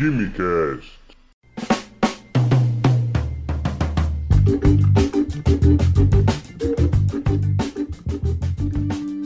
Quimicast. 0.00 0.98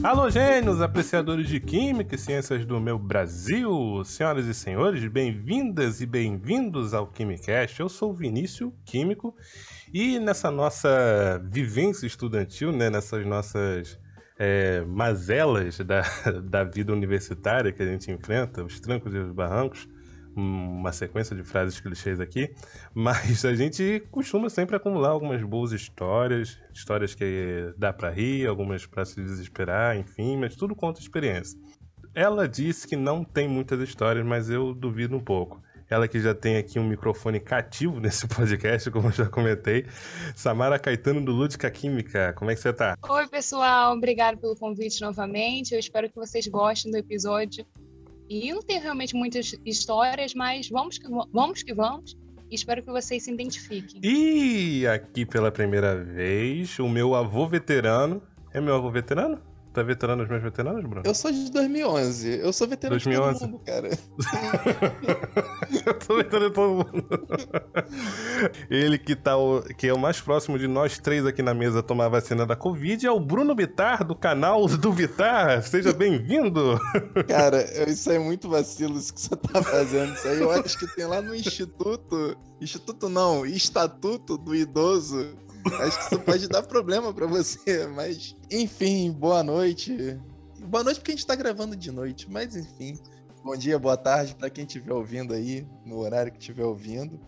Alô, 0.03 0.29
gênios, 0.29 0.81
apreciadores 0.81 1.47
de 1.47 1.61
Química 1.61 2.17
e 2.17 2.19
Ciências 2.19 2.67
do 2.67 2.81
meu 2.81 2.99
Brasil, 2.99 4.03
senhoras 4.05 4.47
e 4.47 4.53
senhores, 4.53 5.07
bem-vindas 5.07 6.01
e 6.01 6.07
bem-vindos 6.07 6.93
ao 6.93 7.07
Quimicast. 7.07 7.79
Eu 7.79 7.89
sou 7.89 8.13
Vinícius, 8.13 8.73
químico, 8.85 9.33
e 9.93 10.19
nessa 10.19 10.51
nossa 10.51 11.41
vivência 11.53 12.05
estudantil, 12.05 12.73
né, 12.73 12.91
nessas 12.91 13.25
nossas 13.25 13.97
é, 14.37 14.81
mazelas 14.81 15.79
da, 15.79 16.03
da 16.43 16.65
vida 16.65 16.93
universitária 16.93 17.71
que 17.71 17.81
a 17.81 17.87
gente 17.87 18.11
enfrenta, 18.11 18.65
os 18.65 18.81
trancos 18.81 19.15
e 19.15 19.19
os 19.19 19.31
barrancos, 19.31 19.87
uma 20.37 20.93
sequência 20.93 21.35
de 21.35 21.43
frases 21.43 21.81
clichês 21.81 22.21
aqui, 22.21 22.55
mas 22.95 23.45
a 23.45 23.55
gente 23.55 24.03
costuma 24.11 24.49
sempre 24.49 24.77
acumular 24.77 25.11
algumas 25.11 25.43
boas 25.43 25.73
histórias, 25.73 26.59
histórias 26.73 27.15
que 27.15 27.73
dá 27.77 27.93
para 27.93 28.11
rir, 28.11 28.47
algumas 28.47 28.87
para 28.87 29.05
se 29.05 29.21
desesperar, 29.23 29.97
enfim, 29.97 30.37
mas 30.37 30.57
tudo 30.57 30.75
conta 30.75 31.01
experiência. 31.01 31.59
Ela 32.15 32.49
disse 32.49 32.87
que 32.87 32.97
não 32.97 33.25
tem 33.25 33.49
muitas 33.49 33.81
histórias, 33.81 34.25
mas 34.25 34.49
eu 34.49 34.73
duvido 34.73 35.17
um 35.17 35.21
pouco. 35.21 35.61
Ela 35.91 36.09
que 36.09 36.19
já 36.19 36.35
tem 36.35 36.57
aqui 36.57 36.79
um 36.79 36.89
microfone 36.89 37.39
cativo 37.41 37.99
nesse 38.01 38.27
podcast, 38.27 38.91
como 38.91 39.09
eu 39.09 39.13
já 39.13 39.27
comentei. 39.27 39.87
Samara 40.35 40.79
Caetano 40.79 41.25
do 41.25 41.33
Lúdica 41.33 41.71
Química, 41.71 42.33
como 42.35 42.51
é 42.51 42.55
que 42.55 42.61
você 42.61 42.73
tá? 42.73 42.97
Oi, 43.09 43.29
pessoal, 43.29 43.95
obrigado 43.97 44.39
pelo 44.39 44.57
convite 44.57 45.01
novamente. 45.01 45.75
Eu 45.75 45.81
espero 45.81 46.09
que 46.09 46.17
vocês 46.17 46.47
gostem 46.47 46.91
do 46.91 46.99
episódio. 46.99 47.67
E 48.29 48.53
não 48.53 48.63
tenho 48.63 48.83
realmente 48.83 49.15
muitas 49.15 49.55
histórias, 49.65 50.35
mas 50.35 50.69
vamos 50.69 50.99
que 50.99 51.09
vamos. 51.33 51.63
Que 51.63 51.75
vamos. 51.75 52.17
Espero 52.51 52.83
que 52.83 52.91
vocês 52.91 53.25
se 53.25 53.33
identifiquem. 53.33 54.01
E 54.03 54.87
aqui 54.87 55.27
pela 55.27 55.51
primeira 55.51 55.97
vez, 55.97 56.79
o 56.79 56.89
meu 56.89 57.15
avô 57.15 57.47
veterano. 57.47 58.23
É 58.53 58.61
meu 58.61 58.75
avô 58.77 58.91
veterano? 58.91 59.43
Tu 59.75 59.81
é 59.81 59.83
veterano 59.83 60.23
dos 60.23 60.31
meus 60.31 60.41
veteranos, 60.41 60.85
Bruno? 60.85 61.03
Eu 61.05 61.13
sou 61.13 61.33
de 61.33 61.51
2011. 61.51 62.39
Eu 62.39 62.53
sou 62.53 62.69
veterano 62.69 62.95
2011. 62.95 63.33
de 63.33 63.41
todo 63.41 63.51
mundo, 63.51 63.65
cara. 63.67 63.89
eu 65.85 66.01
sou 66.01 66.17
veterano 66.17 66.49
de 66.49 66.55
todo 66.55 66.75
mundo. 66.75 67.05
Ele 68.71 68.97
que, 68.97 69.17
tá 69.17 69.37
o, 69.37 69.63
que 69.63 69.89
é 69.89 69.93
o 69.93 69.99
mais 69.99 70.21
próximo 70.21 70.61
de 70.61 70.69
nós 70.69 70.97
três 70.99 71.27
aqui 71.27 71.43
na 71.43 71.53
mesa 71.53 71.81
a 71.81 71.83
tomar 71.83 72.05
a 72.05 72.09
vacina 72.09 72.47
da 72.47 72.55
Covid 72.55 73.05
é 73.05 73.11
o 73.11 73.19
Bruno 73.19 73.53
Bitar, 73.53 74.05
do 74.05 74.15
canal 74.15 74.69
do 74.69 74.93
Bitar. 74.93 75.61
Seja 75.65 75.93
bem-vindo. 75.93 76.79
Cara, 77.27 77.65
isso 77.91 78.13
é 78.13 78.19
muito 78.21 78.49
vacilo 78.49 78.97
isso 78.97 79.13
que 79.13 79.21
você 79.21 79.35
tá 79.35 79.61
fazendo. 79.61 80.15
Isso 80.15 80.29
aí 80.29 80.39
eu 80.39 80.53
acho 80.53 80.79
que 80.79 80.87
tem 80.95 81.05
lá 81.05 81.21
no 81.21 81.35
Instituto. 81.35 82.37
Instituto 82.61 83.09
não, 83.09 83.45
Estatuto 83.45 84.39
do 84.39 84.55
Idoso 84.55 85.35
Acho 85.73 85.99
que 85.99 86.15
isso 86.15 86.21
pode 86.21 86.49
dar 86.49 86.63
problema 86.63 87.13
para 87.13 87.27
você, 87.27 87.87
mas 87.87 88.37
enfim, 88.51 89.11
boa 89.11 89.43
noite. 89.43 90.19
Boa 90.61 90.85
noite 90.85 91.01
porque 91.01 91.13
a 91.13 91.15
gente 91.15 91.27
tá 91.27 91.35
gravando 91.35 91.75
de 91.77 91.91
noite, 91.91 92.31
mas 92.31 92.55
enfim. 92.55 92.99
Bom 93.43 93.57
dia, 93.57 93.79
boa 93.79 93.97
tarde 93.97 94.35
para 94.35 94.51
quem 94.51 94.65
estiver 94.65 94.93
ouvindo 94.93 95.35
aí, 95.35 95.67
no 95.85 95.99
horário 95.99 96.33
que 96.33 96.39
estiver 96.39 96.65
ouvindo. 96.65 97.21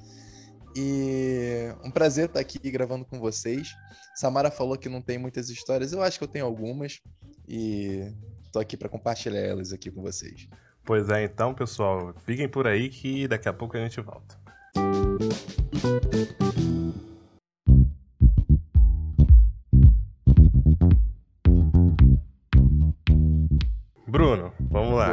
E 0.77 1.75
um 1.85 1.91
prazer 1.91 2.27
estar 2.27 2.41
aqui 2.41 2.59
gravando 2.71 3.05
com 3.05 3.19
vocês. 3.19 3.69
Samara 4.15 4.51
falou 4.51 4.77
que 4.77 4.89
não 4.89 5.01
tem 5.01 5.19
muitas 5.19 5.49
histórias, 5.49 5.93
eu 5.93 6.03
acho 6.03 6.19
que 6.19 6.25
eu 6.25 6.29
tenho 6.29 6.45
algumas 6.45 7.01
e 7.49 8.13
tô 8.53 8.59
aqui 8.59 8.77
para 8.77 8.89
compartilhar 8.89 9.41
elas 9.41 9.73
aqui 9.73 9.91
com 9.91 10.03
vocês. 10.03 10.49
Pois 10.85 11.09
é, 11.11 11.25
então, 11.25 11.53
pessoal, 11.53 12.15
fiquem 12.25 12.49
por 12.49 12.67
aí 12.67 12.89
que 12.89 13.27
daqui 13.27 13.49
a 13.49 13.53
pouco 13.53 13.77
a 13.77 13.81
gente 13.81 14.01
volta. 14.01 14.39
Bruno, 14.75 16.36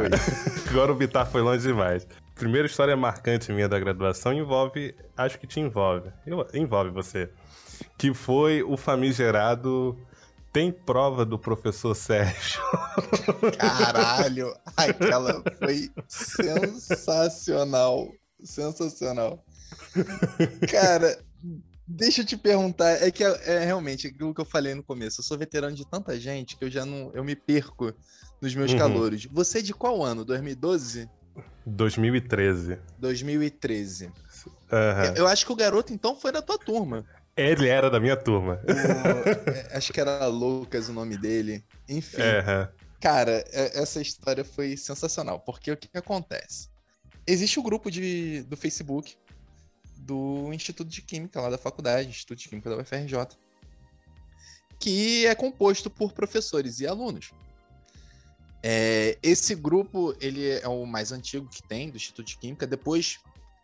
lá. 0.08 0.18
Agora 0.70 0.92
o 0.92 0.94
Bitar 0.94 1.26
foi 1.26 1.42
longe 1.42 1.66
demais. 1.66 2.06
Primeira 2.34 2.66
história 2.66 2.96
marcante 2.96 3.52
minha 3.52 3.68
da 3.68 3.78
graduação 3.78 4.32
envolve, 4.32 4.94
acho 5.16 5.38
que 5.38 5.46
te 5.46 5.60
envolve, 5.60 6.10
eu, 6.26 6.46
envolve 6.52 6.90
você, 6.90 7.30
que 7.96 8.12
foi 8.12 8.62
o 8.62 8.76
famigerado 8.76 9.96
tem 10.54 10.70
prova 10.70 11.26
do 11.26 11.36
professor 11.36 11.96
Sérgio. 11.96 12.62
Caralho, 13.58 14.56
aquela 14.76 15.42
foi 15.58 15.90
sensacional, 16.08 18.08
sensacional. 18.40 19.44
Cara, 20.70 21.18
deixa 21.84 22.20
eu 22.20 22.24
te 22.24 22.36
perguntar, 22.36 23.02
é 23.02 23.10
que 23.10 23.24
é, 23.24 23.40
é 23.46 23.64
realmente 23.64 24.06
aquilo 24.06 24.32
que 24.32 24.40
eu 24.40 24.44
falei 24.44 24.74
no 24.74 24.84
começo. 24.84 25.20
Eu 25.20 25.24
sou 25.24 25.36
veterano 25.36 25.74
de 25.74 25.90
tanta 25.90 26.18
gente 26.20 26.56
que 26.56 26.64
eu 26.64 26.70
já 26.70 26.86
não, 26.86 27.10
eu 27.14 27.24
me 27.24 27.34
perco 27.34 27.92
nos 28.44 28.54
meus 28.54 28.72
uhum. 28.72 28.78
calouros. 28.78 29.24
Você 29.26 29.58
é 29.58 29.62
de 29.62 29.72
qual 29.72 30.02
ano? 30.02 30.24
2012? 30.24 31.08
2013. 31.64 32.78
2013. 32.98 34.06
Uhum. 34.06 35.14
Eu 35.16 35.26
acho 35.26 35.46
que 35.46 35.52
o 35.52 35.56
garoto, 35.56 35.92
então, 35.92 36.14
foi 36.14 36.30
da 36.30 36.42
tua 36.42 36.58
turma. 36.58 37.04
Ele 37.36 37.68
era 37.68 37.90
da 37.90 37.98
minha 37.98 38.16
turma. 38.16 38.60
O, 38.62 39.76
acho 39.76 39.92
que 39.92 40.00
era 40.00 40.26
Lucas 40.26 40.88
o 40.88 40.92
nome 40.92 41.16
dele. 41.16 41.64
Enfim. 41.88 42.20
Uhum. 42.20 42.68
Cara, 43.00 43.44
essa 43.52 44.00
história 44.00 44.44
foi 44.44 44.76
sensacional, 44.76 45.40
porque 45.40 45.70
o 45.70 45.76
que, 45.76 45.88
que 45.88 45.98
acontece? 45.98 46.68
Existe 47.26 47.58
o 47.58 47.62
um 47.62 47.64
grupo 47.64 47.90
de, 47.90 48.42
do 48.42 48.56
Facebook 48.56 49.16
do 49.96 50.52
Instituto 50.52 50.88
de 50.88 51.00
Química 51.00 51.40
lá 51.40 51.48
da 51.48 51.58
faculdade, 51.58 52.08
Instituto 52.08 52.38
de 52.38 52.48
Química 52.48 52.68
da 52.68 52.76
UFRJ, 52.76 53.38
que 54.78 55.26
é 55.26 55.34
composto 55.34 55.88
por 55.88 56.12
professores 56.12 56.80
e 56.80 56.86
alunos. 56.86 57.32
É, 58.66 59.18
esse 59.22 59.54
grupo, 59.54 60.16
ele 60.18 60.48
é 60.48 60.66
o 60.66 60.86
mais 60.86 61.12
antigo 61.12 61.46
que 61.46 61.62
tem 61.62 61.90
do 61.90 61.98
Instituto 61.98 62.26
de 62.26 62.38
Química. 62.38 62.66
Depois 62.66 63.18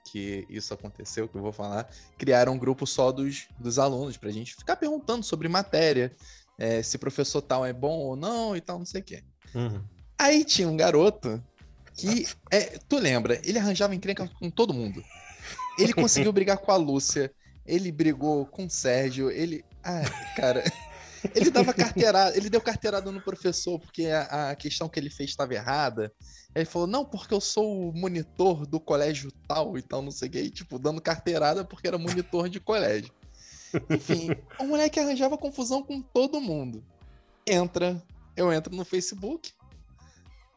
que 0.05 0.45
isso 0.51 0.75
aconteceu, 0.75 1.27
que 1.27 1.37
eu 1.37 1.41
vou 1.41 1.53
falar, 1.53 1.89
criaram 2.19 2.53
um 2.53 2.59
grupo 2.59 2.87
só 2.87 3.11
dos, 3.11 3.49
dos 3.59 3.79
alunos, 3.79 4.19
para 4.19 4.29
a 4.29 4.33
gente 4.33 4.55
ficar 4.55 4.77
perguntando 4.77 5.25
sobre 5.25 5.49
matéria, 5.49 6.15
é, 6.59 6.83
se 6.83 6.99
professor 6.99 7.41
tal 7.41 7.65
é 7.65 7.73
bom 7.73 7.99
ou 7.99 8.15
não 8.15 8.55
e 8.55 8.61
tal, 8.61 8.79
não 8.79 8.85
sei 8.85 9.01
o 9.01 9.05
quê. 9.05 9.25
Uhum. 9.55 9.83
Aí 10.19 10.45
tinha 10.45 10.69
um 10.69 10.77
garoto 10.77 11.43
que, 11.95 12.27
é, 12.51 12.79
tu 12.87 12.99
lembra, 12.99 13.41
ele 13.43 13.59
arranjava 13.59 13.95
encrenca 13.95 14.31
com 14.39 14.51
todo 14.51 14.75
mundo. 14.75 15.03
Ele 15.79 15.95
conseguiu 15.95 16.31
brigar 16.31 16.59
com 16.59 16.73
a 16.73 16.77
Lúcia, 16.77 17.33
ele 17.65 17.91
brigou 17.91 18.45
com 18.45 18.67
o 18.67 18.71
Sérgio, 18.71 19.31
ele... 19.31 19.65
Ah, 19.83 20.03
cara... 20.37 20.63
Ele 21.35 21.51
dava 21.51 21.73
carteirada, 21.75 22.37
ele 22.37 22.49
deu 22.49 22.61
carteirada 22.61 23.11
no 23.13 23.21
professor 23.21 23.79
porque 23.79 24.07
a, 24.07 24.51
a 24.51 24.57
questão 24.57 24.89
que 24.89 24.99
ele 24.99 25.11
fez 25.11 25.31
estava 25.31 25.55
errada. 25.55 26.13
Ele 26.55 26.65
falou, 26.65 26.89
não, 26.89 27.05
porque 27.05 27.35
eu 27.35 27.41
sou 27.41 27.91
o 27.91 27.93
monitor 27.93 28.67
do 28.67 28.81
colégio 28.81 29.31
tal 29.47 29.77
e 29.79 29.83
tal, 29.83 30.03
não 30.03 30.11
sei 30.11 30.29
o 30.29 30.31
que, 30.33 30.41
e, 30.41 30.51
tipo, 30.51 30.79
dando 30.79 31.01
carteirada 31.01 31.65
porque 31.65 31.87
era 31.87 31.99
monitor 31.99 32.49
de 32.49 32.59
colégio. 32.59 33.13
Enfim, 33.89 34.31
o 34.59 34.65
moleque 34.65 34.99
arranjava 34.99 35.39
confusão 35.39 35.83
com 35.83 36.03
todo 36.03 36.41
mundo. 36.41 36.83
Entra, 37.47 38.03
eu 38.37 38.53
entro 38.53 38.75
no 38.75 38.85
Facebook, 38.85 39.53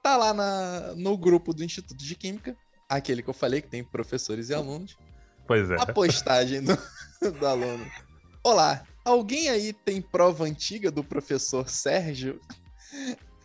tá 0.01 0.17
lá 0.17 0.33
na, 0.33 0.93
no 0.95 1.17
grupo 1.17 1.53
do 1.53 1.63
Instituto 1.63 1.97
de 1.97 2.15
Química, 2.15 2.57
aquele 2.89 3.21
que 3.21 3.29
eu 3.29 3.33
falei 3.33 3.61
que 3.61 3.69
tem 3.69 3.83
professores 3.83 4.49
e 4.49 4.53
alunos. 4.53 4.97
Pois 5.45 5.69
é. 5.69 5.75
A 5.79 5.85
postagem 5.85 6.63
do, 6.63 6.77
do 7.39 7.45
aluno. 7.45 7.85
Olá, 8.43 8.85
Alguém 9.05 9.49
aí 9.49 9.73
tem 9.73 10.01
prova 10.01 10.45
antiga 10.45 10.89
do 10.89 11.03
professor 11.03 11.67
Sérgio? 11.67 12.39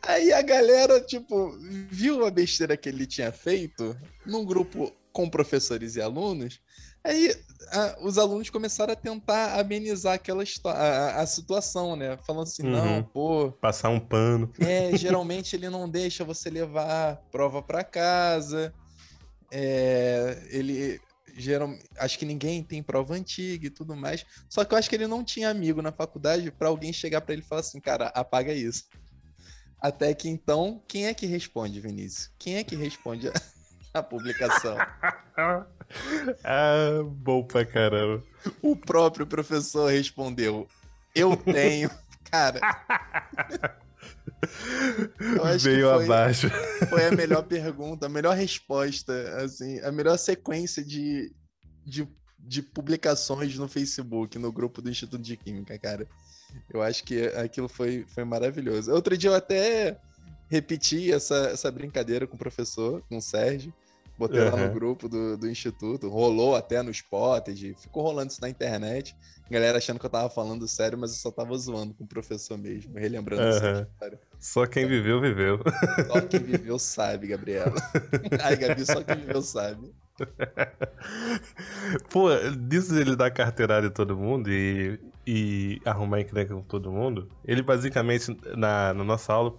Aí 0.01 0.33
a 0.33 0.41
galera, 0.41 1.01
tipo, 1.01 1.53
viu 1.91 2.25
a 2.25 2.31
besteira 2.31 2.77
que 2.77 2.89
ele 2.89 3.07
tinha 3.07 3.33
feito 3.33 3.97
num 4.25 4.45
grupo 4.45 4.93
com 5.13 5.29
professores 5.29 5.97
e 5.97 6.01
alunos. 6.01 6.61
Aí 7.03 7.35
a, 7.73 7.97
os 8.03 8.19
alunos 8.19 8.51
começaram 8.51 8.93
a 8.93 8.97
tentar 8.97 9.59
amenizar 9.59 10.15
aquela 10.15 10.45
a, 10.67 11.21
a 11.21 11.27
situação, 11.27 11.97
né? 11.97 12.17
Falando 12.25 12.45
assim, 12.45 12.63
uhum. 12.63 12.71
não, 12.71 13.03
pô. 13.03 13.51
Passar 13.61 13.89
um 13.89 13.99
pano. 13.99 14.53
É, 14.61 14.95
geralmente 14.97 15.57
ele 15.57 15.69
não 15.69 15.89
deixa 15.89 16.25
você 16.25 16.49
levar 16.49 17.17
prova 17.33 17.61
para 17.61 17.83
casa. 17.83 18.73
É, 19.51 20.41
ele 20.51 21.01
geral, 21.43 21.75
acho 21.99 22.19
que 22.19 22.25
ninguém 22.25 22.63
tem 22.63 22.83
prova 22.83 23.15
antiga 23.15 23.67
e 23.67 23.71
tudo 23.71 23.97
mais. 23.97 24.25
Só 24.49 24.65
que 24.65 24.75
eu 24.75 24.79
acho 24.79 24.89
que 24.89 24.97
ele 24.97 25.07
não 25.07 25.25
tinha 25.25 25.51
amigo 25.51 25.83
na 25.83 25.93
faculdade 25.93 26.51
para 26.51 26.69
alguém 26.69 26.93
chegar 26.93 27.21
para 27.21 27.33
ele 27.33 27.43
e 27.43 27.45
falar 27.45 27.61
assim, 27.61 27.81
cara, 27.81 28.07
apaga 28.09 28.53
isso. 28.53 28.85
Até 29.81 30.13
que 30.13 30.29
então, 30.29 30.83
quem 30.89 31.07
é 31.07 31.15
que 31.15 31.27
responde, 31.27 31.81
Vinícius? 31.81 32.31
Quem 32.39 32.57
é 32.57 32.65
que 32.65 32.75
responde 32.75 33.29
a, 33.29 33.33
a 33.95 34.03
publicação? 34.03 34.77
ah, 36.43 37.03
bom 37.05 37.45
pra 37.45 37.65
caramba. 37.65 38.25
O 38.61 38.75
próprio 38.75 39.27
professor 39.27 39.91
respondeu: 39.91 40.67
Eu 41.15 41.37
tenho. 41.37 41.91
Cara. 42.31 42.61
Veio 45.61 45.91
foi, 45.91 46.05
abaixo. 46.05 46.51
Foi 46.89 47.07
a 47.07 47.11
melhor 47.11 47.43
pergunta, 47.43 48.07
a 48.07 48.09
melhor 48.09 48.37
resposta, 48.37 49.13
assim, 49.43 49.81
a 49.81 49.91
melhor 49.91 50.17
sequência 50.17 50.85
de, 50.85 51.33
de, 51.85 52.09
de 52.39 52.63
publicações 52.63 53.57
no 53.57 53.69
Facebook, 53.69 54.39
no 54.39 54.53
grupo 54.53 54.81
do 54.81 54.91
Instituto 54.91 55.23
de 55.23 55.37
Química, 55.37 55.79
cara. 55.79 56.07
Eu 56.73 56.83
acho 56.83 57.05
que 57.05 57.27
aquilo 57.29 57.69
foi, 57.69 58.07
foi 58.09 58.25
maravilhoso. 58.25 58.93
Outro 58.93 59.17
dia 59.17 59.31
eu 59.31 59.35
até 59.35 59.99
repeti 60.49 61.13
essa, 61.13 61.51
essa 61.53 61.71
brincadeira 61.71 62.27
com 62.27 62.37
o 62.37 62.39
professor, 62.39 63.03
com 63.09 63.19
o 63.19 63.23
Sérgio. 63.23 63.73
Botei 64.19 64.41
uhum. 64.41 64.51
lá 64.51 64.67
no 64.67 64.75
grupo 64.75 65.09
do, 65.09 65.37
do 65.37 65.49
instituto, 65.49 66.09
rolou 66.09 66.57
até 66.57 66.83
no 66.83 66.91
Spotted, 66.91 67.77
ficou 67.81 68.03
rolando 68.03 68.33
isso 68.33 68.41
na 68.41 68.49
internet. 68.49 69.17
Galera 69.49 69.79
achando 69.79 70.01
que 70.01 70.05
eu 70.05 70.11
tava 70.11 70.29
falando 70.29 70.67
sério, 70.67 70.99
mas 70.99 71.13
eu 71.13 71.19
só 71.19 71.31
tava 71.31 71.57
zoando 71.57 71.95
com 71.95 72.03
o 72.03 72.07
professor 72.07 72.59
mesmo, 72.59 72.99
relembrando 72.99 73.43
uhum. 73.43 73.49
essa 73.49 73.89
história. 73.89 74.21
Só 74.41 74.67
quem 74.67 74.89
viveu, 74.89 75.21
viveu. 75.21 75.61
Só 76.09 76.21
quem 76.21 76.41
viveu 76.41 76.79
sabe, 76.81 77.29
Gabriela. 77.29 77.77
Ai, 78.43 78.57
Gabi, 78.57 78.85
só 78.85 79.05
quem 79.05 79.17
viveu 79.17 79.41
sabe. 79.41 79.95
Pô, 82.11 82.29
disso 82.69 82.99
ele 82.99 83.15
dar 83.15 83.31
carteirada 83.31 83.87
em 83.87 83.91
todo 83.91 84.17
mundo 84.17 84.51
e, 84.51 84.99
e 85.25 85.81
arrumar 85.85 86.21
encrenca 86.21 86.55
com 86.55 86.63
todo 86.63 86.91
mundo, 86.91 87.29
ele 87.45 87.63
basicamente, 87.63 88.37
na, 88.57 88.93
na 88.93 89.05
nossa 89.05 89.33
aula, 89.33 89.57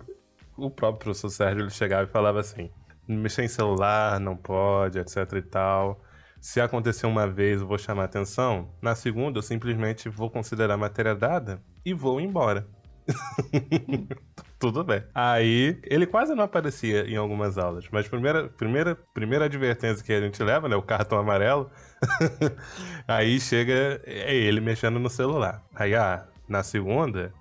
o 0.58 0.70
próprio 0.70 1.00
professor 1.06 1.30
Sérgio 1.30 1.62
ele 1.62 1.70
chegava 1.70 2.04
e 2.04 2.12
falava 2.12 2.42
assim: 2.42 2.70
mexer 3.10 3.44
em 3.44 3.48
celular 3.48 4.20
não 4.20 4.36
pode, 4.36 5.00
etc 5.00 5.34
e 5.34 5.42
tal. 5.42 6.02
Se 6.40 6.62
acontecer 6.62 7.06
uma 7.06 7.28
vez, 7.28 7.62
eu 7.62 7.68
vou 7.68 7.78
chamar 7.78 8.06
atenção. 8.06 8.70
Na 8.82 8.96
segunda, 8.96 9.40
eu 9.40 9.44
simplesmente 9.44 10.08
vou 10.08 10.30
considerar 10.30 10.78
matéria 10.78 11.14
dada 11.14 11.62
e 11.86 11.94
vou 11.94 12.22
embora. 12.22 12.66
Tudo 14.60 14.84
bem. 14.84 15.04
Aí, 15.14 15.80
ele 15.84 16.06
quase 16.06 16.36
não 16.36 16.44
aparecia 16.44 17.06
em 17.06 17.16
algumas 17.16 17.58
aulas, 17.58 17.86
mas 17.92 18.08
primeira, 18.08 18.48
primeira, 18.50 18.96
primeira 19.14 19.46
advertência 19.46 20.04
que 20.04 20.14
a 20.14 20.22
gente 20.22 20.42
leva, 20.44 20.70
né, 20.70 20.76
o 20.76 20.82
cartão 20.82 21.18
amarelo, 21.18 21.70
aí 23.08 23.40
chega 23.40 24.02
é 24.06 24.34
ele 24.36 24.62
mexendo 24.62 25.00
no 25.00 25.10
celular. 25.10 25.64
Aí, 25.76 25.96
ah, 25.96 26.28
na 26.48 26.64
segunda, 26.64 27.34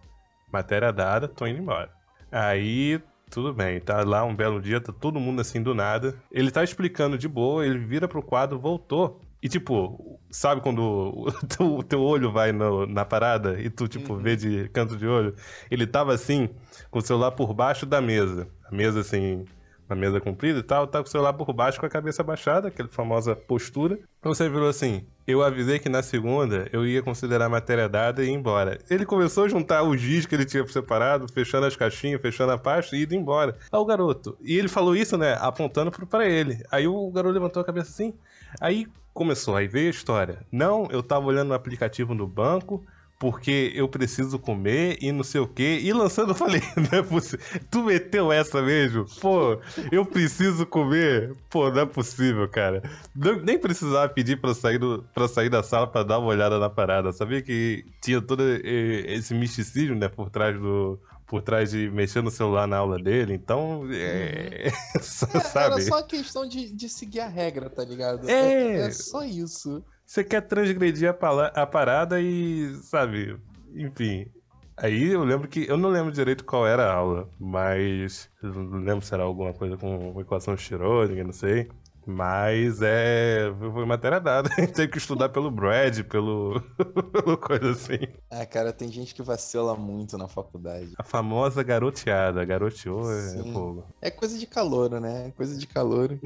matéria 0.52 0.92
dada, 0.92 1.28
tô 1.28 1.46
indo 1.46 1.60
embora. 1.60 1.90
Aí 2.30 3.00
tudo 3.30 3.52
bem, 3.52 3.80
tá 3.80 4.02
lá 4.04 4.24
um 4.24 4.34
belo 4.34 4.60
dia, 4.60 4.80
tá 4.80 4.92
todo 4.92 5.20
mundo 5.20 5.40
assim 5.40 5.62
do 5.62 5.74
nada. 5.74 6.14
Ele 6.30 6.50
tá 6.50 6.64
explicando 6.64 7.18
de 7.18 7.28
boa, 7.28 7.66
ele 7.66 7.78
vira 7.78 8.08
pro 8.08 8.22
quadro, 8.22 8.58
voltou. 8.58 9.20
E 9.40 9.48
tipo, 9.48 10.18
sabe 10.30 10.60
quando 10.60 10.80
o 10.80 11.32
teu, 11.46 11.82
teu 11.82 12.00
olho 12.02 12.32
vai 12.32 12.50
no, 12.50 12.86
na 12.86 13.04
parada 13.04 13.60
e 13.60 13.70
tu, 13.70 13.86
tipo, 13.86 14.14
uhum. 14.14 14.18
vê 14.20 14.34
de 14.34 14.68
canto 14.70 14.96
de 14.96 15.06
olho? 15.06 15.34
Ele 15.70 15.86
tava 15.86 16.12
assim, 16.12 16.48
com 16.90 16.98
o 16.98 17.02
celular 17.02 17.30
por 17.32 17.54
baixo 17.54 17.86
da 17.86 18.00
mesa. 18.00 18.48
A 18.64 18.74
mesa 18.74 19.00
assim, 19.00 19.44
uma 19.88 19.96
mesa 19.96 20.20
comprida 20.20 20.58
e 20.58 20.62
tal, 20.62 20.86
tá 20.86 21.00
com 21.00 21.08
o 21.08 21.10
celular 21.10 21.32
por 21.32 21.52
baixo 21.52 21.80
com 21.80 21.86
a 21.86 21.88
cabeça 21.88 22.22
baixada, 22.22 22.68
aquela 22.68 22.88
famosa 22.88 23.34
postura. 23.34 23.98
Então 24.18 24.34
você 24.34 24.48
virou 24.48 24.68
assim: 24.68 25.06
eu 25.26 25.42
avisei 25.42 25.78
que 25.78 25.88
na 25.88 26.02
segunda 26.02 26.68
eu 26.72 26.86
ia 26.86 27.02
considerar 27.02 27.46
a 27.46 27.48
matéria 27.48 27.88
dada 27.88 28.22
e 28.24 28.28
ir 28.28 28.32
embora. 28.32 28.78
Ele 28.90 29.06
começou 29.06 29.44
a 29.44 29.48
juntar 29.48 29.82
os 29.82 30.00
giz 30.00 30.26
que 30.26 30.34
ele 30.34 30.44
tinha 30.44 30.66
separado, 30.66 31.26
fechando 31.32 31.66
as 31.66 31.76
caixinhas, 31.76 32.20
fechando 32.20 32.52
a 32.52 32.58
pasta 32.58 32.96
e 32.96 33.02
indo 33.02 33.14
embora. 33.14 33.56
Aí 33.72 33.78
o 33.78 33.84
garoto. 33.84 34.36
E 34.42 34.58
ele 34.58 34.68
falou 34.68 34.94
isso, 34.94 35.16
né? 35.16 35.36
Apontando 35.40 35.90
para 35.90 36.28
ele. 36.28 36.62
Aí 36.70 36.86
o 36.86 37.10
garoto 37.10 37.34
levantou 37.34 37.62
a 37.62 37.64
cabeça 37.64 37.90
assim. 37.90 38.14
Aí 38.60 38.86
começou, 39.14 39.56
aí 39.56 39.66
veio 39.66 39.88
a 39.88 39.90
história. 39.90 40.38
Não, 40.52 40.86
eu 40.90 41.02
tava 41.02 41.26
olhando 41.26 41.48
no 41.48 41.54
aplicativo 41.54 42.14
no 42.14 42.26
banco 42.26 42.84
porque 43.18 43.72
eu 43.74 43.88
preciso 43.88 44.38
comer 44.38 44.96
e 45.00 45.10
não 45.10 45.24
sei 45.24 45.40
o 45.40 45.46
que. 45.46 45.80
E 45.80 45.92
lançando, 45.92 46.30
eu 46.30 46.34
falei, 46.34 46.62
não 46.76 46.98
é 46.98 47.02
possível. 47.02 47.44
Tu 47.68 47.82
meteu 47.82 48.30
essa 48.30 48.62
mesmo? 48.62 49.06
Pô, 49.20 49.58
eu 49.90 50.06
preciso 50.06 50.64
comer? 50.64 51.34
Pô, 51.50 51.68
não 51.70 51.82
é 51.82 51.86
possível, 51.86 52.48
cara. 52.48 52.82
Não, 53.14 53.40
nem 53.40 53.58
precisava 53.58 54.08
pedir 54.08 54.40
pra 54.40 54.54
sair, 54.54 54.78
do, 54.78 55.04
pra 55.12 55.26
sair 55.26 55.50
da 55.50 55.62
sala 55.62 55.86
pra 55.86 56.04
dar 56.04 56.20
uma 56.20 56.28
olhada 56.28 56.58
na 56.60 56.70
parada. 56.70 57.12
Sabia 57.12 57.42
que 57.42 57.84
tinha 58.00 58.22
todo 58.22 58.42
esse 58.44 59.34
misticismo, 59.34 59.96
né, 59.96 60.08
por 60.08 60.30
trás 60.30 60.58
do. 60.58 60.98
Por 61.26 61.42
trás 61.42 61.72
de 61.72 61.90
mexer 61.90 62.22
no 62.22 62.30
celular 62.30 62.66
na 62.66 62.78
aula 62.78 62.98
dele, 62.98 63.34
então. 63.34 63.86
É, 63.92 64.72
uhum. 64.96 65.02
sabe? 65.02 65.74
Era 65.74 65.80
só 65.82 66.02
questão 66.02 66.48
de, 66.48 66.72
de 66.72 66.88
seguir 66.88 67.20
a 67.20 67.28
regra, 67.28 67.68
tá 67.68 67.84
ligado? 67.84 68.26
É, 68.26 68.32
é, 68.32 68.80
é 68.86 68.90
só 68.90 69.22
isso. 69.24 69.84
Você 70.08 70.24
quer 70.24 70.40
transgredir 70.40 71.10
a, 71.10 71.62
a 71.62 71.66
parada 71.66 72.18
e, 72.18 72.74
sabe, 72.76 73.38
enfim. 73.74 74.26
Aí 74.74 75.08
eu 75.12 75.22
lembro 75.22 75.46
que. 75.46 75.68
Eu 75.68 75.76
não 75.76 75.90
lembro 75.90 76.10
direito 76.10 76.46
qual 76.46 76.66
era 76.66 76.84
a 76.90 76.94
aula, 76.94 77.28
mas. 77.38 78.30
Eu 78.42 78.54
não 78.54 78.78
lembro 78.78 79.04
se 79.04 79.12
era 79.12 79.22
alguma 79.22 79.52
coisa 79.52 79.76
com 79.76 80.18
equação 80.18 80.56
Schrödinger, 80.56 81.26
não 81.26 81.32
sei. 81.34 81.68
Mas 82.08 82.80
é. 82.80 83.52
Foi 83.58 83.84
matéria 83.84 84.18
dada. 84.18 84.48
A 84.56 84.62
gente 84.62 84.72
teve 84.72 84.88
que 84.90 84.96
estudar 84.96 85.28
pelo 85.28 85.50
Brad, 85.50 86.00
pelo. 86.04 86.58
pelo 87.12 87.36
coisa 87.36 87.72
assim. 87.72 87.98
Ah, 88.30 88.46
cara, 88.46 88.72
tem 88.72 88.90
gente 88.90 89.14
que 89.14 89.20
vacila 89.20 89.76
muito 89.76 90.16
na 90.16 90.26
faculdade. 90.26 90.94
A 90.96 91.04
famosa 91.04 91.62
garoteada. 91.62 92.42
Garoteou 92.46 93.12
é 93.12 93.52
fogo. 93.52 93.84
É 94.00 94.10
coisa 94.10 94.38
de 94.38 94.46
calor, 94.46 94.98
né? 94.98 95.26
É 95.26 95.30
coisa 95.32 95.54
de 95.58 95.66
calor. 95.66 96.18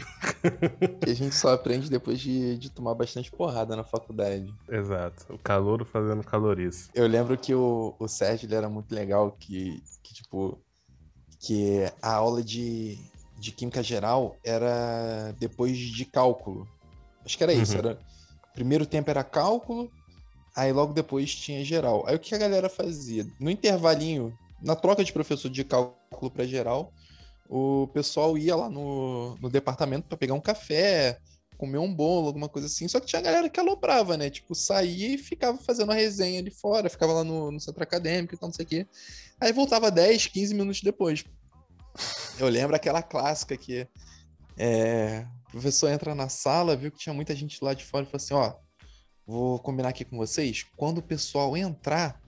que 1.02 1.10
a 1.10 1.14
gente 1.14 1.34
só 1.34 1.52
aprende 1.52 1.90
depois 1.90 2.20
de, 2.20 2.56
de 2.58 2.70
tomar 2.70 2.94
bastante 2.94 3.28
porrada 3.32 3.74
na 3.74 3.82
faculdade. 3.82 4.54
Exato. 4.68 5.34
O 5.34 5.38
calor 5.38 5.84
fazendo 5.84 6.22
calorice. 6.22 6.90
Eu 6.94 7.08
lembro 7.08 7.36
que 7.36 7.56
o, 7.56 7.96
o 7.98 8.06
Sérgio 8.06 8.46
ele 8.46 8.54
era 8.54 8.68
muito 8.68 8.94
legal, 8.94 9.32
que, 9.32 9.82
que 10.00 10.14
tipo. 10.14 10.62
Que 11.40 11.90
a 12.00 12.12
aula 12.14 12.40
de 12.40 12.96
de 13.42 13.50
química 13.50 13.82
geral 13.82 14.36
era 14.44 15.34
depois 15.38 15.76
de 15.76 16.04
cálculo. 16.04 16.68
Acho 17.24 17.36
que 17.36 17.42
era 17.42 17.52
isso. 17.52 17.72
Uhum. 17.72 17.78
Era, 17.80 17.98
primeiro 18.54 18.86
tempo 18.86 19.10
era 19.10 19.24
cálculo, 19.24 19.90
aí 20.54 20.72
logo 20.72 20.92
depois 20.92 21.34
tinha 21.34 21.64
geral. 21.64 22.04
Aí 22.06 22.14
o 22.14 22.20
que 22.20 22.34
a 22.34 22.38
galera 22.38 22.68
fazia? 22.68 23.26
No 23.40 23.50
intervalinho, 23.50 24.32
na 24.62 24.76
troca 24.76 25.02
de 25.02 25.12
professor 25.12 25.50
de 25.50 25.64
cálculo 25.64 26.30
para 26.30 26.46
geral, 26.46 26.92
o 27.48 27.88
pessoal 27.92 28.38
ia 28.38 28.54
lá 28.54 28.70
no, 28.70 29.36
no 29.38 29.50
departamento 29.50 30.06
para 30.06 30.16
pegar 30.16 30.34
um 30.34 30.40
café, 30.40 31.18
comer 31.58 31.78
um 31.78 31.92
bolo, 31.92 32.28
alguma 32.28 32.48
coisa 32.48 32.68
assim. 32.68 32.86
Só 32.86 33.00
que 33.00 33.06
tinha 33.06 33.20
galera 33.20 33.50
que 33.50 33.58
aloprava, 33.58 34.16
né? 34.16 34.30
Tipo, 34.30 34.54
saía 34.54 35.14
e 35.14 35.18
ficava 35.18 35.58
fazendo 35.58 35.90
a 35.90 35.96
resenha 35.96 36.38
ali 36.38 36.50
fora, 36.50 36.88
ficava 36.88 37.12
lá 37.12 37.24
no, 37.24 37.50
no 37.50 37.58
centro 37.58 37.82
acadêmico 37.82 38.34
e 38.34 38.38
tal, 38.38 38.48
não 38.48 38.54
sei 38.54 38.64
o 38.64 38.68
quê. 38.68 38.86
Aí 39.40 39.52
voltava 39.52 39.90
10, 39.90 40.26
15 40.28 40.54
minutos 40.54 40.80
depois. 40.80 41.24
Eu 42.38 42.48
lembro 42.48 42.74
aquela 42.74 43.02
clássica 43.02 43.56
que 43.56 43.86
é, 44.56 45.26
o 45.48 45.50
professor 45.52 45.90
entra 45.90 46.14
na 46.14 46.28
sala, 46.28 46.76
viu 46.76 46.90
que 46.90 46.98
tinha 46.98 47.14
muita 47.14 47.34
gente 47.34 47.62
lá 47.62 47.74
de 47.74 47.84
fora 47.84 48.04
e 48.04 48.06
falou 48.06 48.16
assim: 48.16 48.34
ó, 48.34 48.54
vou 49.26 49.58
combinar 49.58 49.90
aqui 49.90 50.04
com 50.04 50.16
vocês. 50.16 50.64
Quando 50.76 50.98
o 50.98 51.02
pessoal 51.02 51.56
entrar, 51.56 52.20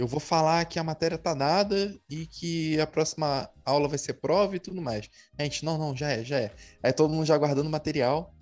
eu 0.00 0.06
vou 0.06 0.20
falar 0.20 0.64
que 0.64 0.78
a 0.78 0.84
matéria 0.84 1.18
tá 1.18 1.34
dada 1.34 1.94
e 2.08 2.26
que 2.26 2.80
a 2.80 2.86
próxima 2.86 3.50
aula 3.64 3.86
vai 3.86 3.98
ser 3.98 4.14
prova 4.14 4.56
e 4.56 4.58
tudo 4.58 4.80
mais. 4.80 5.10
A 5.38 5.42
gente, 5.42 5.64
não, 5.64 5.76
não, 5.76 5.94
já 5.94 6.10
é, 6.10 6.24
já 6.24 6.38
é. 6.38 6.54
Aí 6.82 6.92
todo 6.92 7.12
mundo 7.12 7.26
já 7.26 7.36
guardando 7.36 7.68
material. 7.68 8.34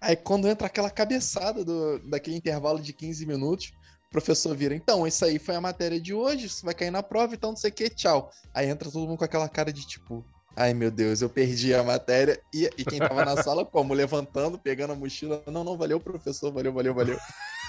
Aí 0.00 0.16
quando 0.16 0.48
entra 0.48 0.66
aquela 0.66 0.90
cabeçada 0.90 1.64
do, 1.64 1.98
daquele 2.08 2.36
intervalo 2.36 2.80
de 2.80 2.92
15 2.92 3.26
minutos, 3.26 3.72
professor 4.12 4.54
vira, 4.54 4.74
então, 4.74 5.06
isso 5.06 5.24
aí 5.24 5.38
foi 5.38 5.56
a 5.56 5.60
matéria 5.60 6.00
de 6.00 6.12
hoje, 6.12 6.46
isso 6.46 6.64
vai 6.64 6.74
cair 6.74 6.90
na 6.90 7.02
prova, 7.02 7.34
então 7.34 7.50
não 7.50 7.56
sei 7.56 7.70
o 7.70 7.72
que, 7.72 7.88
tchau. 7.88 8.30
Aí 8.54 8.68
entra 8.68 8.90
todo 8.90 9.08
mundo 9.08 9.18
com 9.18 9.24
aquela 9.24 9.48
cara 9.48 9.72
de 9.72 9.86
tipo, 9.86 10.24
ai 10.54 10.74
meu 10.74 10.90
Deus, 10.90 11.22
eu 11.22 11.30
perdi 11.30 11.74
a 11.74 11.82
matéria. 11.82 12.40
E, 12.54 12.70
e 12.76 12.84
quem 12.84 12.98
tava 12.98 13.24
na 13.24 13.36
sala, 13.42 13.64
como? 13.64 13.94
Levantando, 13.94 14.58
pegando 14.58 14.92
a 14.92 14.96
mochila, 14.96 15.42
não, 15.46 15.64
não, 15.64 15.76
valeu, 15.76 15.98
professor, 15.98 16.52
valeu, 16.52 16.72
valeu, 16.72 16.94
valeu. 16.94 17.18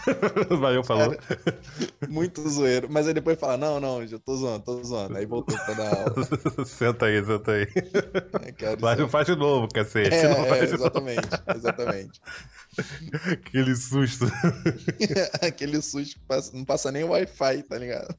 Valeu, 0.60 0.84
falou. 0.84 1.16
Cara, 1.16 1.60
muito 2.10 2.48
zoeiro. 2.48 2.88
Mas 2.90 3.08
aí 3.08 3.14
depois 3.14 3.40
fala: 3.40 3.58
não, 3.58 3.80
não, 3.80 4.06
já 4.06 4.20
tô 4.20 4.36
zoando, 4.36 4.64
tô 4.64 4.84
zoando. 4.84 5.18
Aí 5.18 5.26
voltou 5.26 5.58
pra 5.58 5.74
dar 5.74 5.96
aula. 5.96 6.16
senta 6.66 7.06
aí, 7.06 7.24
senta 7.24 7.52
aí. 7.52 7.68
É, 8.46 8.52
cara, 8.52 8.78
Mas 8.80 9.00
não 9.00 9.10
faz 9.10 9.26
de 9.26 9.36
novo, 9.36 9.68
cacete. 9.68 10.14
É, 10.14 10.28
não 10.30 10.46
faz 10.46 10.72
é, 10.72 10.76
exatamente, 10.76 11.30
exatamente. 11.56 12.22
Aquele 13.32 13.76
susto. 13.76 14.26
Aquele 15.42 15.82
susto 15.82 16.20
que 16.20 16.26
passa, 16.26 16.52
não 16.56 16.66
passa 16.66 16.92
nem 16.92 17.04
Wi-Fi, 17.04 17.64
tá 17.64 17.78
ligado? 17.78 18.16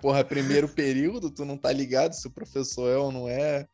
Porra, 0.00 0.24
primeiro 0.24 0.68
período, 0.68 1.30
tu 1.30 1.44
não 1.44 1.56
tá 1.56 1.72
ligado 1.72 2.14
se 2.14 2.26
o 2.26 2.30
professor 2.30 2.88
é 2.88 2.96
ou 2.96 3.12
não 3.12 3.28
é 3.28 3.66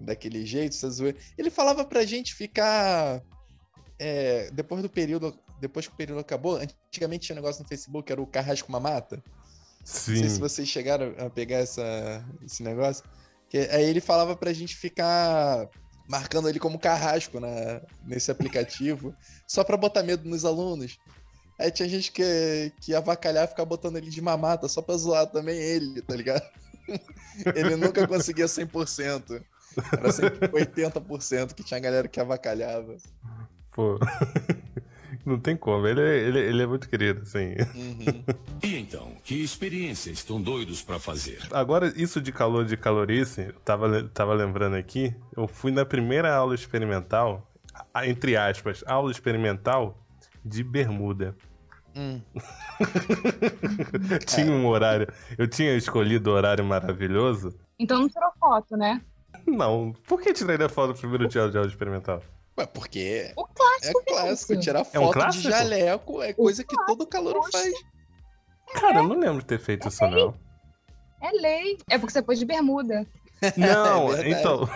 daquele 0.00 0.44
jeito, 0.46 0.74
você 0.74 0.88
zoeira. 0.90 1.18
Ele 1.36 1.50
falava 1.50 1.84
pra 1.84 2.04
gente 2.04 2.34
ficar. 2.34 3.22
É, 3.98 4.48
depois 4.52 4.80
do 4.80 4.88
período 4.88 5.36
depois 5.60 5.86
que 5.86 5.92
o 5.92 5.96
período 5.96 6.20
acabou, 6.20 6.56
antigamente 6.56 7.26
tinha 7.26 7.34
um 7.34 7.40
negócio 7.40 7.62
no 7.62 7.68
Facebook, 7.68 8.10
era 8.10 8.20
o 8.20 8.26
Carrasco 8.26 8.70
Mamata. 8.70 9.22
Sim. 9.84 10.12
Não 10.12 10.20
sei 10.20 10.28
se 10.28 10.40
vocês 10.40 10.68
chegaram 10.68 11.14
a 11.18 11.30
pegar 11.30 11.58
essa, 11.58 12.24
esse 12.44 12.62
negócio. 12.62 13.04
Que, 13.48 13.58
aí 13.58 13.84
ele 13.84 14.00
falava 14.00 14.36
pra 14.36 14.52
gente 14.52 14.76
ficar 14.76 15.68
marcando 16.08 16.48
ele 16.48 16.58
como 16.58 16.78
carrasco 16.78 17.38
na, 17.40 17.80
nesse 18.04 18.30
aplicativo, 18.30 19.14
só 19.46 19.64
pra 19.64 19.76
botar 19.76 20.02
medo 20.02 20.28
nos 20.28 20.44
alunos. 20.44 20.98
Aí 21.58 21.70
tinha 21.70 21.88
gente 21.88 22.12
que, 22.12 22.72
que 22.80 22.94
avacalhar 22.94 23.44
e 23.44 23.48
ficar 23.48 23.64
botando 23.64 23.96
ele 23.96 24.10
de 24.10 24.20
mamata, 24.20 24.68
só 24.68 24.80
pra 24.80 24.96
zoar 24.96 25.26
também 25.26 25.58
ele, 25.58 26.00
tá 26.02 26.14
ligado? 26.14 26.46
Ele 27.54 27.76
nunca 27.76 28.08
conseguia 28.08 28.46
100%. 28.46 29.42
Era 29.92 30.12
sempre 30.12 30.48
80% 30.48 31.54
que 31.54 31.62
tinha 31.62 31.78
galera 31.78 32.08
que 32.08 32.18
avacalhava. 32.18 32.96
Pô. 33.72 33.98
Não 35.28 35.38
tem 35.38 35.54
como, 35.54 35.86
ele 35.86 36.00
é, 36.00 36.16
ele, 36.16 36.38
ele 36.38 36.62
é 36.62 36.66
muito 36.66 36.88
querido, 36.88 37.20
assim. 37.20 37.54
Uhum. 37.74 38.24
E 38.64 38.76
então, 38.76 39.12
que 39.22 39.42
experiência 39.42 40.10
estão 40.10 40.40
doidos 40.40 40.80
para 40.80 40.98
fazer? 40.98 41.38
Agora, 41.52 41.92
isso 41.94 42.18
de 42.18 42.32
calor 42.32 42.64
de 42.64 42.78
calorice, 42.78 43.42
eu 43.42 43.60
tava, 43.60 44.04
tava 44.04 44.32
lembrando 44.32 44.74
aqui, 44.74 45.14
eu 45.36 45.46
fui 45.46 45.70
na 45.70 45.84
primeira 45.84 46.34
aula 46.34 46.54
experimental, 46.54 47.46
entre 48.04 48.36
aspas, 48.38 48.82
aula 48.86 49.12
experimental 49.12 50.02
de 50.42 50.64
bermuda. 50.64 51.36
Hum. 51.94 52.22
tinha 54.26 54.50
um 54.50 54.66
horário, 54.66 55.12
eu 55.36 55.46
tinha 55.46 55.76
escolhido 55.76 56.30
o 56.30 56.32
horário 56.32 56.64
maravilhoso. 56.64 57.54
Então 57.78 58.00
não 58.00 58.08
tirou 58.08 58.30
foto, 58.40 58.76
né? 58.78 59.02
Não, 59.46 59.92
por 60.06 60.22
que 60.22 60.32
tiraria 60.32 60.70
foto 60.70 60.88
no 60.88 60.98
primeiro 60.98 61.28
dia 61.28 61.50
de 61.50 61.58
aula 61.58 61.68
experimental? 61.68 62.22
Ué, 62.58 62.66
porque 62.66 63.32
o 63.36 63.46
clássico 63.46 64.00
é 64.00 64.04
clássico. 64.04 64.60
Tirar 64.60 64.84
foto 64.84 65.18
é 65.18 65.26
um 65.26 65.30
de 65.30 65.42
jaleco 65.42 66.22
é 66.22 66.32
coisa 66.32 66.64
que 66.64 66.76
todo 66.86 67.06
calor 67.06 67.48
faz. 67.52 67.72
Cara, 68.74 68.98
eu 68.98 69.08
não 69.08 69.18
lembro 69.18 69.38
de 69.38 69.46
ter 69.46 69.60
feito 69.60 69.86
é 69.86 69.88
isso, 69.88 70.04
lei. 70.04 70.10
não. 70.10 70.34
É 71.20 71.30
lei. 71.30 71.78
É 71.88 71.98
porque 71.98 72.12
você 72.12 72.22
pôs 72.22 72.38
de 72.38 72.44
bermuda. 72.44 73.06
Não, 73.56 74.12
é 74.14 74.30
então. 74.30 74.68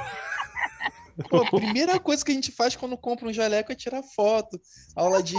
Pô, 1.28 1.42
a 1.42 1.50
primeira 1.50 1.98
coisa 1.98 2.24
que 2.24 2.30
a 2.30 2.34
gente 2.34 2.52
faz 2.52 2.76
quando 2.76 2.96
compra 2.96 3.28
um 3.28 3.32
jaleco 3.32 3.72
é 3.72 3.74
tirar 3.74 4.02
foto. 4.02 4.58
Aula 4.94 5.22
de, 5.22 5.34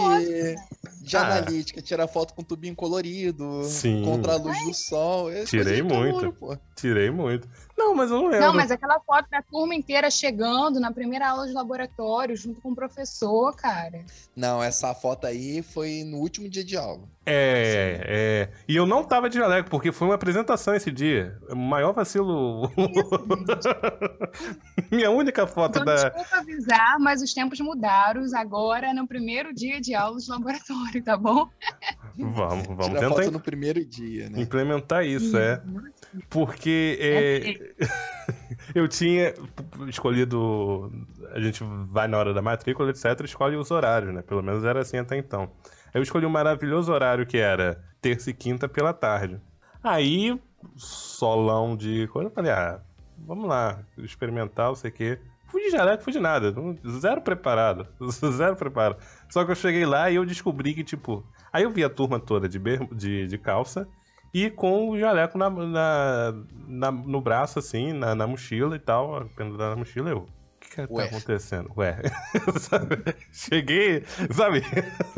de 1.02 1.18
ah. 1.18 1.22
analítica, 1.22 1.82
tirar 1.82 2.08
foto 2.08 2.34
com 2.34 2.44
tubinho 2.44 2.76
colorido, 2.76 3.64
Sim. 3.64 4.04
contra 4.04 4.34
a 4.34 4.36
luz 4.36 4.58
do 4.66 4.74
sol. 4.74 5.32
É 5.32 5.46
Tirei 5.46 5.82
muito. 5.82 6.34
Calor, 6.34 6.60
Tirei 6.76 7.10
muito. 7.10 7.48
Não, 7.84 7.94
mas 7.94 8.10
eu 8.10 8.18
não 8.18 8.28
lembro. 8.28 8.48
Não, 8.48 8.54
mas 8.54 8.72
aquela 8.72 9.00
foto 9.02 9.30
da 9.30 9.42
turma 9.42 9.76
inteira 9.76 10.10
chegando 10.10 10.80
na 10.80 10.92
primeira 10.92 11.30
aula 11.30 11.46
de 11.46 11.54
laboratório, 11.54 12.36
junto 12.36 12.62
com 12.62 12.72
o 12.72 12.76
professor, 12.76 13.54
cara. 13.56 14.06
Não, 14.36 14.64
essa 14.64 14.94
foto 14.96 15.28
aí 15.28 15.62
foi 15.62 16.04
no 16.06 16.18
último 16.18 16.50
dia 16.50 16.64
de 16.64 16.78
aula. 16.78 17.04
É, 17.26 18.02
é. 18.06 18.50
E 18.68 18.76
eu 18.76 18.86
não 18.86 19.04
tava 19.04 19.30
de 19.30 19.38
jaleco, 19.38 19.70
porque 19.70 19.92
foi 19.92 20.08
uma 20.08 20.16
apresentação 20.16 20.76
esse 20.76 20.92
dia. 20.92 21.38
O 21.50 21.56
maior 21.56 21.94
vacilo. 21.94 22.70
Minha 24.92 25.10
única 25.10 25.48
foto 25.48 25.80
então, 25.80 25.86
da. 25.86 26.10
Desculpa 26.10 26.38
avisar, 26.38 27.00
mas 27.00 27.22
os 27.22 27.34
tempos 27.34 27.60
mudaram 27.62 28.24
agora 28.36 28.94
no 28.94 29.08
primeiro 29.08 29.54
dia 29.54 29.80
de 29.80 29.94
aula 29.94 30.20
de 30.20 30.30
laboratório, 30.30 31.04
tá 31.04 31.16
bom? 31.16 31.48
Vamos, 32.18 32.68
vamos 32.68 32.88
Tira 32.88 33.00
tentar. 33.00 33.24
Foto 33.24 33.32
no 33.32 33.40
primeiro 33.40 33.86
dia, 33.86 34.30
né? 34.30 34.42
Implementar 34.42 35.06
isso, 35.06 35.38
é. 35.38 35.62
Porque 36.30 36.98
é, 37.00 37.73
eu 38.74 38.88
tinha 38.88 39.34
escolhido. 39.88 40.92
A 41.32 41.40
gente 41.40 41.64
vai 41.90 42.08
na 42.08 42.18
hora 42.18 42.34
da 42.34 42.42
matrícula, 42.42 42.90
etc., 42.90 43.22
escolhe 43.24 43.56
os 43.56 43.72
horários, 43.72 44.14
né? 44.14 44.22
Pelo 44.22 44.42
menos 44.42 44.64
era 44.64 44.82
assim 44.82 44.98
até 44.98 45.18
então. 45.18 45.52
Eu 45.94 46.02
escolhi 46.02 46.26
um 46.26 46.30
maravilhoso 46.30 46.92
horário 46.92 47.26
que 47.26 47.38
era 47.38 47.84
terça 48.02 48.30
e 48.30 48.34
quinta 48.34 48.68
pela 48.68 48.94
tarde. 48.94 49.40
Aí, 49.84 50.40
solão 50.76 51.76
de 51.76 52.08
coisa, 52.08 52.30
eu 52.30 52.34
falei, 52.34 52.52
ah, 52.52 52.82
vamos 53.18 53.48
lá, 53.48 53.84
experimentar, 53.98 54.68
não 54.68 54.76
sei 54.76 54.90
o 54.90 54.94
quê. 54.94 55.20
Fui 55.48 55.62
de 55.62 55.70
jaleco, 55.70 56.04
fui 56.04 56.12
de 56.12 56.20
nada. 56.20 56.54
Zero 57.00 57.22
preparado. 57.22 57.88
Zero 58.10 58.56
preparado. 58.56 58.98
Só 59.30 59.46
que 59.46 59.52
eu 59.52 59.56
cheguei 59.56 59.86
lá 59.86 60.10
e 60.10 60.16
eu 60.16 60.26
descobri 60.26 60.74
que, 60.74 60.84
tipo. 60.84 61.24
Aí 61.52 61.64
eu 61.64 61.70
vi 61.70 61.84
a 61.84 61.90
turma 61.90 62.20
toda 62.20 62.50
de, 62.50 62.60
de, 62.92 63.28
de 63.28 63.38
calça 63.38 63.88
e 64.34 64.50
com 64.50 64.90
o 64.90 65.00
jaleco 65.00 65.38
na, 65.38 65.50
na, 65.50 66.34
na, 66.68 66.92
no 66.92 67.22
braço, 67.22 67.60
assim, 67.60 67.94
na, 67.94 68.16
na 68.16 68.26
mochila 68.26 68.76
e 68.76 68.80
tal, 68.80 69.30
pendurado 69.36 69.72
na 69.72 69.76
mochila, 69.76 70.10
eu 70.10 70.28
que 70.74 70.88
tá 70.88 70.88
Ué. 70.90 71.04
tá 71.04 71.16
acontecendo? 71.16 71.72
Ué, 71.78 72.02
cheguei, 73.32 74.04
sabe? 74.32 74.64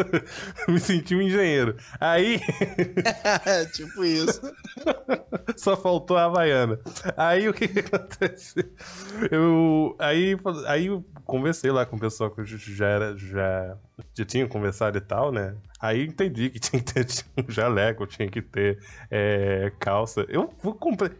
Me 0.68 0.80
senti 0.80 1.16
um 1.16 1.22
engenheiro. 1.22 1.78
Aí. 2.00 2.42
tipo 3.74 4.04
isso. 4.04 4.42
Só 5.56 5.78
faltou 5.78 6.18
a 6.18 6.26
Havaiana. 6.26 6.80
Aí 7.16 7.48
o 7.48 7.54
que, 7.54 7.68
que 7.68 7.80
acontece? 7.80 8.70
Eu. 9.32 9.96
Aí, 10.00 10.36
aí 10.68 10.88
eu 10.88 11.06
conversei 11.24 11.72
lá 11.72 11.86
com 11.86 11.96
o 11.96 12.00
pessoal 12.00 12.32
que 12.32 12.44
já 12.46 12.88
era. 12.88 13.18
Já, 13.18 13.78
já 14.14 14.25
tinha 14.25 14.48
conversado 14.48 14.98
e 14.98 15.02
tal, 15.02 15.32
né? 15.32 15.56
Aí 15.80 16.06
entendi 16.06 16.50
que 16.50 16.60
tinha 16.60 16.82
que 16.82 16.94
ter 16.94 17.06
um 17.38 17.52
jaleco, 17.52 18.08
tinha 18.08 18.30
que 18.30 18.42
ter 18.42 18.80
é, 19.10 19.72
calça. 19.80 20.25
Eu, 20.28 20.54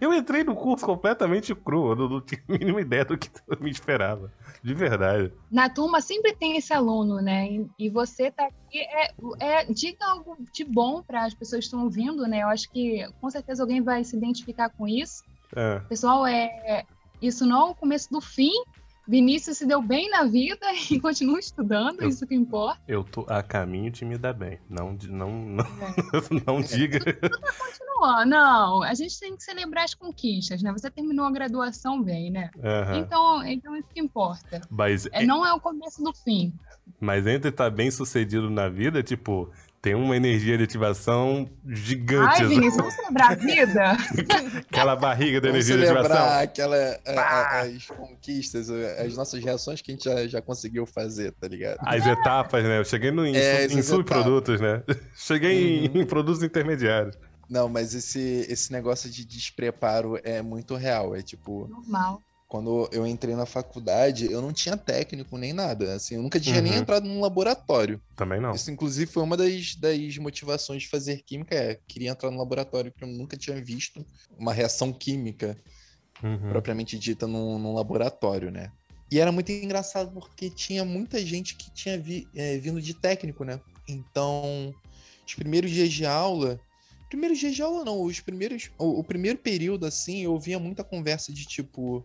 eu 0.02 0.14
entrei 0.14 0.44
no 0.44 0.56
curso 0.56 0.86
completamente 0.86 1.54
cru, 1.54 1.92
eu 1.92 1.96
não, 1.96 2.10
não 2.10 2.22
tinha 2.22 2.42
a 2.48 2.52
mínima 2.52 2.82
ideia 2.82 3.06
do 3.06 3.18
que 3.18 3.30
eu 3.48 3.58
me 3.60 3.70
esperava. 3.70 4.32
De 4.64 4.74
verdade. 4.74 5.32
Na 5.52 5.70
turma 5.70 6.02
sempre 6.02 6.34
tem 6.34 6.58
esse 6.58 6.74
aluno, 6.74 7.22
né? 7.22 7.48
E, 7.78 7.90
você 7.90 8.32
tá 8.32 8.46
aqui. 8.46 8.80
É, 8.80 9.14
é, 9.40 9.66
diga 9.66 10.06
algo 10.06 10.38
de 10.52 10.64
bom 10.64 11.02
para 11.04 11.26
as 11.26 11.34
pessoas 11.34 11.60
que 11.60 11.66
estão 11.66 11.84
ouvindo, 11.84 12.28
né? 12.28 12.42
Eu 12.42 12.48
acho 12.48 12.70
que 12.72 13.08
com 13.22 13.30
certeza 13.30 13.64
alguém 13.64 13.82
vai 13.82 14.04
se 14.04 14.16
identificar 14.18 14.70
com 14.70 14.88
isso. 14.88 15.24
É. 15.56 15.80
Pessoal, 15.82 16.26
é, 16.26 16.84
isso 17.22 17.46
não 17.46 17.68
é 17.68 17.72
o 17.72 17.76
começo 17.76 18.10
do 18.12 18.20
fim, 18.20 18.52
Vinícius 19.08 19.58
se 19.58 19.66
deu 19.66 19.82
bem 19.82 20.10
na 20.10 20.24
vida 20.24 20.66
e 20.90 21.00
continua 21.00 21.40
estudando, 21.40 22.02
eu, 22.02 22.10
isso 22.10 22.26
que 22.26 22.36
importa. 22.36 22.82
Eu 22.88 23.04
tô 23.04 23.26
a 23.28 23.42
caminho 23.44 23.92
de 23.92 24.06
me 24.06 24.18
dar 24.18 24.34
bem. 24.34 24.60
Não, 24.70 24.98
não, 25.10 25.32
não, 25.32 25.66
é. 25.66 26.44
não 26.46 26.62
diga. 26.62 27.00
Continua, 27.00 28.26
não. 28.26 28.84
A 28.84 28.94
gente 28.94 29.20
tem 29.20 29.36
que 29.36 29.44
celebrar 29.44 29.86
as 29.86 29.94
conquistas, 29.94 30.62
né? 30.62 30.72
Você 30.72 30.90
terminou 30.90 31.26
a 31.26 31.32
graduação 31.32 32.02
bem, 32.02 32.32
né? 32.32 32.50
Uhum. 32.56 33.00
Então, 33.00 33.46
então 33.46 33.76
isso 33.76 33.88
que 33.94 34.00
importa. 34.00 34.62
Mas, 34.70 35.08
é, 35.12 35.26
não 35.26 35.46
é 35.46 35.54
o 35.54 35.60
começo 35.60 36.04
do 36.04 36.14
fim. 36.14 36.54
Mas 37.06 37.28
entre 37.28 37.50
estar 37.50 37.66
tá 37.66 37.70
bem 37.70 37.92
sucedido 37.92 38.50
na 38.50 38.68
vida, 38.68 39.04
tipo, 39.04 39.52
tem 39.80 39.94
uma 39.94 40.18
energia 40.18 40.58
de 40.58 40.64
ativação 40.64 41.48
gigante. 41.64 42.42
Ai, 42.42 42.48
Vinícius, 42.48 42.78
vamos 42.78 42.94
celebrar 42.96 43.32
a 43.34 43.36
vida? 43.36 43.92
aquela 44.68 44.96
barriga 44.96 45.40
da 45.40 45.50
energia 45.50 45.78
de 45.78 45.84
ativação. 45.84 46.40
Aquela, 46.40 47.00
a, 47.06 47.62
as 47.62 47.86
conquistas, 47.86 48.72
as 48.72 49.16
nossas 49.16 49.44
reações 49.44 49.84
que 49.84 49.92
a 49.92 49.94
gente 49.94 50.04
já, 50.06 50.26
já 50.26 50.42
conseguiu 50.42 50.88
fazer, 50.88 51.34
tá 51.34 51.48
ligado? 51.48 51.78
As 51.82 52.04
etapas, 52.04 52.64
né? 52.64 52.80
Eu 52.80 52.86
cheguei 52.86 53.12
no, 53.12 53.28
em, 53.28 53.36
é, 53.36 53.68
em 53.68 53.82
subprodutos, 53.84 54.60
né? 54.60 54.82
Cheguei 55.16 55.88
uhum. 55.88 55.98
em, 55.98 56.02
em 56.02 56.06
produtos 56.06 56.42
intermediários. 56.42 57.16
Não, 57.48 57.70
mas 57.70 57.94
esse, 57.94 58.48
esse 58.50 58.72
negócio 58.72 59.08
de 59.08 59.24
despreparo 59.24 60.20
é 60.24 60.42
muito 60.42 60.74
real. 60.76 61.16
É 61.16 61.22
tipo. 61.22 61.68
Normal 61.68 62.24
quando 62.56 62.88
eu 62.94 63.06
entrei 63.06 63.36
na 63.36 63.46
faculdade, 63.46 64.32
eu 64.32 64.42
não 64.42 64.54
tinha 64.54 64.78
técnico 64.78 65.38
nem 65.38 65.52
nada. 65.52 65.94
Assim, 65.96 66.16
eu 66.16 66.22
nunca 66.22 66.40
tinha 66.40 66.56
uhum. 66.56 66.62
nem 66.62 66.76
entrado 66.76 67.06
num 67.06 67.20
laboratório. 67.20 68.02
Também 68.16 68.40
não. 68.40 68.54
Isso, 68.54 68.72
inclusive, 68.72 69.12
foi 69.12 69.24
uma 69.24 69.36
das, 69.36 69.76
das 69.76 70.18
motivações 70.18 70.84
de 70.84 70.88
fazer 70.88 71.22
química. 71.26 71.54
É, 71.54 71.78
queria 71.86 72.12
entrar 72.12 72.32
no 72.32 72.38
laboratório, 72.38 72.92
porque 72.92 73.04
eu 73.04 73.10
nunca 73.10 73.36
tinha 73.36 73.62
visto 73.62 74.06
uma 74.40 74.54
reação 74.54 74.94
química 74.94 75.58
uhum. 76.24 76.48
propriamente 76.48 76.98
dita 76.98 77.28
num, 77.28 77.60
num, 77.60 77.74
laboratório, 77.74 78.50
né? 78.50 78.72
E 79.12 79.20
era 79.20 79.34
muito 79.34 79.52
engraçado 79.52 80.14
porque 80.14 80.50
tinha 80.50 80.86
muita 80.86 81.20
gente 81.26 81.56
que 81.56 81.70
tinha 81.72 82.00
vi, 82.00 82.26
é, 82.34 82.58
vindo 82.58 82.82
de 82.82 82.94
técnico, 82.94 83.44
né? 83.44 83.60
Então, 83.86 84.74
os 85.28 85.36
primeiros 85.36 85.72
dias 85.72 85.92
de 85.92 86.06
aula. 86.06 86.58
Primeiros 87.10 87.38
dias 87.38 87.54
de 87.54 87.62
aula, 87.62 87.84
não. 87.84 88.02
Os 88.02 88.22
primeiros. 88.22 88.72
O, 88.78 89.02
o 89.02 89.04
primeiro 89.04 89.40
período, 89.40 89.86
assim, 89.86 90.22
eu 90.22 90.32
ouvia 90.32 90.58
muita 90.58 90.86
conversa 90.86 91.34
de 91.34 91.46
tipo 91.46 92.02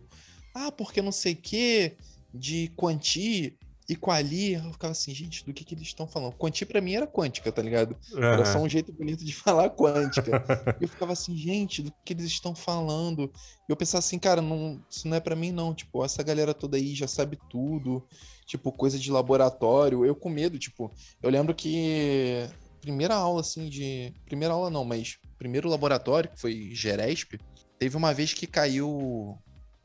ah, 0.53 0.71
porque 0.71 1.01
não 1.01 1.11
sei 1.11 1.33
o 1.33 1.37
que, 1.37 1.97
de 2.33 2.71
quanti 2.75 3.57
e 3.91 3.95
quali. 3.95 4.53
Eu 4.53 4.71
ficava 4.71 4.91
assim, 4.91 5.13
gente, 5.13 5.45
do 5.45 5.53
que, 5.53 5.65
que 5.65 5.75
eles 5.75 5.87
estão 5.87 6.07
falando? 6.07 6.33
Quanti 6.33 6.65
para 6.65 6.79
mim 6.79 6.93
era 6.93 7.05
quântica, 7.05 7.51
tá 7.51 7.61
ligado? 7.61 7.95
Uhum. 8.13 8.23
Era 8.23 8.45
só 8.45 8.59
um 8.59 8.69
jeito 8.69 8.93
bonito 8.93 9.25
de 9.25 9.33
falar 9.35 9.69
quântica. 9.69 10.43
eu 10.79 10.87
ficava 10.87 11.13
assim, 11.13 11.35
gente, 11.35 11.81
do 11.81 11.93
que 12.05 12.13
eles 12.13 12.25
estão 12.25 12.55
falando? 12.55 13.31
E 13.67 13.71
eu 13.71 13.75
pensava 13.75 13.99
assim, 13.99 14.17
cara, 14.17 14.41
não, 14.41 14.81
isso 14.89 15.07
não 15.07 15.17
é 15.17 15.19
para 15.19 15.35
mim, 15.35 15.51
não. 15.51 15.73
Tipo, 15.73 16.05
essa 16.05 16.23
galera 16.23 16.53
toda 16.53 16.77
aí 16.77 16.95
já 16.95 17.07
sabe 17.07 17.37
tudo. 17.49 18.07
Tipo, 18.45 18.71
coisa 18.71 18.97
de 18.97 19.11
laboratório. 19.11 20.05
Eu 20.05 20.15
com 20.15 20.29
medo, 20.29 20.57
tipo, 20.57 20.89
eu 21.21 21.29
lembro 21.29 21.53
que 21.53 22.47
primeira 22.79 23.15
aula, 23.15 23.41
assim, 23.41 23.67
de. 23.69 24.13
Primeira 24.25 24.53
aula 24.53 24.69
não, 24.69 24.85
mas 24.85 25.17
primeiro 25.37 25.69
laboratório, 25.69 26.29
que 26.29 26.39
foi 26.39 26.69
Geresp, 26.73 27.33
teve 27.77 27.97
uma 27.97 28.13
vez 28.13 28.33
que 28.33 28.47
caiu 28.47 29.37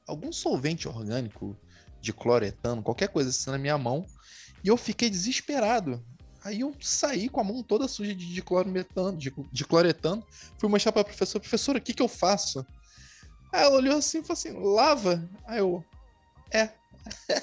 algum 0.07 0.33
solvente 0.33 0.89
orgânico 0.89 1.57
de 2.01 2.13
cloretano, 2.13 2.83
qualquer 2.83 3.09
coisa 3.09 3.31
assim 3.31 3.51
na 3.51 3.59
minha 3.59 3.77
mão, 3.77 4.07
e 4.63 4.69
eu 4.69 4.77
fiquei 4.77 5.11
desesperado. 5.11 6.05
Aí 6.45 6.61
eu 6.61 6.75
saí 6.81 7.29
com 7.29 7.41
a 7.41 7.45
mão 7.45 7.63
toda 7.63 7.89
suja 7.89 8.15
de, 8.15 8.41
clorometano, 8.41 9.17
de, 9.17 9.35
de 9.51 9.65
cloretano, 9.65 10.25
fui 10.59 10.69
mostrar 10.69 10.93
para 10.93 11.03
a 11.03 11.05
professora, 11.05 11.41
professora, 11.41 11.79
o 11.79 11.83
que 11.83 11.93
que 11.93 12.03
eu 12.03 12.09
faço? 12.09 12.65
Aí 13.53 13.63
ela 13.63 13.77
olhou 13.77 13.97
assim 13.97 14.19
e 14.19 14.23
falou 14.23 14.33
assim, 14.35 14.53
lava. 14.53 15.29
Aí 15.45 15.59
eu, 15.59 15.85
é. 16.53 16.71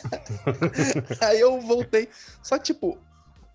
Aí 1.21 1.39
eu 1.39 1.59
voltei. 1.59 2.07
Só 2.41 2.57
que, 2.57 2.65
tipo, 2.65 2.97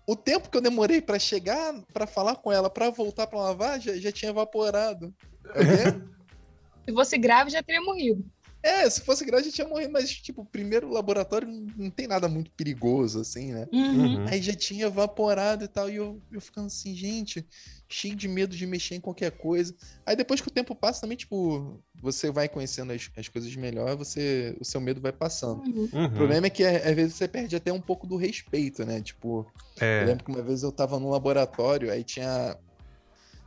o 0.05 0.15
tempo 0.15 0.49
que 0.49 0.57
eu 0.57 0.61
demorei 0.61 1.01
para 1.01 1.17
chegar, 1.17 1.73
para 1.93 2.05
falar 2.05 2.35
com 2.35 2.51
ela, 2.51 2.69
para 2.69 2.89
voltar 2.89 3.27
para 3.27 3.39
lavar, 3.39 3.79
já, 3.79 3.95
já 3.97 4.11
tinha 4.11 4.31
evaporado. 4.31 5.13
Okay? 5.45 6.09
Se 6.85 6.93
fosse 6.93 7.17
grave, 7.17 7.51
já 7.51 7.61
teria 7.61 7.81
morrido. 7.81 8.25
É, 8.61 8.89
se 8.89 9.01
fosse 9.01 9.23
grande, 9.23 9.51
tinha 9.51 9.67
morrido, 9.67 9.91
mas, 9.91 10.11
tipo, 10.11 10.43
primeiro 10.43 10.89
laboratório 10.89 11.47
não 11.77 11.89
tem 11.89 12.07
nada 12.07 12.27
muito 12.27 12.51
perigoso, 12.51 13.21
assim, 13.21 13.53
né? 13.53 13.67
Uhum. 13.71 14.17
uhum. 14.17 14.27
Aí 14.27 14.41
já 14.41 14.53
tinha 14.53 14.87
evaporado 14.87 15.63
e 15.63 15.67
tal, 15.67 15.89
e 15.89 15.95
eu, 15.95 16.21
eu 16.29 16.41
ficando 16.41 16.67
assim, 16.67 16.93
gente, 16.93 17.45
cheio 17.87 18.15
de 18.15 18.27
medo 18.27 18.55
de 18.55 18.67
mexer 18.67 18.95
em 18.95 18.99
qualquer 18.99 19.31
coisa. 19.31 19.73
Aí 20.05 20.13
depois 20.13 20.41
que 20.41 20.49
o 20.49 20.51
tempo 20.51 20.75
passa, 20.75 21.01
também, 21.01 21.15
tipo, 21.15 21.81
você 22.01 22.29
vai 22.31 22.49
conhecendo 22.49 22.91
as, 22.91 23.09
as 23.15 23.29
coisas 23.29 23.55
melhor, 23.55 23.95
você, 23.95 24.55
o 24.59 24.65
seu 24.65 24.81
medo 24.81 24.99
vai 24.99 25.13
passando. 25.13 25.61
Uhum. 25.61 25.89
Uhum. 25.93 26.05
O 26.05 26.11
problema 26.11 26.47
é 26.47 26.49
que, 26.49 26.65
às 26.65 26.95
vezes, 26.95 27.13
você 27.15 27.29
perde 27.29 27.55
até 27.55 27.71
um 27.71 27.81
pouco 27.81 28.05
do 28.05 28.17
respeito, 28.17 28.85
né? 28.85 29.01
Tipo, 29.01 29.49
é. 29.79 30.03
eu 30.03 30.07
lembro 30.07 30.25
que 30.25 30.31
uma 30.31 30.41
vez 30.41 30.63
eu 30.63 30.71
tava 30.71 30.99
no 30.99 31.09
laboratório, 31.09 31.89
aí 31.89 32.03
tinha 32.03 32.57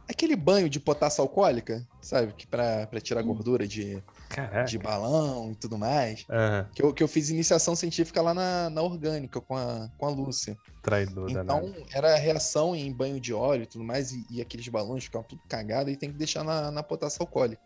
aquele 0.08 0.36
banho 0.36 0.68
de 0.68 0.80
potássio 0.80 1.22
alcoólica, 1.22 1.86
sabe? 2.00 2.32
Que 2.32 2.46
pra, 2.46 2.86
pra 2.86 3.00
tirar 3.00 3.22
gordura 3.22 3.66
de 3.66 4.02
Caraca. 4.32 4.64
de 4.64 4.78
balão 4.78 5.52
e 5.52 5.54
tudo 5.54 5.76
mais. 5.76 6.24
Uhum. 6.28 6.72
Que, 6.74 6.82
eu, 6.82 6.94
que 6.94 7.02
eu 7.02 7.08
fiz 7.08 7.28
iniciação 7.28 7.76
científica 7.76 8.22
lá 8.22 8.32
na, 8.32 8.70
na 8.70 8.82
orgânica 8.82 9.40
com 9.40 9.56
a, 9.56 9.90
com 9.98 10.06
a 10.06 10.10
Lúcia. 10.10 10.56
Traidor, 10.82 11.30
Então, 11.30 11.44
danado. 11.44 11.86
era 11.92 12.16
reação 12.16 12.74
em 12.74 12.92
banho 12.92 13.20
de 13.20 13.32
óleo 13.32 13.64
e 13.64 13.66
tudo 13.66 13.84
mais, 13.84 14.12
e, 14.12 14.24
e 14.30 14.40
aqueles 14.40 14.66
balões 14.68 15.04
ficavam 15.04 15.28
tudo 15.28 15.42
cagados 15.48 15.92
e 15.92 15.96
tem 15.96 16.10
que 16.10 16.18
deixar 16.18 16.42
na, 16.42 16.70
na 16.70 16.82
potássio 16.82 17.22
alcoólica. 17.22 17.62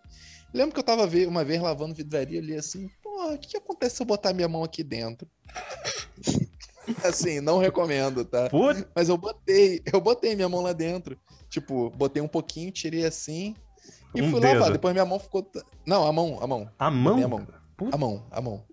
Lembro 0.52 0.74
que 0.74 0.80
eu 0.80 0.84
tava 0.84 1.08
uma 1.28 1.44
vez 1.44 1.60
lavando 1.60 1.94
vidraria 1.94 2.40
ali 2.40 2.54
assim, 2.54 2.88
porra, 3.02 3.34
o 3.34 3.38
que, 3.38 3.48
que 3.48 3.56
acontece 3.56 3.96
se 3.96 4.02
eu 4.02 4.06
botar 4.06 4.32
minha 4.32 4.48
mão 4.48 4.64
aqui 4.64 4.82
dentro? 4.82 5.28
assim, 7.04 7.40
não 7.40 7.58
recomendo, 7.58 8.24
tá? 8.24 8.48
Puta. 8.48 8.88
Mas 8.94 9.08
eu 9.08 9.16
botei, 9.16 9.82
eu 9.92 10.00
botei 10.00 10.34
minha 10.34 10.48
mão 10.48 10.62
lá 10.62 10.72
dentro. 10.72 11.18
Tipo, 11.48 11.90
botei 11.90 12.22
um 12.22 12.28
pouquinho, 12.28 12.72
tirei 12.72 13.04
assim, 13.04 13.54
e 14.18 14.22
um 14.22 14.30
fui 14.30 14.40
dedo. 14.40 14.58
lavar. 14.58 14.72
Depois 14.72 14.92
minha 14.92 15.04
mão 15.04 15.18
ficou. 15.18 15.50
Não, 15.84 16.06
a 16.06 16.12
mão, 16.12 16.38
a 16.40 16.46
mão. 16.46 16.70
A 16.78 16.90
mão? 16.90 17.14
Minha 17.14 17.28
mão. 17.28 17.46
A 17.92 17.96
mão, 17.96 18.26
a 18.30 18.40
mão. 18.40 18.64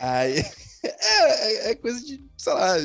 Aí. 0.00 0.44
É, 0.80 0.90
é, 0.90 1.70
é, 1.70 1.74
coisa 1.74 2.00
de, 2.00 2.24
sei 2.36 2.52
lá. 2.52 2.76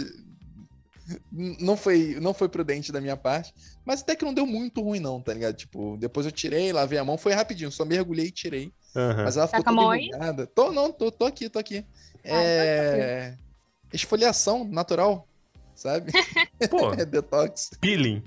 Não 1.31 1.77
foi, 1.77 2.17
não 2.19 2.33
foi 2.33 2.49
prudente 2.49 2.91
da 2.91 2.99
minha 2.99 3.15
parte, 3.15 3.53
mas 3.85 4.01
até 4.01 4.15
que 4.15 4.25
não 4.25 4.33
deu 4.33 4.47
muito 4.47 4.81
ruim, 4.81 4.99
não, 4.99 5.21
tá 5.21 5.33
ligado? 5.33 5.55
Tipo, 5.55 5.95
depois 5.97 6.25
eu 6.25 6.31
tirei, 6.31 6.71
lavei 6.73 6.97
a 6.97 7.03
mão, 7.03 7.17
foi 7.17 7.33
rapidinho, 7.33 7.71
só 7.71 7.85
mergulhei 7.85 8.27
e 8.27 8.31
tirei. 8.31 8.73
Uhum. 8.95 9.23
Mas 9.23 9.37
ela 9.37 9.47
ficou 9.47 9.63
tá 9.63 9.71
toda 9.71 9.97
enrugada. 9.97 10.47
Tô, 10.47 10.71
não, 10.71 10.91
tô, 10.91 11.11
tô 11.11 11.25
aqui, 11.25 11.49
tô 11.49 11.59
aqui. 11.59 11.85
Ah, 12.15 12.19
então 12.19 12.35
tá 12.35 12.41
é. 12.41 13.37
Esfoliação 13.91 14.63
natural, 14.63 15.27
sabe? 15.75 16.11
Pô, 16.69 16.93
é 16.97 17.05
detox. 17.05 17.71
Peeling. 17.79 18.23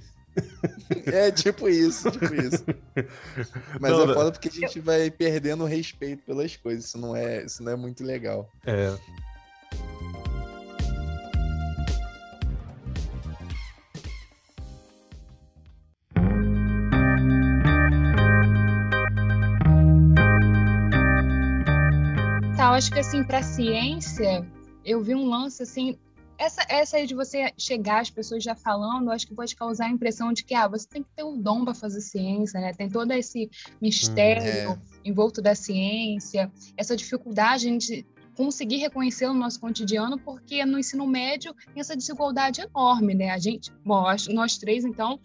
É 1.06 1.30
tipo 1.30 1.68
isso, 1.68 2.10
tipo 2.10 2.34
isso. 2.34 2.64
Mas 3.80 3.90
não, 3.92 4.10
é 4.10 4.14
foda 4.14 4.32
porque 4.32 4.48
a 4.48 4.52
gente 4.52 4.80
vai 4.80 5.10
perdendo 5.10 5.64
o 5.64 5.66
respeito 5.66 6.22
pelas 6.24 6.56
coisas. 6.56 6.86
Isso 6.86 6.98
não 6.98 7.14
é, 7.14 7.44
isso 7.44 7.62
não 7.62 7.72
é 7.72 7.76
muito 7.76 8.04
legal. 8.04 8.48
É. 8.64 8.96
Tá, 22.56 22.64
eu 22.64 22.70
acho 22.72 22.90
que 22.90 22.98
assim, 22.98 23.24
pra 23.24 23.42
ciência, 23.42 24.46
eu 24.84 25.02
vi 25.02 25.14
um 25.14 25.28
lance 25.28 25.62
assim, 25.62 25.98
essa, 26.38 26.64
essa 26.68 26.96
aí 26.96 27.06
de 27.06 27.14
você 27.14 27.52
chegar, 27.56 28.00
as 28.00 28.10
pessoas 28.10 28.42
já 28.42 28.54
falando, 28.54 29.10
acho 29.10 29.26
que 29.26 29.34
pode 29.34 29.54
causar 29.56 29.86
a 29.86 29.90
impressão 29.90 30.32
de 30.32 30.44
que 30.44 30.54
ah, 30.54 30.68
você 30.68 30.86
tem 30.86 31.02
que 31.02 31.08
ter 31.14 31.22
o 31.22 31.30
um 31.30 31.40
dom 31.40 31.64
para 31.64 31.74
fazer 31.74 32.00
ciência, 32.00 32.60
né? 32.60 32.72
Tem 32.72 32.88
todo 32.88 33.10
esse 33.12 33.50
mistério 33.80 34.70
hum, 34.70 34.72
é. 34.72 35.08
envolto 35.08 35.40
da 35.40 35.54
ciência, 35.54 36.50
essa 36.76 36.96
dificuldade 36.96 37.76
de 37.78 38.06
conseguir 38.36 38.76
reconhecer 38.76 39.26
no 39.28 39.34
nosso 39.34 39.58
cotidiano, 39.58 40.18
porque 40.18 40.64
no 40.64 40.78
ensino 40.78 41.06
médio 41.06 41.54
tem 41.72 41.80
essa 41.80 41.96
desigualdade 41.96 42.60
enorme, 42.60 43.14
né? 43.14 43.30
A 43.30 43.38
gente, 43.38 43.72
bom, 43.84 44.04
nós 44.30 44.58
três, 44.58 44.84
então, 44.84 45.18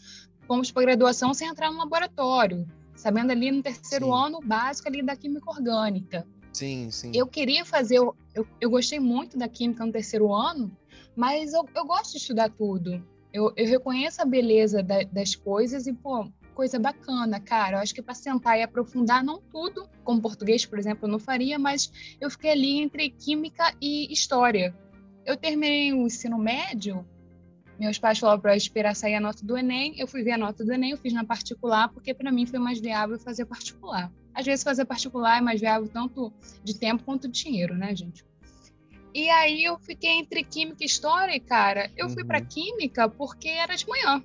fomos 0.47 0.71
para 0.71 0.83
graduação 0.83 1.33
sem 1.33 1.47
entrar 1.47 1.71
no 1.71 1.77
laboratório, 1.77 2.65
sabendo 2.95 3.31
ali 3.31 3.51
no 3.51 3.61
terceiro 3.61 4.05
sim. 4.05 4.11
ano 4.13 4.39
básico 4.41 4.87
ali 4.87 5.03
da 5.03 5.15
química 5.15 5.49
orgânica. 5.51 6.25
Sim, 6.53 6.89
sim. 6.91 7.11
Eu 7.13 7.27
queria 7.27 7.65
fazer, 7.65 7.97
eu, 7.97 8.15
eu 8.59 8.69
gostei 8.69 8.99
muito 8.99 9.37
da 9.37 9.47
química 9.47 9.85
no 9.85 9.91
terceiro 9.91 10.33
ano, 10.33 10.71
mas 11.15 11.53
eu, 11.53 11.67
eu 11.75 11.85
gosto 11.85 12.11
de 12.11 12.17
estudar 12.17 12.49
tudo. 12.49 13.03
Eu, 13.33 13.53
eu 13.55 13.67
reconheço 13.67 14.21
a 14.21 14.25
beleza 14.25 14.83
da, 14.83 15.03
das 15.03 15.35
coisas 15.35 15.87
e, 15.87 15.93
pô, 15.93 16.29
coisa 16.53 16.77
bacana, 16.77 17.39
cara. 17.39 17.77
Eu 17.77 17.81
acho 17.81 17.93
que 17.93 18.01
para 18.01 18.13
sentar 18.13 18.57
e 18.57 18.63
aprofundar, 18.63 19.23
não 19.23 19.41
tudo, 19.41 19.87
como 20.03 20.21
português, 20.21 20.65
por 20.65 20.77
exemplo, 20.77 21.07
eu 21.07 21.11
não 21.11 21.19
faria, 21.19 21.57
mas 21.57 21.91
eu 22.19 22.29
fiquei 22.29 22.51
ali 22.51 22.79
entre 22.81 23.09
química 23.09 23.73
e 23.81 24.11
história. 24.11 24.75
Eu 25.25 25.37
terminei 25.37 25.93
o 25.93 26.05
ensino 26.07 26.37
médio, 26.37 27.05
meus 27.81 27.97
pais 27.97 28.19
falaram 28.19 28.39
para 28.39 28.55
esperar 28.55 28.95
sair 28.95 29.15
a 29.15 29.19
nota 29.19 29.43
do 29.43 29.57
Enem, 29.57 29.95
eu 29.97 30.07
fui 30.07 30.21
ver 30.21 30.33
a 30.33 30.37
nota 30.37 30.63
do 30.63 30.71
Enem, 30.71 30.91
eu 30.91 30.97
fiz 30.97 31.13
na 31.13 31.23
particular, 31.23 31.89
porque 31.89 32.13
para 32.13 32.31
mim 32.31 32.45
foi 32.45 32.59
mais 32.59 32.79
viável 32.79 33.17
fazer 33.17 33.45
particular. 33.45 34.11
Às 34.35 34.45
vezes 34.45 34.63
fazer 34.63 34.85
particular 34.85 35.39
é 35.39 35.41
mais 35.41 35.59
viável 35.59 35.89
tanto 35.89 36.31
de 36.63 36.77
tempo 36.77 37.03
quanto 37.03 37.27
de 37.27 37.43
dinheiro, 37.43 37.75
né, 37.75 37.95
gente? 37.95 38.23
E 39.13 39.29
aí 39.29 39.63
eu 39.63 39.77
fiquei 39.77 40.11
entre 40.11 40.43
química 40.43 40.83
e 40.83 40.85
história, 40.85 41.35
e, 41.35 41.39
cara. 41.39 41.91
Eu 41.97 42.07
uhum. 42.07 42.13
fui 42.13 42.23
para 42.23 42.41
química 42.41 43.09
porque 43.09 43.49
era 43.49 43.75
de 43.75 43.87
manhã. 43.87 44.23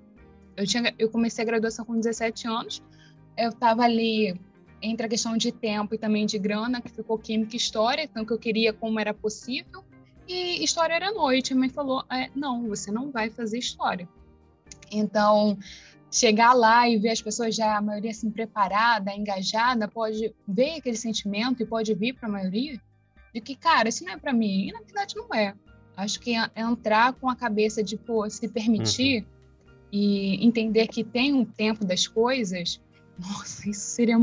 Eu, 0.56 0.66
tinha, 0.66 0.94
eu 0.98 1.10
comecei 1.10 1.42
a 1.42 1.46
graduação 1.46 1.84
com 1.84 1.94
17 1.94 2.46
anos. 2.46 2.82
Eu 3.36 3.50
estava 3.50 3.82
ali 3.82 4.38
entre 4.80 5.06
a 5.06 5.08
questão 5.08 5.36
de 5.36 5.50
tempo 5.50 5.94
e 5.94 5.98
também 5.98 6.24
de 6.24 6.38
grana, 6.38 6.80
que 6.80 6.90
ficou 6.90 7.18
química 7.18 7.54
e 7.54 7.56
história, 7.56 8.02
então 8.02 8.24
que 8.24 8.32
eu 8.32 8.38
queria 8.38 8.72
como 8.72 9.00
era 9.00 9.12
possível. 9.12 9.84
E 10.28 10.62
história 10.62 10.94
era 10.94 11.10
noite. 11.10 11.52
A 11.52 11.56
mãe 11.56 11.68
falou: 11.68 12.04
é, 12.10 12.30
não, 12.34 12.68
você 12.68 12.90
não 12.90 13.10
vai 13.10 13.28
fazer 13.28 13.58
história. 13.58 14.08
Então, 14.90 15.58
chegar 16.10 16.52
lá 16.52 16.88
e 16.88 16.96
ver 16.96 17.10
as 17.10 17.20
pessoas 17.20 17.56
já, 17.56 17.76
a 17.76 17.82
maioria 17.82 18.12
assim, 18.12 18.30
preparada, 18.30 19.12
engajada, 19.12 19.88
pode 19.88 20.32
ver 20.46 20.76
aquele 20.78 20.96
sentimento 20.96 21.62
e 21.62 21.66
pode 21.66 21.92
vir 21.94 22.14
para 22.14 22.28
a 22.28 22.32
maioria 22.32 22.80
de 23.36 23.40
que, 23.42 23.54
cara, 23.54 23.90
isso 23.90 24.02
não 24.02 24.14
é 24.14 24.16
para 24.16 24.32
mim. 24.32 24.68
E 24.68 24.72
na 24.72 24.80
verdade 24.80 25.14
não 25.14 25.28
é. 25.34 25.54
Acho 25.94 26.18
que 26.18 26.34
é 26.34 26.50
entrar 26.56 27.12
com 27.12 27.28
a 27.28 27.36
cabeça 27.36 27.82
de, 27.82 27.96
pô, 27.96 28.28
se 28.30 28.48
permitir 28.48 29.20
uhum. 29.20 29.26
e 29.92 30.46
entender 30.46 30.88
que 30.88 31.04
tem 31.04 31.34
um 31.34 31.44
tempo 31.44 31.84
das 31.84 32.06
coisas. 32.06 32.80
Nossa, 33.18 33.68
isso 33.68 33.80
seria. 33.80 34.16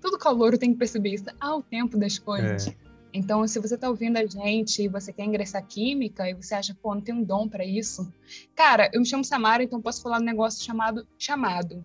Todo 0.00 0.18
calor 0.18 0.56
tem 0.56 0.72
que 0.72 0.78
perceber 0.78 1.14
isso. 1.14 1.24
Há 1.40 1.56
o 1.56 1.62
tempo 1.62 1.98
das 1.98 2.18
coisas. 2.18 2.68
É. 2.68 2.74
Então, 3.12 3.46
se 3.46 3.60
você 3.60 3.74
está 3.74 3.88
ouvindo 3.88 4.16
a 4.16 4.26
gente 4.26 4.82
e 4.82 4.88
você 4.88 5.12
quer 5.12 5.24
ingressar 5.24 5.64
química 5.64 6.28
e 6.28 6.34
você 6.34 6.54
acha, 6.54 6.76
pô, 6.80 6.94
não 6.94 7.00
tem 7.00 7.14
um 7.14 7.22
dom 7.22 7.48
para 7.48 7.64
isso. 7.64 8.12
Cara, 8.56 8.90
eu 8.92 9.00
me 9.00 9.06
chamo 9.06 9.24
Samara, 9.24 9.62
então 9.62 9.80
posso 9.80 10.02
falar 10.02 10.20
um 10.20 10.24
negócio 10.24 10.64
chamado 10.64 11.06
chamado. 11.16 11.84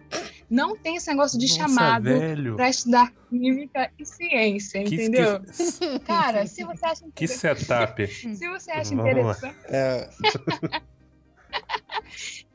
Não 0.49 0.75
tem 0.75 0.95
esse 0.95 1.09
negócio 1.09 1.37
de 1.37 1.47
Nossa, 1.47 1.59
chamado 1.59 2.09
para 2.55 2.69
estudar 2.69 3.13
química 3.29 3.91
e 3.99 4.05
ciência, 4.05 4.83
que, 4.83 4.95
entendeu? 4.95 5.41
Que... 5.79 5.99
Cara, 5.99 6.47
se 6.47 6.63
você 6.63 6.85
acha 6.85 7.05
Que 7.13 7.27
setup. 7.27 8.07
se 8.07 8.47
você 8.47 8.71
acha 8.71 8.95
Vamos 8.95 9.11
interessante. 9.11 9.55
É... 9.65 10.09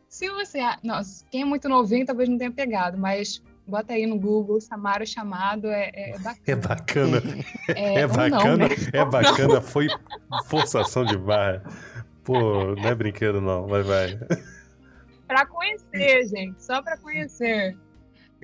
se 0.09 0.29
você. 0.31 0.59
Nossa, 0.83 1.25
quem 1.31 1.43
é 1.43 1.45
muito 1.45 1.69
novinho 1.69 2.05
talvez 2.05 2.29
não 2.29 2.37
tenha 2.37 2.51
pegado, 2.51 2.99
mas 2.99 3.43
Bota 3.67 3.95
aí 3.95 4.07
no 4.07 4.19
Google, 4.19 4.61
Samara 4.61 5.07
chamado, 5.07 5.69
é, 5.69 5.91
é, 5.95 6.11
é 6.11 6.19
bacana. 6.19 6.37
É 6.47 6.57
bacana. 6.57 7.23
É, 7.69 7.95
é 8.01 8.07
bacana, 8.07 8.57
não, 8.57 8.57
né? 8.59 8.69
é 8.93 9.05
bacana, 9.07 9.61
foi 9.63 9.89
forçação 10.47 11.03
de 11.03 11.17
barra. 11.17 11.63
Pô, 12.23 12.75
não 12.75 12.89
é 12.89 12.95
brinquedo 12.95 13.41
não, 13.41 13.67
vai, 13.67 13.83
vai. 13.83 14.19
Pra 15.27 15.47
conhecer, 15.47 16.27
gente, 16.29 16.63
só 16.63 16.83
pra 16.83 16.99
conhecer. 16.99 17.75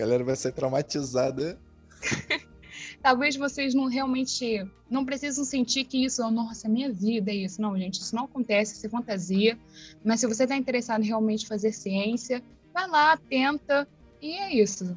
Galera 0.00 0.24
vai 0.24 0.36
ser 0.36 0.52
traumatizada. 0.52 1.60
Talvez 3.02 3.36
vocês 3.36 3.74
não 3.74 3.86
realmente 3.86 4.66
não 4.90 5.04
precisam 5.04 5.44
sentir 5.44 5.84
que 5.84 6.04
isso, 6.04 6.28
nossa, 6.30 6.66
é 6.66 6.70
minha 6.70 6.90
vida, 6.90 7.30
é 7.30 7.34
isso. 7.34 7.60
Não, 7.60 7.78
gente, 7.78 8.00
isso 8.00 8.14
não 8.14 8.24
acontece, 8.24 8.74
isso 8.74 8.86
é 8.86 8.88
fantasia. 8.88 9.58
Mas 10.02 10.20
se 10.20 10.26
você 10.26 10.44
está 10.44 10.56
interessado 10.56 11.02
em 11.02 11.06
realmente 11.06 11.46
fazer 11.46 11.72
ciência, 11.72 12.42
vai 12.72 12.88
lá, 12.88 13.16
tenta, 13.16 13.86
e 14.22 14.32
é 14.32 14.54
isso 14.54 14.96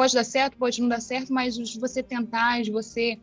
pode 0.00 0.14
dar 0.14 0.24
certo, 0.24 0.56
pode 0.56 0.80
não 0.80 0.88
dar 0.88 1.00
certo, 1.02 1.30
mas 1.30 1.54
de 1.54 1.78
você 1.78 2.02
tentar, 2.02 2.62
de 2.62 2.70
você 2.70 3.18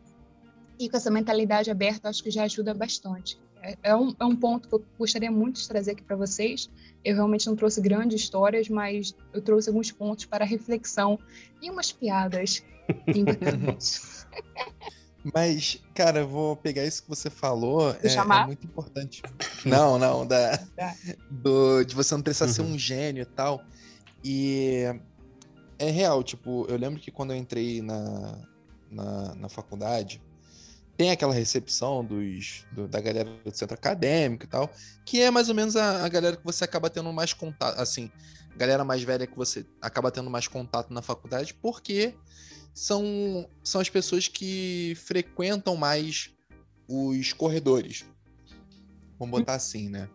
ir 0.78 0.88
com 0.88 0.96
essa 0.96 1.10
mentalidade 1.10 1.70
aberta, 1.70 2.08
acho 2.08 2.22
que 2.22 2.30
já 2.30 2.44
ajuda 2.44 2.74
bastante. 2.74 3.38
É, 3.62 3.76
é 3.82 3.96
um, 3.96 4.14
é 4.18 4.24
um 4.24 4.36
ponto 4.36 4.68
que 4.68 4.74
eu 4.74 4.84
gostaria 4.98 5.30
muito 5.30 5.60
de 5.60 5.68
trazer 5.68 5.92
aqui 5.92 6.02
para 6.02 6.16
vocês. 6.16 6.70
Eu 7.04 7.16
realmente 7.16 7.46
não 7.46 7.56
trouxe 7.56 7.80
grandes 7.80 8.22
histórias, 8.22 8.68
mas 8.68 9.14
eu 9.32 9.42
trouxe 9.42 9.68
alguns 9.68 9.90
pontos 9.90 10.24
para 10.24 10.44
reflexão 10.44 11.18
e 11.60 11.70
umas 11.70 11.92
piadas 11.92 12.62
Mas, 15.34 15.82
cara, 15.94 16.20
eu 16.20 16.28
vou 16.28 16.56
pegar 16.56 16.84
isso 16.84 17.02
que 17.02 17.08
você 17.08 17.28
falou. 17.28 17.90
É, 18.02 18.06
é, 18.06 18.46
muito 18.46 18.64
importante. 18.64 19.22
Não, 19.64 19.98
não, 19.98 20.26
da, 20.26 20.58
tá. 20.58 20.94
do, 21.30 21.84
de 21.84 21.94
você 21.94 22.14
não 22.14 22.22
precisar 22.22 22.46
uhum. 22.46 22.52
ser 22.52 22.62
um 22.62 22.78
gênio 22.78 23.22
e 23.22 23.26
tal. 23.26 23.62
E 24.24 24.84
é 25.78 25.90
real, 25.90 26.22
tipo, 26.22 26.66
eu 26.68 26.78
lembro 26.78 27.00
que 27.00 27.10
quando 27.10 27.32
eu 27.32 27.36
entrei 27.36 27.82
na, 27.82 28.38
na, 28.90 29.34
na 29.34 29.48
faculdade, 29.48 30.22
tem 30.98 31.12
aquela 31.12 31.32
recepção 31.32 32.04
dos, 32.04 32.66
do, 32.72 32.88
da 32.88 33.00
galera 33.00 33.30
do 33.44 33.56
centro 33.56 33.74
acadêmico 33.74 34.44
e 34.44 34.48
tal, 34.48 34.68
que 35.06 35.22
é 35.22 35.30
mais 35.30 35.48
ou 35.48 35.54
menos 35.54 35.76
a, 35.76 36.04
a 36.04 36.08
galera 36.08 36.36
que 36.36 36.44
você 36.44 36.64
acaba 36.64 36.90
tendo 36.90 37.12
mais 37.12 37.32
contato, 37.32 37.80
assim, 37.80 38.10
galera 38.56 38.84
mais 38.84 39.04
velha 39.04 39.24
que 39.24 39.36
você 39.36 39.64
acaba 39.80 40.10
tendo 40.10 40.28
mais 40.28 40.48
contato 40.48 40.92
na 40.92 41.00
faculdade, 41.00 41.54
porque 41.54 42.16
são, 42.74 43.48
são 43.62 43.80
as 43.80 43.88
pessoas 43.88 44.26
que 44.26 44.94
frequentam 44.96 45.76
mais 45.76 46.34
os 46.88 47.32
corredores. 47.32 48.04
Vamos 49.20 49.38
botar 49.38 49.54
assim, 49.54 49.88
né? 49.88 50.08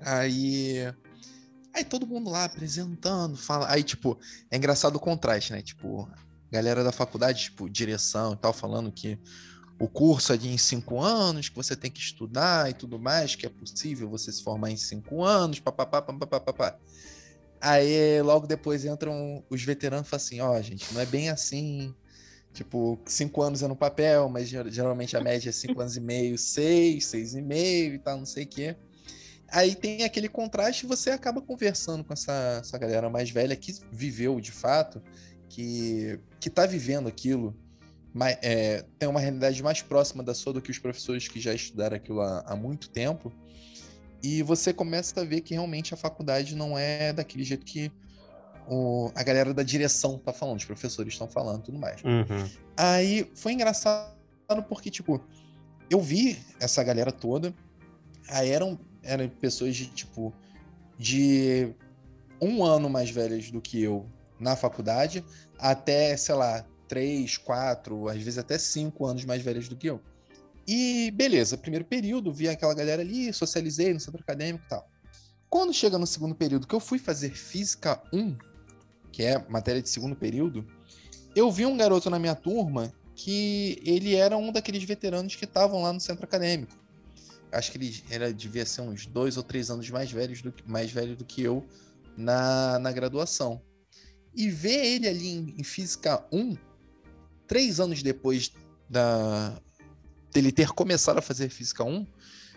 Aí. 0.00 0.76
Aí 1.74 1.84
todo 1.84 2.06
mundo 2.06 2.30
lá 2.30 2.44
apresentando, 2.44 3.36
fala. 3.36 3.70
Aí, 3.70 3.82
tipo, 3.82 4.18
é 4.50 4.56
engraçado 4.56 4.96
o 4.96 5.00
contraste, 5.00 5.52
né? 5.52 5.62
Tipo, 5.62 6.08
galera 6.52 6.84
da 6.84 6.92
faculdade, 6.92 7.44
tipo, 7.44 7.68
direção 7.68 8.34
e 8.34 8.36
tal, 8.36 8.52
falando 8.52 8.92
que 8.92 9.18
o 9.78 9.88
curso 9.88 10.34
é 10.34 10.36
de 10.36 10.50
em 10.50 10.58
cinco 10.58 11.00
anos, 11.00 11.48
que 11.48 11.56
você 11.56 11.74
tem 11.74 11.90
que 11.90 11.98
estudar 11.98 12.70
e 12.70 12.74
tudo 12.74 12.98
mais, 12.98 13.34
que 13.34 13.46
é 13.46 13.48
possível 13.48 14.08
você 14.08 14.30
se 14.30 14.42
formar 14.42 14.70
em 14.70 14.76
cinco 14.76 15.24
anos, 15.24 15.58
papapá, 15.58 16.02
papapá. 16.02 16.78
Aí 17.58 18.20
logo 18.20 18.46
depois 18.46 18.84
entram 18.84 19.42
os 19.48 19.62
veteranos 19.62 20.06
e 20.06 20.10
falam 20.10 20.24
assim, 20.24 20.40
ó, 20.40 20.52
oh, 20.52 20.62
gente, 20.62 20.92
não 20.92 21.00
é 21.00 21.06
bem 21.06 21.30
assim. 21.30 21.94
Tipo, 22.52 23.00
cinco 23.06 23.40
anos 23.40 23.62
é 23.62 23.66
no 23.66 23.74
papel, 23.74 24.28
mas 24.28 24.48
geralmente 24.48 25.16
a 25.16 25.20
média 25.22 25.48
é 25.48 25.52
cinco 25.52 25.80
anos 25.80 25.96
e 25.96 26.00
meio, 26.00 26.36
seis, 26.36 27.06
seis 27.06 27.34
e 27.34 27.40
meio 27.40 27.94
e 27.94 27.98
tal, 27.98 28.18
não 28.18 28.26
sei 28.26 28.44
o 28.44 28.46
quê. 28.46 28.76
Aí 29.48 29.74
tem 29.74 30.04
aquele 30.04 30.28
contraste 30.28 30.84
e 30.84 30.88
você 30.88 31.10
acaba 31.10 31.40
conversando 31.40 32.04
com 32.04 32.12
essa, 32.12 32.58
essa 32.60 32.76
galera 32.76 33.08
mais 33.08 33.30
velha 33.30 33.56
que 33.56 33.74
viveu 33.90 34.38
de 34.38 34.52
fato 34.52 35.02
que 35.52 36.18
que 36.40 36.48
está 36.48 36.66
vivendo 36.66 37.08
aquilo 37.08 37.54
mas, 38.14 38.36
é, 38.42 38.84
tem 38.98 39.08
uma 39.08 39.20
realidade 39.20 39.62
mais 39.62 39.80
próxima 39.80 40.22
da 40.22 40.34
sua 40.34 40.52
do 40.52 40.60
que 40.60 40.70
os 40.70 40.78
professores 40.78 41.28
que 41.28 41.40
já 41.40 41.54
estudaram 41.54 41.96
aquilo 41.96 42.20
há, 42.20 42.40
há 42.46 42.56
muito 42.56 42.90
tempo 42.90 43.32
e 44.22 44.42
você 44.42 44.72
começa 44.72 45.20
a 45.20 45.24
ver 45.24 45.40
que 45.40 45.54
realmente 45.54 45.92
a 45.92 45.96
faculdade 45.96 46.54
não 46.54 46.78
é 46.78 47.12
daquele 47.12 47.42
jeito 47.42 47.64
que 47.66 47.90
o, 48.68 49.10
a 49.14 49.22
galera 49.22 49.52
da 49.52 49.62
direção 49.62 50.16
tá 50.18 50.32
falando, 50.32 50.58
os 50.58 50.64
professores 50.64 51.12
estão 51.12 51.28
falando 51.28 51.62
tudo 51.62 51.78
mais. 51.78 52.02
Uhum. 52.02 52.48
Aí 52.76 53.28
foi 53.34 53.52
engraçado 53.52 54.14
porque, 54.68 54.90
tipo, 54.90 55.20
eu 55.90 56.00
vi 56.00 56.38
essa 56.60 56.82
galera 56.84 57.10
toda, 57.10 57.52
aí 58.28 58.50
eram, 58.50 58.78
eram 59.02 59.28
pessoas 59.28 59.74
de, 59.74 59.86
tipo, 59.86 60.32
de 60.96 61.74
um 62.40 62.64
ano 62.64 62.88
mais 62.88 63.10
velhas 63.10 63.50
do 63.50 63.60
que 63.60 63.82
eu 63.82 64.06
na 64.42 64.56
faculdade, 64.56 65.24
até, 65.58 66.16
sei 66.16 66.34
lá, 66.34 66.66
três, 66.88 67.38
quatro, 67.38 68.08
às 68.08 68.18
vezes 68.18 68.38
até 68.38 68.58
cinco 68.58 69.06
anos 69.06 69.24
mais 69.24 69.40
velhas 69.40 69.68
do 69.68 69.76
que 69.76 69.88
eu. 69.88 70.00
E 70.66 71.10
beleza, 71.12 71.56
primeiro 71.56 71.84
período, 71.84 72.32
vi 72.32 72.48
aquela 72.48 72.74
galera 72.74 73.02
ali, 73.02 73.32
socializei 73.32 73.94
no 73.94 74.00
centro 74.00 74.20
acadêmico 74.20 74.64
e 74.66 74.68
tal. 74.68 74.88
Quando 75.48 75.72
chega 75.72 75.98
no 75.98 76.06
segundo 76.06 76.34
período, 76.34 76.66
que 76.66 76.74
eu 76.74 76.80
fui 76.80 76.98
fazer 76.98 77.30
Física 77.30 78.02
1, 78.12 78.36
que 79.10 79.22
é 79.22 79.38
matéria 79.48 79.82
de 79.82 79.88
segundo 79.88 80.16
período, 80.16 80.66
eu 81.34 81.50
vi 81.50 81.66
um 81.66 81.76
garoto 81.76 82.10
na 82.10 82.18
minha 82.18 82.34
turma 82.34 82.92
que 83.14 83.80
ele 83.84 84.14
era 84.14 84.36
um 84.36 84.50
daqueles 84.50 84.82
veteranos 84.84 85.36
que 85.36 85.44
estavam 85.44 85.82
lá 85.82 85.92
no 85.92 86.00
centro 86.00 86.24
acadêmico. 86.24 86.72
Acho 87.50 87.70
que 87.70 87.78
ele, 87.78 88.02
ele 88.10 88.32
devia 88.32 88.64
ser 88.64 88.80
uns 88.80 89.06
dois 89.06 89.36
ou 89.36 89.42
três 89.42 89.70
anos 89.70 89.88
mais, 89.90 90.10
velhos 90.10 90.40
do, 90.40 90.54
mais 90.66 90.90
velho 90.90 91.14
do 91.14 91.24
que 91.24 91.42
eu 91.42 91.66
na, 92.16 92.78
na 92.78 92.90
graduação. 92.92 93.60
E 94.34 94.48
ver 94.48 94.84
ele 94.84 95.08
ali 95.08 95.28
em, 95.28 95.54
em 95.58 95.62
Física 95.62 96.24
1, 96.32 96.56
três 97.46 97.80
anos 97.80 98.02
depois 98.02 98.52
da, 98.88 99.60
dele 100.32 100.50
ter 100.50 100.68
começado 100.68 101.18
a 101.18 101.22
fazer 101.22 101.48
Física 101.50 101.84
1, 101.84 102.06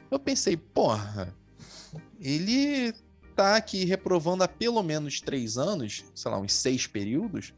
eu 0.09 0.19
pensei, 0.19 0.55
porra, 0.55 1.35
ele 2.19 2.93
tá 3.35 3.57
aqui 3.57 3.83
reprovando 3.83 4.43
há 4.43 4.47
pelo 4.47 4.81
menos 4.81 5.19
três 5.19 5.57
anos, 5.57 6.05
sei 6.15 6.31
lá, 6.31 6.39
uns 6.39 6.53
seis 6.53 6.87
períodos. 6.87 7.53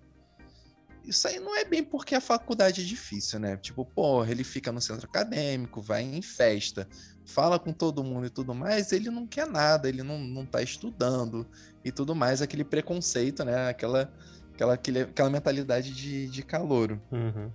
Isso 1.07 1.25
aí 1.27 1.39
não 1.39 1.55
é 1.55 1.63
bem 1.63 1.83
porque 1.83 2.13
a 2.13 2.21
faculdade 2.21 2.81
é 2.81 2.83
difícil, 2.83 3.39
né? 3.39 3.55
Tipo, 3.55 3.85
porra, 3.85 4.29
ele 4.29 4.43
fica 4.43 4.71
no 4.73 4.81
centro 4.81 5.07
acadêmico, 5.07 5.81
vai 5.81 6.03
em 6.03 6.21
festa, 6.21 6.87
fala 7.25 7.57
com 7.57 7.71
todo 7.71 8.03
mundo 8.03 8.27
e 8.27 8.29
tudo 8.29 8.53
mais, 8.53 8.91
ele 8.91 9.09
não 9.09 9.25
quer 9.25 9.47
nada, 9.47 9.87
ele 9.87 10.03
não, 10.03 10.19
não 10.19 10.45
tá 10.45 10.61
estudando 10.61 11.47
e 11.83 11.91
tudo 11.91 12.13
mais, 12.13 12.41
aquele 12.41 12.65
preconceito, 12.65 13.45
né? 13.45 13.69
Aquela, 13.69 14.13
aquela, 14.53 14.73
aquela 14.73 15.29
mentalidade 15.29 15.93
de, 15.93 16.27
de 16.27 16.43
calouro. 16.43 17.01
Uhum. 17.09 17.49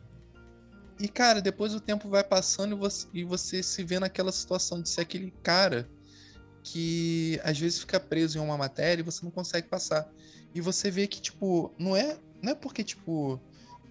E, 0.99 1.09
cara, 1.09 1.43
depois 1.43 1.75
o 1.75 1.81
tempo 1.81 2.09
vai 2.09 2.25
passando 2.25 2.73
e 2.73 2.79
você, 2.79 3.09
e 3.13 3.25
você 3.25 3.63
se 3.63 3.83
vê 3.83 3.99
naquela 3.99 4.33
situação 4.33 4.81
de 4.81 4.89
ser 4.89 5.03
aquele 5.03 5.31
cara 5.43 5.89
que 6.63 7.41
às 7.43 7.59
vezes 7.59 7.81
fica 7.81 7.99
preso 7.99 8.39
em 8.39 8.41
uma 8.41 8.57
matéria 8.57 9.03
e 9.03 9.05
você 9.05 9.25
não 9.25 9.31
consegue 9.31 9.69
passar. 9.69 10.09
E 10.55 10.61
você 10.61 10.91
vê 10.91 11.07
que, 11.07 11.21
tipo, 11.21 11.75
não 11.79 11.97
é, 11.97 12.17
não 12.43 12.53
é 12.53 12.55
porque, 12.55 12.83
tipo, 12.83 13.41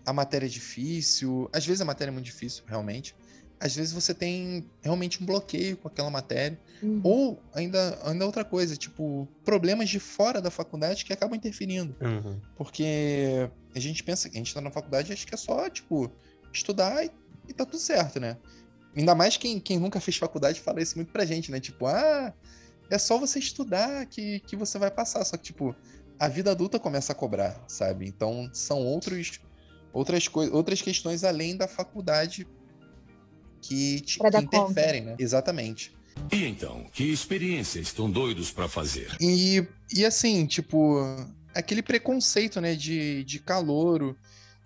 a 0.06 0.14
matéria 0.14 0.46
é 0.46 0.50
difícil. 0.50 1.50
Às 1.54 1.66
vezes 1.66 1.82
a 1.82 1.86
matéria 1.86 2.12
é 2.12 2.14
muito 2.14 2.26
difícil, 2.26 2.64
realmente. 2.68 3.16
Às 3.60 3.76
vezes 3.76 3.94
você 3.94 4.14
tem 4.14 4.66
realmente 4.82 5.22
um 5.22 5.26
bloqueio 5.26 5.78
com 5.78 5.88
aquela 5.88 6.10
matéria. 6.10 6.60
Uhum. 6.82 7.02
Ou 7.04 7.44
ainda, 7.54 8.00
ainda 8.04 8.26
outra 8.26 8.44
coisa, 8.44 8.76
tipo, 8.76 9.28
problemas 9.46 9.88
de 9.88 10.00
fora 10.00 10.42
da 10.42 10.50
faculdade 10.50 11.06
que 11.06 11.14
acabam 11.14 11.38
interferindo. 11.38 11.96
Uhum. 12.02 12.40
Porque 12.56 13.50
a 13.76 13.80
gente 13.80 14.04
pensa 14.04 14.30
que 14.30 14.36
a 14.36 14.40
gente 14.40 14.54
tá 14.54 14.62
na 14.62 14.72
faculdade 14.72 15.14
acho 15.14 15.28
que 15.28 15.36
é 15.36 15.38
só, 15.38 15.70
tipo, 15.70 16.12
estudar 16.52 17.06
e, 17.06 17.12
e 17.48 17.54
tá 17.54 17.66
tudo 17.66 17.80
certo, 17.80 18.20
né? 18.20 18.36
Ainda 18.96 19.16
mais 19.16 19.38
quem, 19.38 19.60
quem 19.60 19.80
nunca 19.80 20.00
fez 20.02 20.18
faculdade 20.18 20.60
fala 20.60 20.82
isso 20.82 20.98
muito 20.98 21.12
pra 21.12 21.24
gente, 21.24 21.52
né? 21.52 21.60
Tipo, 21.60 21.86
ah, 21.86 22.34
é 22.90 22.98
só 22.98 23.18
você 23.18 23.40
estudar 23.40 24.06
que, 24.08 24.40
que 24.42 24.56
você 24.56 24.78
vai 24.78 24.92
passar. 24.92 25.24
Só 25.24 25.38
que, 25.38 25.44
tipo, 25.44 25.76
a 26.22 26.28
vida 26.28 26.52
adulta 26.52 26.80
começa 26.80 27.14
a 27.14 27.16
cobrar, 27.16 27.60
sabe? 27.68 28.06
Então 28.06 28.48
são 28.54 28.86
outros, 28.86 29.42
outras, 29.92 30.28
coisas, 30.28 30.54
outras 30.54 30.80
questões 30.80 31.24
além 31.24 31.58
da 31.58 31.68
faculdade 31.68 32.48
que, 33.60 34.02
te, 34.02 34.20
que 34.20 34.38
interferem, 34.38 35.02
né? 35.02 35.16
Exatamente. 35.18 35.92
E 36.32 36.46
então, 36.46 36.86
que 36.94 37.12
experiências 37.12 37.88
estão 37.88 38.10
doidos 38.10 38.52
para 38.52 38.70
fazer? 38.70 39.18
E, 39.20 39.66
e 39.92 40.06
assim, 40.06 40.46
tipo, 40.46 41.00
aquele 41.56 41.82
preconceito, 41.82 42.62
né, 42.62 42.76
de, 42.76 43.24
de 43.24 43.40
calouro, 43.40 44.16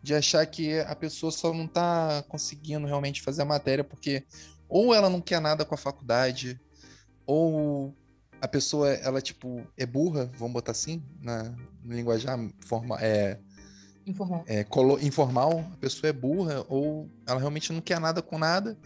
de 0.04 0.14
achar 0.14 0.46
que 0.46 0.78
a 0.80 0.94
pessoa 0.94 1.32
só 1.32 1.54
não 1.54 1.68
tá 1.68 2.22
conseguindo 2.28 2.86
realmente 2.86 3.22
fazer 3.22 3.44
a 3.44 3.46
matéria 3.46 3.84
porque 3.84 4.26
ou 4.68 4.94
ela 4.94 5.10
não 5.10 5.22
quer 5.22 5.40
nada 5.40 5.64
com 5.64 5.74
a 5.74 5.78
faculdade, 5.78 6.60
ou 7.26 7.96
a 8.46 8.48
pessoa, 8.48 8.90
ela, 8.90 9.20
tipo, 9.20 9.66
é 9.76 9.88
burra, 9.88 10.32
vamos 10.38 10.54
botar 10.54 10.72
assim, 10.72 11.04
na, 11.20 11.44
na 11.84 11.96
linguajar 11.96 12.40
forma, 12.60 12.96
é, 13.02 13.40
informal. 14.06 14.44
É, 14.46 14.64
colo, 14.64 15.00
informal, 15.02 15.68
a 15.74 15.78
pessoa 15.78 16.12
é 16.12 16.14
burra, 16.14 16.64
ou 16.70 17.10
ela 17.26 17.40
realmente 17.40 17.74
não 17.74 17.82
quer 17.82 18.00
nada 18.00 18.22
com 18.22 18.38
nada, 18.38 18.78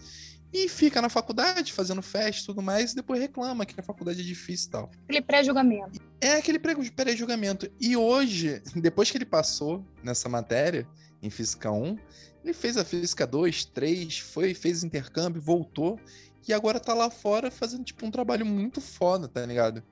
e 0.53 0.69
fica 0.69 1.01
na 1.01 1.09
faculdade 1.09 1.73
fazendo 1.73 2.01
festa 2.01 2.41
e 2.41 2.45
tudo 2.45 2.61
mais, 2.61 2.93
e 2.93 2.95
depois 2.95 3.19
reclama 3.19 3.65
que 3.65 3.77
a 3.77 3.83
faculdade 3.83 4.21
é 4.21 4.23
difícil 4.23 4.69
e 4.69 4.71
tal. 4.71 4.91
Aquele 5.03 5.21
pré-julgamento. 5.21 5.99
É 6.21 6.35
aquele 6.35 6.57
pré-julgamento. 6.57 7.69
E 7.81 7.97
hoje, 7.97 8.63
depois 8.77 9.11
que 9.11 9.17
ele 9.17 9.25
passou 9.25 9.85
nessa 10.01 10.29
matéria, 10.29 10.87
em 11.21 11.29
Física 11.29 11.69
1, 11.69 11.97
ele 12.45 12.53
fez 12.53 12.77
a 12.77 12.85
Física 12.85 13.27
2, 13.27 13.65
3, 13.65 14.19
foi, 14.19 14.53
fez 14.53 14.85
intercâmbio, 14.85 15.41
voltou, 15.41 15.99
e 16.47 16.53
agora 16.53 16.79
tá 16.79 16.93
lá 16.93 17.09
fora 17.09 17.51
fazendo, 17.51 17.83
tipo, 17.83 18.05
um 18.05 18.11
trabalho 18.11 18.45
muito 18.45 18.81
foda, 18.81 19.27
tá 19.27 19.45
ligado? 19.45 19.83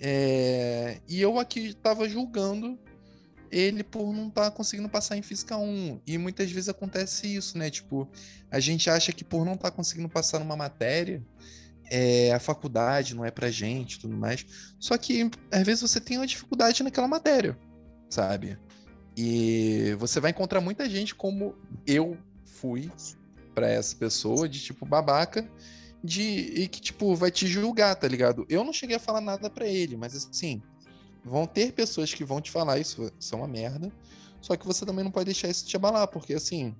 É... 0.00 1.00
E 1.08 1.20
eu 1.20 1.38
aqui 1.38 1.74
tava 1.74 2.08
julgando 2.08 2.78
ele 3.50 3.82
por 3.82 4.12
não 4.12 4.30
tá 4.30 4.50
conseguindo 4.50 4.88
passar 4.88 5.16
em 5.16 5.22
Física 5.22 5.56
1. 5.56 6.02
E 6.06 6.18
muitas 6.18 6.50
vezes 6.50 6.68
acontece 6.68 7.34
isso, 7.34 7.56
né? 7.56 7.70
Tipo, 7.70 8.08
a 8.50 8.60
gente 8.60 8.88
acha 8.90 9.12
que 9.12 9.24
por 9.24 9.44
não 9.44 9.56
tá 9.56 9.70
conseguindo 9.70 10.08
passar 10.08 10.38
numa 10.38 10.56
matéria, 10.56 11.24
é, 11.90 12.32
a 12.32 12.38
faculdade 12.38 13.14
não 13.14 13.24
é 13.24 13.30
pra 13.30 13.50
gente 13.50 13.98
tudo 13.98 14.16
mais. 14.16 14.44
Só 14.78 14.96
que, 14.96 15.30
às 15.50 15.62
vezes, 15.62 15.80
você 15.80 16.00
tem 16.00 16.18
uma 16.18 16.26
dificuldade 16.26 16.82
naquela 16.82 17.08
matéria, 17.08 17.58
sabe? 18.10 18.58
E 19.16 19.96
você 19.98 20.20
vai 20.20 20.30
encontrar 20.30 20.60
muita 20.60 20.88
gente 20.88 21.14
como 21.14 21.56
eu 21.86 22.16
fui 22.44 22.90
para 23.58 23.68
essa 23.68 23.96
pessoa, 23.96 24.48
de 24.48 24.60
tipo 24.60 24.86
babaca, 24.86 25.50
de 26.02 26.22
e 26.22 26.68
que 26.68 26.80
tipo 26.80 27.16
vai 27.16 27.28
te 27.28 27.44
julgar, 27.44 27.96
tá 27.96 28.06
ligado? 28.06 28.46
Eu 28.48 28.62
não 28.62 28.72
cheguei 28.72 28.94
a 28.94 29.00
falar 29.00 29.20
nada 29.20 29.50
para 29.50 29.66
ele, 29.66 29.96
mas 29.96 30.14
assim, 30.14 30.62
vão 31.24 31.44
ter 31.44 31.72
pessoas 31.72 32.14
que 32.14 32.24
vão 32.24 32.40
te 32.40 32.52
falar 32.52 32.78
isso, 32.78 33.12
isso 33.18 33.34
é 33.34 33.38
uma 33.38 33.48
merda. 33.48 33.92
Só 34.40 34.56
que 34.56 34.64
você 34.64 34.86
também 34.86 35.02
não 35.02 35.10
pode 35.10 35.24
deixar 35.24 35.48
isso 35.48 35.66
te 35.66 35.74
abalar, 35.74 36.06
porque 36.06 36.34
assim, 36.34 36.72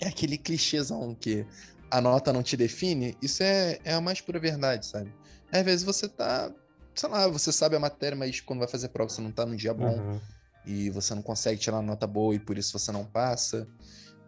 é 0.00 0.08
aquele 0.08 0.36
clichêzão 0.36 1.14
que 1.14 1.46
a 1.88 2.00
nota 2.00 2.32
não 2.32 2.42
te 2.42 2.56
define, 2.56 3.16
isso 3.22 3.44
é, 3.44 3.78
é 3.84 3.94
a 3.94 4.00
mais 4.00 4.20
pura 4.20 4.40
verdade, 4.40 4.84
sabe? 4.86 5.14
Às 5.52 5.62
vezes 5.62 5.84
você 5.84 6.08
tá, 6.08 6.52
sei 6.96 7.08
lá, 7.08 7.28
você 7.28 7.52
sabe 7.52 7.76
a 7.76 7.80
matéria, 7.80 8.16
mas 8.16 8.40
quando 8.40 8.58
vai 8.58 8.68
fazer 8.68 8.88
prova 8.88 9.08
você 9.08 9.20
não 9.20 9.30
tá 9.30 9.46
num 9.46 9.54
dia 9.54 9.72
bom. 9.72 9.96
Uhum. 10.00 10.20
e 10.66 10.90
você 10.90 11.14
não 11.14 11.22
consegue 11.22 11.60
tirar 11.60 11.76
uma 11.76 11.82
nota 11.82 12.06
boa 12.08 12.34
e 12.34 12.40
por 12.40 12.58
isso 12.58 12.76
você 12.76 12.90
não 12.90 13.04
passa. 13.04 13.68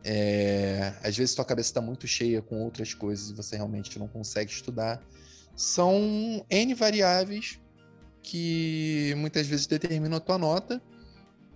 É, 0.04 0.92
às 1.02 1.16
vezes 1.16 1.34
tua 1.34 1.44
cabeça 1.44 1.70
está 1.70 1.80
muito 1.80 2.06
cheia 2.06 2.42
com 2.42 2.62
outras 2.62 2.92
coisas 2.92 3.30
e 3.30 3.34
você 3.34 3.56
realmente 3.56 3.98
não 3.98 4.06
consegue 4.06 4.50
estudar. 4.50 5.02
São 5.56 6.44
N 6.50 6.74
variáveis 6.74 7.58
que 8.22 9.14
muitas 9.16 9.46
vezes 9.46 9.66
determinam 9.66 10.16
a 10.16 10.20
tua 10.20 10.36
nota 10.36 10.82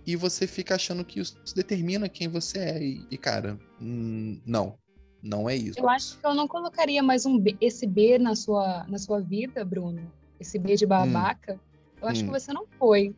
e 0.05 0.15
você 0.15 0.47
fica 0.47 0.75
achando 0.75 1.05
que 1.05 1.19
isso 1.19 1.35
determina 1.55 2.09
quem 2.09 2.27
você 2.27 2.59
é. 2.59 2.83
E, 2.83 3.05
e 3.11 3.17
cara, 3.17 3.59
hum, 3.79 4.39
não. 4.45 4.77
Não 5.21 5.49
é 5.49 5.55
isso. 5.55 5.77
Eu 5.77 5.89
acho 5.89 6.17
que 6.17 6.25
eu 6.25 6.33
não 6.33 6.47
colocaria 6.47 7.03
mais 7.03 7.25
um 7.25 7.37
B, 7.37 7.57
esse 7.59 7.85
B 7.85 8.17
na 8.17 8.35
sua, 8.35 8.85
na 8.87 8.97
sua 8.97 9.19
vida, 9.19 9.65
Bruno. 9.65 10.09
Esse 10.39 10.57
B 10.57 10.75
de 10.75 10.85
babaca. 10.85 11.55
Hum. 11.55 11.59
Eu 12.01 12.07
acho 12.07 12.23
hum. 12.23 12.25
que 12.27 12.31
você 12.31 12.53
não 12.53 12.65
foi. 12.77 13.13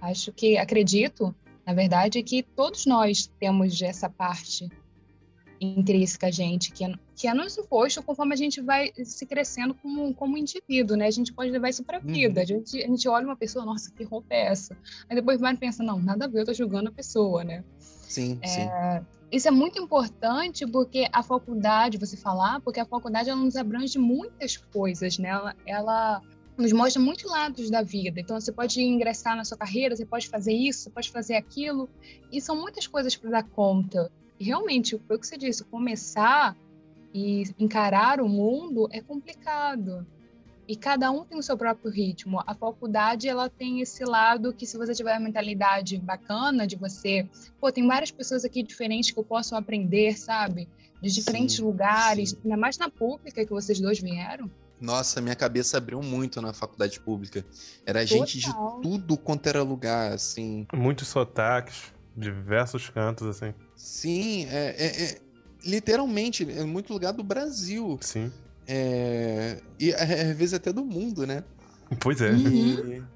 Acho 0.00 0.32
que, 0.32 0.56
acredito, 0.56 1.34
na 1.68 1.74
verdade, 1.74 2.22
que 2.22 2.42
todos 2.42 2.86
nós 2.86 3.30
temos 3.38 3.82
essa 3.82 4.08
parte 4.08 4.66
intrínseca 5.60 6.28
a 6.28 6.30
gente, 6.30 6.72
que 6.72 6.82
é, 6.82 6.94
que 7.14 7.28
é 7.28 7.34
nos 7.34 7.58
imposto 7.58 8.02
conforme 8.02 8.32
a 8.32 8.36
gente 8.38 8.62
vai 8.62 8.90
se 9.04 9.26
crescendo 9.26 9.74
como, 9.74 10.14
como 10.14 10.38
indivíduo, 10.38 10.96
né? 10.96 11.06
A 11.06 11.10
gente 11.10 11.30
pode 11.30 11.50
levar 11.50 11.68
isso 11.68 11.84
para 11.84 11.98
a 11.98 12.00
vida. 12.00 12.40
Uhum. 12.40 12.42
A, 12.42 12.46
gente, 12.46 12.82
a 12.82 12.86
gente 12.86 13.06
olha 13.06 13.26
uma 13.26 13.36
pessoa, 13.36 13.66
nossa, 13.66 13.90
que 13.90 14.02
roupa 14.02 14.28
é 14.30 14.46
essa? 14.46 14.74
Aí 15.10 15.16
depois 15.16 15.38
vai 15.38 15.52
e 15.52 15.58
pensa, 15.58 15.82
não, 15.82 16.00
nada 16.00 16.24
a 16.24 16.28
ver, 16.28 16.40
eu 16.40 16.46
tô 16.46 16.54
julgando 16.54 16.88
a 16.88 16.92
pessoa, 16.92 17.44
né? 17.44 17.62
Sim, 17.78 18.38
é, 18.40 18.48
sim. 18.48 19.06
Isso 19.30 19.46
é 19.46 19.50
muito 19.50 19.78
importante 19.78 20.66
porque 20.66 21.06
a 21.12 21.22
faculdade, 21.22 21.98
você 21.98 22.16
falar, 22.16 22.62
porque 22.62 22.80
a 22.80 22.86
faculdade 22.86 23.28
ela 23.28 23.38
nos 23.38 23.56
abrange 23.56 23.98
muitas 23.98 24.56
coisas, 24.56 25.18
né? 25.18 25.28
Ela, 25.28 25.54
ela 25.66 26.22
nos 26.58 26.72
mostra 26.72 27.00
muitos 27.00 27.30
lados 27.30 27.70
da 27.70 27.82
vida. 27.82 28.20
Então, 28.20 28.38
você 28.38 28.50
pode 28.50 28.82
ingressar 28.82 29.36
na 29.36 29.44
sua 29.44 29.56
carreira, 29.56 29.94
você 29.94 30.04
pode 30.04 30.28
fazer 30.28 30.52
isso, 30.52 30.80
você 30.80 30.90
pode 30.90 31.10
fazer 31.10 31.36
aquilo, 31.36 31.88
e 32.32 32.40
são 32.40 32.60
muitas 32.60 32.86
coisas 32.86 33.14
para 33.14 33.30
dar 33.30 33.44
conta. 33.44 34.10
E 34.40 34.44
realmente, 34.44 35.00
foi 35.06 35.16
o 35.16 35.20
que 35.20 35.26
você 35.26 35.38
disse, 35.38 35.64
começar 35.64 36.56
e 37.14 37.44
encarar 37.58 38.20
o 38.20 38.28
mundo 38.28 38.88
é 38.90 39.00
complicado. 39.00 40.04
E 40.66 40.76
cada 40.76 41.10
um 41.10 41.24
tem 41.24 41.38
o 41.38 41.42
seu 41.42 41.56
próprio 41.56 41.90
ritmo. 41.90 42.42
A 42.46 42.54
faculdade, 42.54 43.26
ela 43.26 43.48
tem 43.48 43.80
esse 43.80 44.04
lado 44.04 44.52
que 44.52 44.66
se 44.66 44.76
você 44.76 44.94
tiver 44.94 45.14
a 45.14 45.20
mentalidade 45.20 45.96
bacana 45.96 46.66
de 46.66 46.76
você, 46.76 47.26
pô, 47.58 47.72
tem 47.72 47.86
várias 47.86 48.10
pessoas 48.10 48.44
aqui 48.44 48.62
diferentes 48.62 49.10
que 49.10 49.18
eu 49.18 49.24
posso 49.24 49.56
aprender, 49.56 50.18
sabe? 50.18 50.68
De 51.00 51.10
diferentes 51.10 51.56
sim, 51.56 51.62
lugares, 51.62 52.30
sim. 52.30 52.38
ainda 52.44 52.56
mais 52.56 52.76
na 52.76 52.90
pública 52.90 53.46
que 53.46 53.50
vocês 53.50 53.80
dois 53.80 53.98
vieram. 53.98 54.50
Nossa, 54.80 55.20
minha 55.20 55.34
cabeça 55.34 55.76
abriu 55.76 56.00
muito 56.00 56.40
na 56.40 56.52
faculdade 56.52 57.00
pública. 57.00 57.44
Era 57.84 58.06
Total. 58.06 58.18
gente 58.18 58.38
de 58.38 58.52
tudo 58.82 59.16
quanto 59.16 59.46
era 59.48 59.62
lugar, 59.62 60.12
assim. 60.12 60.66
Muitos 60.72 61.08
sotaques, 61.08 61.92
diversos 62.16 62.88
cantos, 62.88 63.26
assim. 63.26 63.52
Sim, 63.76 64.46
é, 64.46 64.74
é, 64.78 65.04
é 65.04 65.18
literalmente, 65.64 66.48
é 66.48 66.64
muito 66.64 66.92
lugar 66.92 67.12
do 67.12 67.24
Brasil. 67.24 67.98
Sim. 68.00 68.32
É, 68.66 69.60
e 69.80 69.92
às 69.94 70.36
vezes 70.36 70.54
até 70.54 70.72
do 70.72 70.84
mundo, 70.84 71.26
né? 71.26 71.42
Pois 72.00 72.20
é. 72.20 72.30
Uhum. 72.30 73.06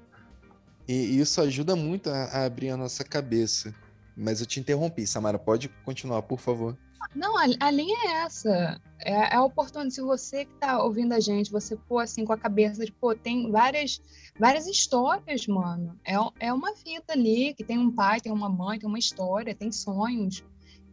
E, 0.87 0.93
e, 0.93 1.19
isso 1.19 1.39
ajuda 1.39 1.75
muito 1.75 2.09
a, 2.09 2.23
a 2.25 2.45
abrir 2.45 2.69
a 2.69 2.77
nossa 2.77 3.03
cabeça. 3.03 3.73
Mas 4.17 4.41
eu 4.41 4.47
te 4.47 4.59
interrompi, 4.59 5.05
Samara. 5.05 5.37
Pode 5.37 5.69
continuar, 5.85 6.23
por 6.23 6.39
favor. 6.39 6.77
Não, 7.15 7.37
a, 7.37 7.45
a 7.59 7.71
linha 7.71 7.97
é 8.05 8.11
essa. 8.23 8.81
É, 8.99 9.13
é 9.13 9.35
a 9.35 9.43
oportunidade. 9.43 9.93
Se 9.93 10.01
você 10.01 10.45
que 10.45 10.53
tá 10.55 10.81
ouvindo 10.83 11.13
a 11.13 11.19
gente, 11.19 11.51
você 11.51 11.77
for 11.87 11.99
assim 11.99 12.25
com 12.25 12.33
a 12.33 12.37
cabeça 12.37 12.85
de, 12.85 12.91
pô, 12.91 13.15
tem 13.15 13.51
várias, 13.51 14.01
várias 14.39 14.67
histórias, 14.67 15.47
mano. 15.47 15.97
É, 16.05 16.15
é 16.39 16.53
uma 16.53 16.73
vida 16.73 17.05
ali 17.09 17.53
que 17.53 17.63
tem 17.63 17.77
um 17.77 17.91
pai, 17.91 18.19
tem 18.19 18.31
uma 18.31 18.49
mãe, 18.49 18.79
tem 18.79 18.87
uma 18.87 18.99
história, 18.99 19.55
tem 19.55 19.71
sonhos. 19.71 20.43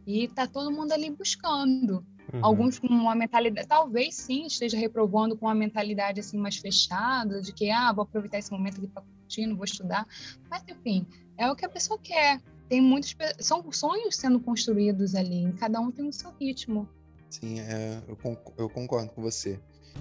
E 0.05 0.27
tá 0.27 0.47
todo 0.47 0.71
mundo 0.71 0.91
ali 0.91 1.09
buscando. 1.09 2.05
Uhum. 2.33 2.39
Alguns 2.43 2.79
com 2.79 2.87
uma 2.87 3.15
mentalidade, 3.15 3.67
talvez 3.67 4.15
sim, 4.15 4.45
esteja 4.45 4.77
reprovando 4.77 5.37
com 5.37 5.45
uma 5.45 5.55
mentalidade 5.55 6.19
assim 6.19 6.37
mais 6.37 6.57
fechada, 6.57 7.41
de 7.41 7.53
que, 7.53 7.69
ah, 7.69 7.91
vou 7.91 8.03
aproveitar 8.03 8.39
esse 8.39 8.51
momento 8.51 8.77
aqui 8.77 8.87
para 8.87 9.03
curtir, 9.03 9.45
não 9.45 9.55
vou 9.55 9.65
estudar. 9.65 10.07
Mas, 10.49 10.63
enfim, 10.67 11.05
é 11.37 11.51
o 11.51 11.55
que 11.55 11.65
a 11.65 11.69
pessoa 11.69 11.99
quer 11.99 12.41
tem 12.71 12.79
muitos 12.79 13.13
são 13.37 13.69
sonhos 13.69 14.15
sendo 14.15 14.39
construídos 14.39 15.13
ali, 15.13 15.53
cada 15.59 15.77
um 15.81 15.91
tem 15.91 16.07
o 16.07 16.13
seu 16.13 16.31
ritmo. 16.39 16.87
Sim, 17.29 17.59
é, 17.59 18.01
eu, 18.07 18.17
eu 18.57 18.69
concordo 18.69 19.11
com 19.11 19.21
você. 19.21 19.59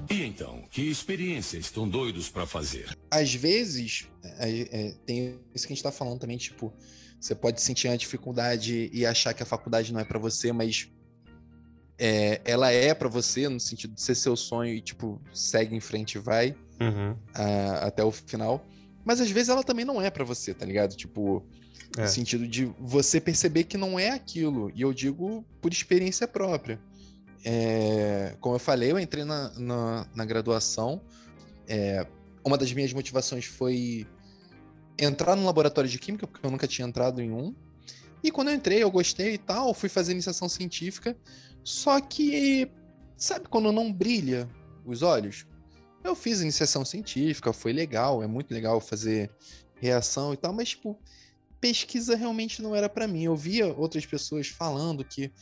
E 0.09 0.23
então, 0.23 0.63
que 0.71 0.89
experiências 0.89 1.65
estão 1.65 1.89
doidos 1.89 2.29
para 2.29 2.47
fazer? 2.47 2.97
Às 3.11 3.35
vezes, 3.35 4.09
é, 4.23 4.61
é, 4.71 4.95
tem 5.05 5.41
isso 5.53 5.67
que 5.67 5.73
a 5.73 5.75
gente 5.75 5.79
está 5.79 5.91
falando 5.91 6.21
também, 6.21 6.37
tipo, 6.37 6.73
você 7.21 7.35
pode 7.35 7.61
sentir 7.61 7.89
a 7.89 7.97
dificuldade 7.97 8.89
e 8.93 9.05
achar 9.05 9.35
que 9.35 9.43
a 9.43 9.47
faculdade 9.47 9.93
não 9.93 9.99
é 9.99 10.05
para 10.05 10.21
você, 10.21 10.53
mas 10.53 10.89
é, 11.99 12.41
ela 12.45 12.71
é 12.71 12.95
para 12.95 13.09
você 13.09 13.49
no 13.49 13.59
sentido 13.59 13.95
de 13.95 14.01
ser 14.01 14.15
seu 14.15 14.37
sonho 14.37 14.73
e 14.73 14.81
tipo 14.81 15.21
segue 15.35 15.75
em 15.75 15.81
frente 15.81 16.15
e 16.15 16.19
vai 16.21 16.55
uhum. 16.81 17.17
a, 17.35 17.89
até 17.89 18.05
o 18.05 18.13
final. 18.13 18.65
Mas 19.05 19.21
às 19.21 19.29
vezes 19.29 19.49
ela 19.49 19.65
também 19.65 19.85
não 19.85 20.01
é 20.01 20.09
para 20.09 20.25
você, 20.25 20.55
tá 20.55 20.65
ligado? 20.65 20.95
Tipo, 20.95 21.45
é. 21.97 22.03
No 22.03 22.09
sentido 22.09 22.47
de 22.47 22.67
você 22.79 23.21
perceber 23.21 23.65
que 23.65 23.77
não 23.77 23.99
é 23.99 24.11
aquilo. 24.11 24.71
E 24.75 24.83
eu 24.83 24.93
digo 24.93 25.45
por 25.61 25.73
experiência 25.73 26.27
própria. 26.29 26.81
É, 27.45 28.37
como 28.41 28.55
eu 28.55 28.61
falei, 28.61 28.93
eu 28.93 28.99
entrei 28.99 29.25
na, 29.25 29.51
na, 29.59 30.07
na 30.15 30.25
graduação. 30.25 31.01
É, 31.67 32.07
uma 32.45 32.57
das 32.57 32.73
minhas 32.73 32.93
motivações 32.93 33.45
foi 33.45 34.07
entrar 34.99 35.35
no 35.35 35.45
laboratório 35.45 35.91
de 35.91 35.99
química, 35.99 36.27
porque 36.27 36.47
eu 36.47 36.51
nunca 36.51 36.67
tinha 36.67 36.87
entrado 36.87 37.21
em 37.21 37.33
um. 37.33 37.55
E 38.23 38.31
quando 38.31 38.49
eu 38.49 38.55
entrei, 38.55 38.83
eu 38.83 38.91
gostei 38.91 39.35
e 39.35 39.39
tal, 39.39 39.73
fui 39.73 39.89
fazer 39.89 40.13
iniciação 40.13 40.49
científica. 40.49 41.17
Só 41.65 41.99
que, 42.01 42.71
sabe 43.17 43.49
quando 43.49 43.73
não 43.73 43.93
brilha 43.93 44.49
os 44.85 45.03
olhos? 45.03 45.47
Eu 46.05 46.15
fiz 46.15 46.41
iniciação 46.41 46.85
científica, 46.85 47.53
foi 47.53 47.73
legal, 47.73 48.23
é 48.23 48.27
muito 48.27 48.53
legal 48.53 48.81
fazer 48.81 49.31
reação 49.75 50.33
e 50.33 50.37
tal, 50.37 50.53
mas, 50.53 50.71
tipo, 50.71 50.99
pesquisa 51.61 52.17
realmente 52.17 52.63
não 52.63 52.75
era 52.75 52.89
para 52.89 53.07
mim. 53.07 53.25
Eu 53.25 53.37
via 53.37 53.67
outras 53.67 54.07
pessoas 54.07 54.49
falando 54.49 55.05
que, 55.05 55.33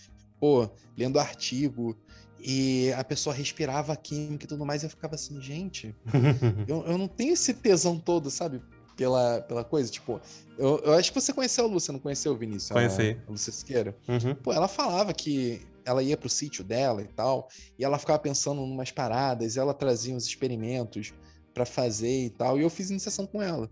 pô, 0.41 0.69
lendo 0.97 1.19
artigo 1.19 1.97
e 2.41 2.93
a 2.93 3.05
pessoa 3.05 3.35
respirava 3.35 3.97
química 3.97 4.45
e 4.45 4.49
tudo 4.49 4.65
mais, 4.65 4.83
e 4.83 4.87
eu 4.87 4.91
ficava 4.91 5.15
assim, 5.15 5.41
gente, 5.41 5.95
eu, 6.69 6.85
eu 6.87 6.99
não 6.99 7.09
tenho 7.09 7.33
esse 7.33 7.53
tesão 7.55 7.99
todo, 7.99 8.31
sabe? 8.31 8.63
Pela, 8.97 9.41
pela 9.43 9.63
coisa, 9.63 9.91
tipo, 9.91 10.21
eu, 10.59 10.81
eu 10.85 10.93
acho 10.95 11.13
que 11.13 11.21
você 11.21 11.33
conheceu 11.33 11.65
a 11.65 11.69
Lúcia, 11.69 11.93
não 11.93 12.01
conheceu, 12.01 12.37
Vinícius? 12.37 12.73
Conheci. 12.73 13.17
A, 13.21 13.29
a 13.29 13.31
Lúcia 13.31 13.53
Siqueira. 13.53 13.97
Uhum. 14.09 14.35
Pô, 14.35 14.53
ela 14.53 14.67
falava 14.67 15.13
que 15.15 15.63
ela 15.85 16.03
ia 16.03 16.17
pro 16.17 16.29
sítio 16.29 16.65
dela 16.65 17.01
e 17.01 17.07
tal, 17.07 17.49
e 17.79 17.85
ela 17.85 17.97
ficava 17.97 18.19
pensando 18.19 18.61
em 18.61 18.73
umas 18.73 18.91
paradas, 18.91 19.55
e 19.55 19.59
ela 19.61 19.73
trazia 19.73 20.15
uns 20.15 20.27
experimentos 20.27 21.15
para 21.55 21.65
fazer 21.65 22.27
e 22.27 22.31
tal, 22.31 22.59
e 22.59 22.63
eu 22.63 22.71
fiz 22.71 22.91
iniciação 22.91 23.27
com 23.27 23.41
ela. 23.41 23.71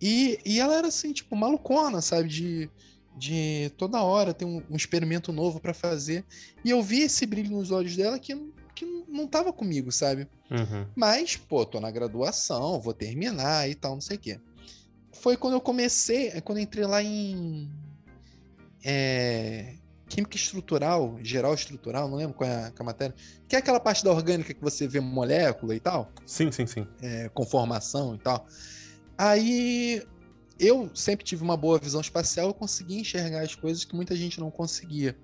E, 0.00 0.38
e 0.44 0.60
ela 0.60 0.76
era 0.76 0.88
assim, 0.88 1.12
tipo, 1.12 1.34
malucona, 1.34 2.00
sabe? 2.00 2.28
De, 2.28 2.70
de 3.16 3.70
toda 3.76 4.02
hora 4.02 4.34
ter 4.34 4.44
um, 4.44 4.62
um 4.70 4.76
experimento 4.76 5.32
novo 5.32 5.60
para 5.60 5.72
fazer. 5.72 6.24
E 6.64 6.70
eu 6.70 6.82
vi 6.82 7.00
esse 7.00 7.24
brilho 7.26 7.50
nos 7.50 7.70
olhos 7.70 7.96
dela 7.96 8.18
que, 8.18 8.34
que 8.74 8.84
não 9.08 9.26
tava 9.26 9.52
comigo, 9.52 9.90
sabe? 9.90 10.28
Uhum. 10.50 10.86
Mas, 10.94 11.36
pô, 11.36 11.64
tô 11.64 11.80
na 11.80 11.90
graduação, 11.90 12.80
vou 12.80 12.92
terminar 12.92 13.68
e 13.68 13.74
tal, 13.74 13.94
não 13.94 14.00
sei 14.00 14.16
o 14.16 14.20
quê. 14.20 14.40
Foi 15.12 15.36
quando 15.36 15.54
eu 15.54 15.60
comecei, 15.60 16.28
é 16.28 16.40
quando 16.40 16.58
eu 16.58 16.64
entrei 16.64 16.84
lá 16.84 17.02
em. 17.02 17.70
É, 18.84 19.74
química 20.08 20.36
estrutural, 20.36 21.18
geral 21.22 21.54
estrutural, 21.54 22.08
não 22.08 22.16
lembro 22.16 22.34
qual 22.34 22.48
é 22.48 22.54
a, 22.54 22.66
é 22.66 22.72
a, 22.78 22.84
matéria. 22.84 23.14
Que 23.48 23.56
é 23.56 23.58
aquela 23.58 23.80
parte 23.80 24.04
da 24.04 24.12
orgânica 24.12 24.54
que 24.54 24.60
você 24.60 24.86
vê 24.86 25.00
molécula 25.00 25.74
e 25.74 25.80
tal. 25.80 26.12
Sim, 26.24 26.52
sim, 26.52 26.66
sim. 26.66 26.86
É, 27.02 27.28
conformação 27.30 28.14
e 28.14 28.18
tal. 28.18 28.46
Aí 29.16 30.02
eu 30.58 30.90
sempre 30.94 31.24
tive 31.24 31.42
uma 31.42 31.56
boa 31.56 31.78
visão 31.78 32.00
espacial, 32.00 32.48
eu 32.48 32.54
consegui 32.54 33.00
enxergar 33.00 33.42
as 33.42 33.54
coisas 33.54 33.84
que 33.84 33.94
muita 33.94 34.16
gente 34.16 34.40
não 34.40 34.50
conseguia. 34.50 35.16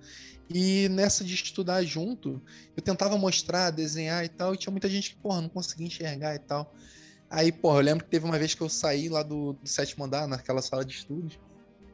E 0.48 0.88
nessa 0.90 1.24
de 1.24 1.35
estudar 1.35 1.83
junto, 1.83 2.40
eu 2.76 2.83
tentava 2.83 3.16
mostrar, 3.16 3.70
desenhar 3.70 4.24
e 4.24 4.28
tal, 4.28 4.55
e 4.55 4.59
tinha 4.59 4.70
muita 4.70 4.88
gente 4.88 5.11
que, 5.11 5.16
porra, 5.16 5.40
não 5.40 5.48
conseguia 5.48 5.87
enxergar 5.87 6.35
e 6.35 6.38
tal. 6.38 6.74
Aí, 7.31 7.50
porra, 7.50 7.78
eu 7.78 7.83
lembro 7.83 8.05
que 8.05 8.11
teve 8.11 8.26
uma 8.26 8.38
vez 8.38 8.55
que 8.55 8.61
eu 8.61 8.68
saí 8.68 9.09
lá 9.09 9.22
do, 9.22 9.55
do 9.55 9.68
sétimo 9.68 10.05
andar, 10.05 10.28
naquela 10.28 10.61
sala 10.61 10.85
de 10.85 10.92
estudos, 10.92 11.38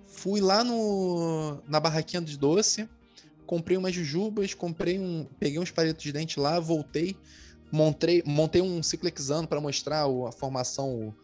fui 0.07 0.41
lá 0.41 0.65
no, 0.65 1.63
na 1.69 1.79
barraquinha 1.79 2.21
de 2.21 2.37
doce, 2.37 2.89
comprei 3.47 3.77
umas 3.77 3.95
jujubas, 3.95 4.55
comprei 4.55 4.99
um, 4.99 5.25
peguei 5.39 5.61
uns 5.61 5.71
palitos 5.71 6.03
de 6.03 6.13
dente 6.13 6.41
lá, 6.41 6.59
voltei, 6.59 7.17
montei, 7.71 8.23
montei 8.27 8.61
um 8.61 8.83
ciclexano 8.83 9.47
para 9.47 9.61
mostrar 9.61 10.07
a 10.07 10.33
formação 10.33 11.15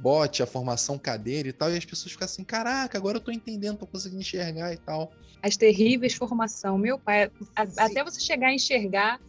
bote, 0.00 0.42
a 0.42 0.46
formação 0.46 0.98
cadeira 0.98 1.48
e 1.48 1.52
tal, 1.52 1.70
e 1.70 1.76
as 1.76 1.84
pessoas 1.84 2.12
ficam 2.12 2.24
assim, 2.24 2.42
caraca, 2.42 2.96
agora 2.96 3.18
eu 3.18 3.20
tô 3.20 3.30
entendendo, 3.30 3.78
tô 3.78 3.86
conseguindo 3.86 4.20
enxergar 4.20 4.72
e 4.72 4.78
tal. 4.78 5.12
As 5.42 5.56
terríveis 5.56 6.14
formação, 6.14 6.78
meu 6.78 6.98
pai, 6.98 7.30
a, 7.56 7.62
até 7.62 8.02
você 8.02 8.20
chegar 8.20 8.48
a 8.48 8.54
enxergar 8.54 9.20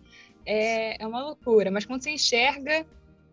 é, 0.45 1.01
é 1.01 1.07
uma 1.07 1.23
loucura, 1.23 1.69
mas 1.69 1.85
quando 1.85 2.03
você 2.03 2.11
enxerga, 2.11 2.85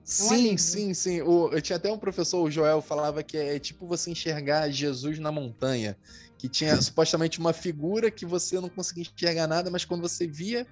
sim, 0.04 0.56
sim, 0.56 0.94
sim. 0.94 1.22
O, 1.22 1.50
eu 1.52 1.60
tinha 1.60 1.76
até 1.76 1.90
um 1.92 1.98
professor, 1.98 2.42
o 2.42 2.50
Joel, 2.50 2.80
falava 2.80 3.22
que 3.22 3.36
é, 3.36 3.56
é 3.56 3.58
tipo 3.58 3.86
você 3.86 4.10
enxergar 4.10 4.70
Jesus 4.70 5.18
na 5.18 5.30
montanha. 5.30 5.96
Que 6.38 6.48
tinha 6.48 6.76
supostamente 6.80 7.38
uma 7.38 7.52
figura 7.52 8.10
que 8.10 8.24
você 8.24 8.60
não 8.60 8.68
conseguia 8.68 9.04
enxergar 9.04 9.46
nada, 9.46 9.70
mas 9.70 9.84
quando 9.84 10.00
você 10.00 10.26
via 10.26 10.66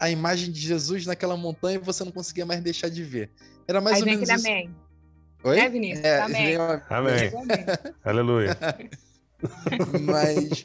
a 0.00 0.10
imagem 0.10 0.50
de 0.50 0.60
Jesus 0.60 1.06
naquela 1.06 1.36
montanha, 1.36 1.78
você 1.78 2.02
não 2.02 2.10
conseguia 2.10 2.44
mais 2.44 2.60
deixar 2.60 2.88
de 2.88 3.04
ver. 3.04 3.30
Era 3.68 3.80
mais 3.80 3.96
Aí 3.96 4.02
ou 4.02 4.06
menos. 4.06 4.28
Isso. 4.28 4.48
Amém. 4.48 4.74
Oi? 5.44 5.58
É, 5.58 5.68
Vinícius? 5.68 6.04
É, 6.04 6.20
amém. 6.20 6.56
Amém. 6.88 7.30
Aleluia. 8.04 8.56
mas, 10.00 10.64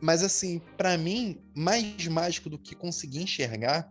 mas 0.00 0.22
assim, 0.22 0.60
para 0.76 0.98
mim, 0.98 1.40
mais 1.54 2.06
mágico 2.08 2.50
do 2.50 2.58
que 2.58 2.74
conseguir 2.74 3.22
enxergar 3.22 3.88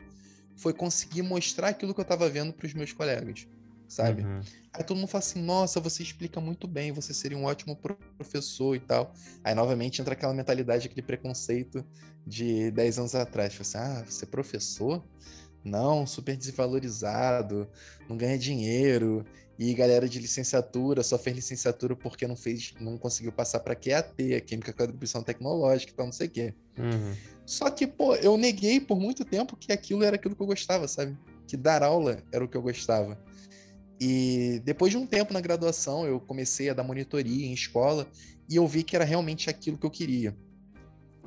foi 0.58 0.74
conseguir 0.74 1.22
mostrar 1.22 1.70
aquilo 1.70 1.94
que 1.94 2.00
eu 2.00 2.04
estava 2.04 2.30
vendo 2.30 2.54
para 2.54 2.68
os 2.68 2.74
meus 2.74 2.92
colegas, 2.92 3.48
sabe? 3.88 4.24
Uhum. 4.24 4.42
Aí 4.74 4.84
todo 4.84 4.98
mundo 4.98 5.08
fala 5.08 5.24
assim: 5.24 5.42
nossa, 5.42 5.80
você 5.80 6.04
explica 6.04 6.42
muito 6.42 6.68
bem, 6.68 6.92
você 6.92 7.14
seria 7.14 7.38
um 7.38 7.46
ótimo 7.46 7.80
professor 8.18 8.76
e 8.76 8.80
tal. 8.80 9.14
Aí 9.44 9.56
novamente 9.56 10.02
entra 10.02 10.14
aquela 10.14 10.34
mentalidade, 10.34 10.88
aquele 10.88 11.06
preconceito 11.06 11.86
de 12.28 12.72
10 12.72 13.00
anos 13.00 13.16
atrás. 13.16 13.54
Tipo 13.54 13.62
assim, 13.62 13.78
ah, 13.78 14.04
você 14.06 14.26
é 14.26 14.28
professor? 14.28 15.04
Não, 15.64 16.06
super 16.06 16.36
desvalorizado, 16.36 17.70
não 18.10 18.18
ganha 18.18 18.38
dinheiro. 18.38 19.26
E 19.58 19.74
galera 19.74 20.10
de 20.10 20.20
licenciatura 20.20 21.04
só 21.04 21.18
fez 21.18 21.36
licenciatura 21.36 21.96
porque 21.96 22.28
não 22.28 22.36
fez, 22.36 22.74
não 22.80 22.98
conseguiu 22.98 23.32
passar 23.32 23.60
para 23.60 23.76
QAT, 23.76 24.34
a 24.36 24.42
Química 24.42 24.74
com 24.74 24.84
Atribuição 24.84 25.24
Tecnológica 25.24 25.92
e 25.92 25.96
tal, 25.96 26.08
não 26.08 26.14
sei 26.14 26.28
o 26.28 26.32
quê. 26.32 26.54
Uhum. 26.78 27.16
Só 27.46 27.70
que, 27.70 27.86
pô, 27.86 28.16
eu 28.16 28.36
neguei 28.36 28.80
por 28.80 29.00
muito 29.00 29.24
tempo 29.24 29.56
que 29.56 29.72
aquilo 29.72 30.04
era 30.04 30.16
aquilo 30.16 30.36
que 30.36 30.42
eu 30.42 30.48
gostava, 30.48 30.88
sabe? 30.88 31.16
Que 31.48 31.56
dar 31.56 31.84
aula 31.84 32.18
era 32.32 32.44
o 32.44 32.48
que 32.48 32.58
eu 32.58 32.62
gostava. 32.62 33.20
E 34.00 34.60
depois 34.66 34.92
de 34.92 34.98
um 34.98 35.06
tempo 35.06 35.34
na 35.34 35.40
graduação, 35.40 36.06
eu 36.06 36.20
comecei 36.20 36.70
a 36.70 36.74
dar 36.74 36.84
monitoria 36.84 37.46
em 37.46 37.54
escola 37.54 38.08
e 38.50 38.56
eu 38.56 38.68
vi 38.68 38.84
que 38.84 38.96
era 38.96 39.06
realmente 39.06 39.50
aquilo 39.50 39.78
que 39.78 39.86
eu 39.86 39.92
queria. 39.92 40.36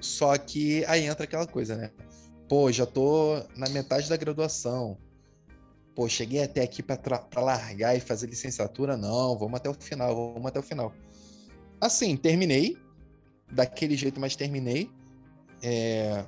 Só 0.00 0.36
que 0.36 0.84
aí 0.86 1.06
entra 1.06 1.24
aquela 1.24 1.46
coisa, 1.46 1.76
né? 1.76 1.90
Pô, 2.48 2.70
já 2.70 2.86
tô 2.86 3.42
na 3.56 3.68
metade 3.68 4.08
da 4.08 4.16
graduação. 4.16 4.98
Pô, 5.96 6.06
cheguei 6.10 6.42
até 6.42 6.62
aqui 6.62 6.82
para 6.82 7.40
largar 7.40 7.96
e 7.96 8.00
fazer 8.00 8.26
licenciatura? 8.26 8.98
Não, 8.98 9.36
vamos 9.38 9.56
até 9.56 9.70
o 9.70 9.72
final, 9.72 10.34
vamos 10.34 10.46
até 10.46 10.60
o 10.60 10.62
final. 10.62 10.92
Assim, 11.80 12.14
terminei. 12.18 12.76
Daquele 13.50 13.96
jeito, 13.96 14.20
mas 14.20 14.36
terminei. 14.36 14.90
É... 15.62 16.26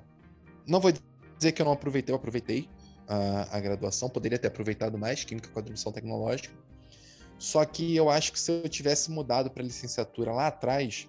Não 0.66 0.80
vou 0.80 0.90
dizer 1.36 1.52
que 1.52 1.60
eu 1.60 1.66
não 1.66 1.72
aproveitei, 1.72 2.14
eu 2.14 2.16
aproveitei 2.16 2.66
a, 3.06 3.58
a 3.58 3.60
graduação, 3.60 4.08
poderia 4.08 4.38
ter 4.38 4.48
aproveitado 4.48 4.96
mais 4.96 5.22
Química 5.22 5.50
com 5.50 5.58
Atribuição 5.58 5.92
Tecnológica. 5.92 6.54
Só 7.38 7.62
que 7.66 7.94
eu 7.94 8.08
acho 8.08 8.32
que 8.32 8.40
se 8.40 8.50
eu 8.50 8.68
tivesse 8.70 9.10
mudado 9.10 9.50
para 9.50 9.62
licenciatura 9.62 10.32
lá 10.32 10.46
atrás, 10.46 11.06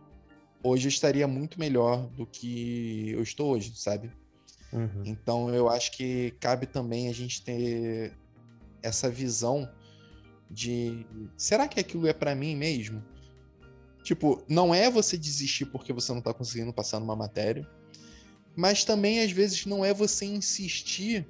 hoje 0.61 0.87
eu 0.87 0.89
estaria 0.89 1.27
muito 1.29 1.57
melhor 1.57 2.07
do 2.07 2.25
que 2.25 3.11
eu 3.11 3.23
estou 3.23 3.53
hoje, 3.53 3.71
sabe? 3.75 4.11
Uhum. 4.73 5.03
Então 5.05 5.55
eu 5.55 5.69
acho 5.69 5.93
que 5.93 6.31
cabe 6.41 6.65
também 6.65 7.07
a 7.07 7.13
gente 7.13 7.41
ter 7.41 8.13
essa 8.81 9.09
visão 9.09 9.69
de 10.49 11.05
será 11.37 11.67
que 11.67 11.79
aquilo 11.79 12.07
é 12.07 12.13
para 12.13 12.35
mim 12.35 12.55
mesmo? 12.55 13.03
Tipo, 14.03 14.43
não 14.47 14.73
é 14.73 14.89
você 14.89 15.17
desistir 15.17 15.65
porque 15.65 15.93
você 15.93 16.11
não 16.13 16.21
tá 16.21 16.33
conseguindo 16.33 16.73
passar 16.73 16.99
numa 16.99 17.15
matéria, 17.15 17.67
mas 18.55 18.83
também 18.83 19.21
às 19.21 19.31
vezes 19.31 19.65
não 19.65 19.83
é 19.85 19.93
você 19.93 20.25
insistir 20.25 21.27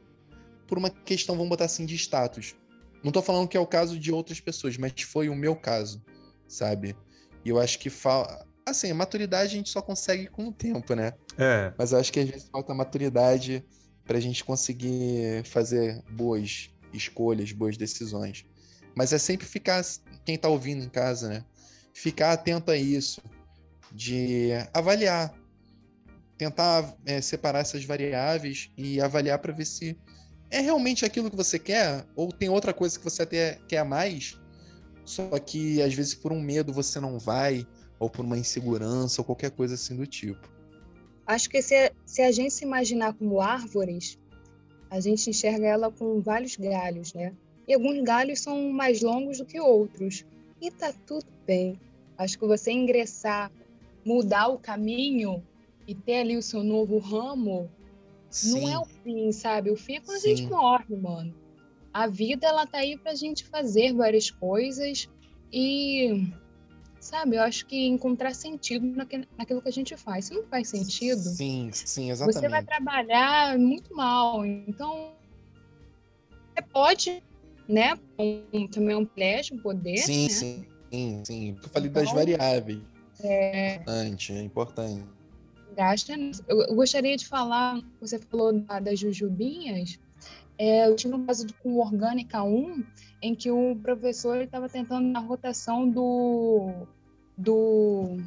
por 0.67 0.77
uma 0.77 0.89
questão, 0.89 1.35
vamos 1.35 1.49
botar 1.49 1.65
assim, 1.65 1.85
de 1.85 1.95
status. 1.95 2.55
Não 3.03 3.12
tô 3.12 3.21
falando 3.21 3.47
que 3.47 3.57
é 3.57 3.59
o 3.59 3.67
caso 3.67 3.99
de 3.99 4.12
outras 4.12 4.39
pessoas, 4.39 4.77
mas 4.77 4.93
foi 5.01 5.29
o 5.29 5.35
meu 5.35 5.55
caso, 5.55 6.01
sabe? 6.47 6.95
E 7.43 7.49
eu 7.49 7.59
acho 7.59 7.79
que 7.79 7.89
falta. 7.89 8.47
Assim, 8.65 8.91
a 8.91 8.95
maturidade 8.95 9.53
a 9.53 9.57
gente 9.57 9.69
só 9.69 9.81
consegue 9.81 10.27
com 10.27 10.47
o 10.47 10.53
tempo, 10.53 10.93
né? 10.93 11.13
É. 11.38 11.73
Mas 11.77 11.91
eu 11.91 11.99
acho 11.99 12.13
que 12.13 12.19
às 12.19 12.29
vezes 12.29 12.49
falta 12.49 12.73
maturidade 12.73 13.65
pra 14.05 14.19
gente 14.19 14.43
conseguir 14.43 15.43
fazer 15.45 16.03
boas 16.12 16.69
escolhas, 16.93 17.52
boas 17.52 17.78
decisões. 17.78 18.45
Mas 18.95 19.13
é 19.13 19.17
sempre 19.17 19.45
ficar, 19.45 19.84
quem 20.25 20.38
tá 20.38 20.49
ouvindo 20.49 20.84
em 20.84 20.89
casa, 20.89 21.30
né? 21.30 21.45
Ficar 21.93 22.34
atento 22.34 22.71
a 22.71 22.78
isso, 22.78 23.21
de 23.91 24.49
avaliar, 24.73 25.34
tentar 26.38 26.95
é, 27.06 27.21
separar 27.21 27.60
essas 27.60 27.84
variáveis 27.84 28.71
e 28.78 29.02
avaliar 29.02 29.39
para 29.39 29.54
ver 29.54 29.65
se 29.65 29.97
é 30.49 30.60
realmente 30.60 31.06
aquilo 31.06 31.30
que 31.30 31.36
você 31.36 31.60
quer? 31.60 32.06
Ou 32.15 32.32
tem 32.32 32.49
outra 32.49 32.73
coisa 32.73 32.97
que 32.97 33.04
você 33.04 33.23
até 33.23 33.60
quer 33.67 33.84
mais, 33.84 34.39
só 35.06 35.38
que 35.39 35.82
às 35.82 35.93
vezes 35.93 36.15
por 36.15 36.32
um 36.32 36.41
medo 36.41 36.73
você 36.73 36.99
não 36.99 37.19
vai, 37.19 37.67
ou 37.99 38.10
por 38.10 38.23
uma 38.23 38.38
insegurança, 38.38 39.21
ou 39.21 39.25
qualquer 39.25 39.52
coisa 39.52 39.75
assim 39.75 39.95
do 39.95 40.08
tipo? 40.08 40.49
Acho 41.28 41.49
que 41.49 41.62
se, 41.62 41.91
se 42.06 42.21
a 42.21 42.32
gente 42.32 42.54
se 42.54 42.63
imaginar 42.63 43.13
como 43.13 43.41
árvores, 43.41 44.17
a 44.89 44.99
gente 44.99 45.30
enxerga 45.30 45.67
ela 45.67 45.91
com 45.91 46.19
vários 46.19 46.56
galhos, 46.56 47.13
né? 47.13 47.34
E 47.67 47.73
alguns 47.73 48.02
galhos 48.04 48.39
são 48.41 48.71
mais 48.71 49.02
longos 49.02 49.38
do 49.38 49.45
que 49.45 49.60
outros. 49.60 50.25
E 50.62 50.71
tá 50.71 50.93
tudo 51.06 51.25
bem. 51.45 51.80
Acho 52.17 52.38
que 52.38 52.45
você 52.45 52.71
ingressar, 52.71 53.52
mudar 54.04 54.47
o 54.47 54.58
caminho 54.58 55.43
e 55.88 55.93
ter 55.93 56.21
ali 56.21 56.36
o 56.36 56.41
seu 56.41 56.63
novo 56.63 56.97
ramo, 56.97 57.69
Sim. 58.30 58.62
Não 58.62 58.69
é 58.69 58.80
o 58.80 58.86
fim, 58.86 59.32
sabe? 59.32 59.71
O 59.71 59.75
fim 59.75 59.95
é 59.95 59.99
quando 60.02 60.19
Sim. 60.19 60.32
a 60.32 60.36
gente 60.36 60.49
morre, 60.49 60.95
mano. 60.95 61.34
A 61.91 62.08
vida, 62.08 62.47
ela 62.47 62.65
tá 62.67 62.80
aí 62.80 62.97
pra 62.97 63.15
gente 63.15 63.43
fazer 63.45 63.93
várias 63.93 64.30
coisas 64.30 65.10
e, 65.52 66.28
sabe, 66.99 67.35
eu 67.35 67.41
acho 67.41 67.65
que 67.65 67.88
encontrar 67.88 68.33
sentido 68.33 68.85
naquilo 69.38 69.62
que 69.62 69.69
a 69.69 69.71
gente 69.71 69.95
faz. 69.97 70.25
Se 70.25 70.33
não 70.33 70.43
faz 70.45 70.69
sentido, 70.69 71.21
sim, 71.21 71.69
sim, 71.73 72.12
exatamente. 72.12 72.39
você 72.39 72.49
vai 72.49 72.63
trabalhar 72.63 73.57
muito 73.57 73.95
mal. 73.95 74.45
Então, 74.45 75.13
você 76.53 76.62
pode, 76.71 77.23
né, 77.67 77.97
um, 78.17 78.67
também 78.67 78.95
um 78.95 79.05
privilégio, 79.05 79.55
um 79.55 79.59
poder. 79.59 79.97
Sim, 79.97 80.23
né? 80.23 80.29
sim, 80.29 80.65
sim, 80.91 81.23
sim. 81.25 81.57
Eu 81.62 81.69
falei 81.69 81.89
então, 81.89 82.03
das 82.03 82.12
variáveis. 82.12 82.81
É 83.21 83.75
importante, 83.75 84.33
é 84.33 84.41
importante 84.43 85.19
gasta. 85.79 86.13
Eu, 86.47 86.75
gostaria 86.75 87.15
de 87.15 87.25
falar, 87.25 87.81
você 88.01 88.19
falou 88.19 88.51
da, 88.51 88.79
das 88.79 88.99
jujubinhas, 88.99 89.97
é, 90.59 90.87
eu 90.87 90.95
tive 90.95 91.15
um 91.15 91.25
caso 91.25 91.47
com 91.63 91.77
Orgânica 91.77 92.43
1, 92.43 92.83
em 93.21 93.33
que 93.33 93.49
o 93.49 93.75
professor 93.77 94.41
estava 94.41 94.67
tentando 94.67 95.15
a 95.17 95.21
rotação 95.21 95.89
do, 95.89 96.85
do 97.37 98.17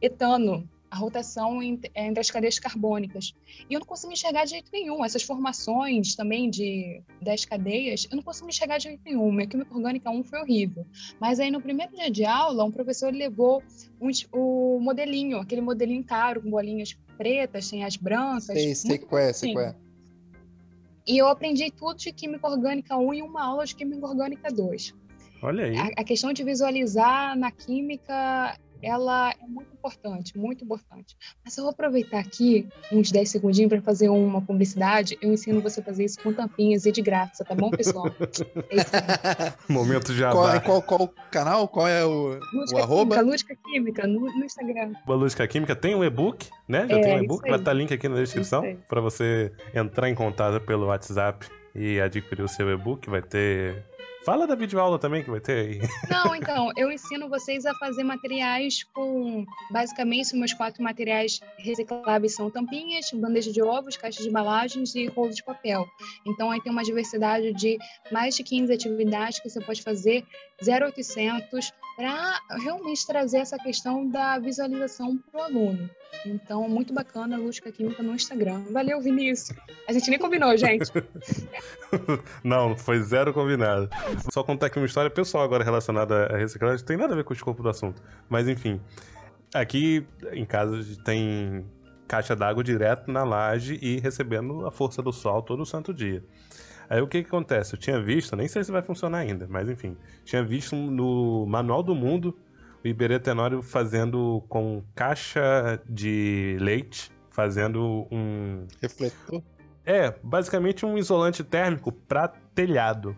etano 0.00 0.66
a 0.90 0.96
rotação 0.96 1.62
é, 1.62 2.06
entre 2.06 2.20
as 2.20 2.30
cadeias 2.30 2.58
carbônicas. 2.58 3.32
E 3.68 3.74
eu 3.74 3.78
não 3.78 3.86
consigo 3.86 4.12
enxergar 4.12 4.44
de 4.44 4.50
jeito 4.50 4.70
nenhum. 4.72 5.04
Essas 5.04 5.22
formações 5.22 6.16
também 6.16 6.50
de 6.50 7.00
10 7.22 7.44
cadeias, 7.44 8.08
eu 8.10 8.16
não 8.16 8.22
consigo 8.22 8.48
enxergar 8.48 8.78
de 8.78 8.84
jeito 8.84 9.00
nenhum. 9.04 9.30
Minha 9.30 9.46
química 9.46 9.72
orgânica 9.72 10.10
1 10.10 10.24
foi 10.24 10.40
horrível. 10.40 10.84
Mas 11.20 11.38
aí 11.38 11.50
no 11.50 11.60
primeiro 11.60 11.94
dia 11.94 12.10
de 12.10 12.24
aula, 12.24 12.64
um 12.64 12.72
professor 12.72 13.12
levou 13.12 13.62
um, 14.00 14.10
o 14.32 14.80
modelinho, 14.80 15.38
aquele 15.38 15.60
modelinho 15.60 16.02
caro, 16.02 16.42
com 16.42 16.50
bolinhas 16.50 16.98
pretas, 17.16 17.70
tem 17.70 17.84
as 17.84 17.96
brancas. 17.96 18.46
Sei, 18.46 18.74
sei 18.74 18.98
qual 18.98 19.22
é, 19.22 19.32
sei 19.32 19.52
qual 19.52 19.66
é. 19.66 19.89
E 21.06 21.18
eu 21.18 21.28
aprendi 21.28 21.70
tudo 21.70 21.96
de 21.96 22.12
química 22.12 22.48
orgânica 22.48 22.96
1 22.96 23.14
em 23.14 23.22
uma 23.22 23.44
aula 23.44 23.64
de 23.64 23.74
química 23.74 24.06
orgânica 24.06 24.50
2. 24.50 24.94
Olha 25.42 25.64
aí. 25.64 25.76
A, 25.76 25.88
a 25.98 26.04
questão 26.04 26.32
de 26.32 26.44
visualizar 26.44 27.36
na 27.36 27.50
química 27.50 28.58
ela 28.82 29.30
é 29.30 29.46
muito 29.46 29.72
importante, 29.72 30.36
muito 30.36 30.64
importante. 30.64 31.16
Mas 31.44 31.56
eu 31.56 31.64
vou 31.64 31.72
aproveitar 31.72 32.18
aqui 32.18 32.68
uns 32.92 33.10
10 33.10 33.28
segundinhos 33.28 33.68
para 33.68 33.80
fazer 33.82 34.08
uma 34.08 34.40
publicidade. 34.40 35.18
Eu 35.20 35.32
ensino 35.32 35.60
você 35.60 35.80
a 35.80 35.84
fazer 35.84 36.04
isso 36.04 36.20
com 36.22 36.32
tampinhas 36.32 36.86
e 36.86 36.92
de 36.92 37.02
graça, 37.02 37.44
tá 37.44 37.54
bom, 37.54 37.70
pessoal? 37.70 38.06
É 38.70 39.72
Momento 39.72 40.12
já. 40.12 40.30
Qual, 40.32 40.52
é, 40.52 40.60
qual, 40.60 40.82
qual, 40.82 41.02
o 41.02 41.08
canal? 41.30 41.68
Qual 41.68 41.86
é 41.86 42.04
o, 42.04 42.38
Lúdica 42.52 42.78
o 42.78 42.82
arroba? 42.82 43.16
Química, 43.16 43.30
Lúdica 43.30 43.56
Química, 43.56 44.06
no, 44.06 44.20
no 44.20 44.44
Instagram. 44.44 44.92
A 45.06 45.12
Lúdica 45.12 45.46
Química 45.46 45.76
tem 45.76 45.94
um 45.94 46.04
e-book, 46.04 46.48
né? 46.68 46.86
Já 46.88 46.98
é, 46.98 47.00
tem 47.00 47.16
um 47.16 47.24
e-book, 47.24 47.48
vai 47.48 47.58
estar 47.58 47.72
link 47.72 47.92
aqui 47.92 48.08
na 48.08 48.16
descrição 48.16 48.62
para 48.88 49.00
você 49.00 49.52
entrar 49.74 50.08
em 50.08 50.14
contato 50.14 50.60
pelo 50.64 50.86
WhatsApp 50.86 51.46
e 51.74 52.00
adquirir 52.00 52.42
o 52.42 52.48
seu 52.48 52.70
e-book. 52.70 53.08
Vai 53.08 53.22
ter 53.22 53.84
Fala 54.24 54.46
da 54.46 54.54
videoaula 54.54 54.98
também 54.98 55.24
que 55.24 55.30
vai 55.30 55.40
ter 55.40 55.52
aí. 55.52 55.80
Não, 56.10 56.34
então, 56.34 56.70
eu 56.76 56.90
ensino 56.90 57.28
vocês 57.28 57.64
a 57.64 57.74
fazer 57.74 58.04
materiais 58.04 58.84
com. 58.92 59.44
Basicamente, 59.70 60.36
meus 60.36 60.52
quatro 60.52 60.82
materiais 60.82 61.40
recicláveis 61.58 62.34
são 62.34 62.50
tampinhas, 62.50 63.10
bandeja 63.12 63.50
de 63.50 63.62
ovos, 63.62 63.96
caixa 63.96 64.22
de 64.22 64.28
embalagens 64.28 64.94
e 64.94 65.06
rolo 65.06 65.30
de 65.30 65.42
papel. 65.42 65.86
Então, 66.26 66.50
aí 66.50 66.60
tem 66.60 66.70
uma 66.70 66.82
diversidade 66.82 67.52
de 67.54 67.78
mais 68.12 68.34
de 68.36 68.42
15 68.42 68.72
atividades 68.72 69.40
que 69.40 69.48
você 69.48 69.60
pode 69.60 69.82
fazer 69.82 70.24
0800 70.62 71.72
para 72.00 72.40
realmente 72.62 73.06
trazer 73.06 73.40
essa 73.40 73.58
questão 73.58 74.08
da 74.08 74.38
visualização 74.38 75.18
para 75.30 75.38
o 75.38 75.44
aluno. 75.44 75.90
Então, 76.24 76.66
muito 76.66 76.94
bacana 76.94 77.36
a 77.36 77.38
Lúdica 77.38 77.70
Química 77.70 78.02
no 78.02 78.14
Instagram. 78.14 78.64
Valeu, 78.70 79.02
Vinícius. 79.02 79.54
A 79.86 79.92
gente 79.92 80.08
nem 80.08 80.18
combinou, 80.18 80.56
gente. 80.56 80.90
Não, 82.42 82.74
foi 82.74 83.02
zero 83.02 83.34
combinado. 83.34 83.89
Só 84.32 84.42
contar 84.42 84.66
aqui 84.66 84.78
uma 84.78 84.86
história 84.86 85.10
pessoal 85.10 85.44
agora 85.44 85.64
relacionada 85.64 86.26
à 86.26 86.36
reciclagem, 86.36 86.84
tem 86.84 86.96
nada 86.96 87.12
a 87.12 87.16
ver 87.16 87.24
com 87.24 87.32
o 87.32 87.36
escopo 87.36 87.62
do 87.62 87.68
assunto. 87.68 88.02
Mas 88.28 88.48
enfim, 88.48 88.80
aqui 89.54 90.06
em 90.32 90.44
casa 90.44 90.80
tem 91.04 91.66
caixa 92.06 92.34
d'água 92.34 92.64
direto 92.64 93.10
na 93.10 93.22
laje 93.22 93.78
e 93.80 94.00
recebendo 94.00 94.66
a 94.66 94.70
força 94.70 95.00
do 95.00 95.12
sol 95.12 95.42
todo 95.42 95.64
santo 95.64 95.94
dia. 95.94 96.24
Aí 96.88 97.00
o 97.00 97.06
que, 97.06 97.22
que 97.22 97.28
acontece? 97.28 97.74
Eu 97.74 97.78
tinha 97.78 98.02
visto, 98.02 98.34
nem 98.34 98.48
sei 98.48 98.64
se 98.64 98.72
vai 98.72 98.82
funcionar 98.82 99.18
ainda, 99.18 99.46
mas 99.48 99.68
enfim, 99.68 99.96
tinha 100.24 100.42
visto 100.42 100.74
no 100.74 101.46
Manual 101.46 101.84
do 101.84 101.94
Mundo 101.94 102.36
o 102.84 102.88
Iberê 102.88 103.20
Tenório 103.20 103.62
fazendo 103.62 104.42
com 104.48 104.82
caixa 104.94 105.80
de 105.88 106.56
leite, 106.60 107.12
fazendo 107.30 108.08
um. 108.10 108.66
Refletor? 108.80 109.42
É, 109.84 110.14
basicamente 110.22 110.84
um 110.84 110.98
isolante 110.98 111.44
térmico 111.44 111.92
para 111.92 112.28
telhado. 112.54 113.16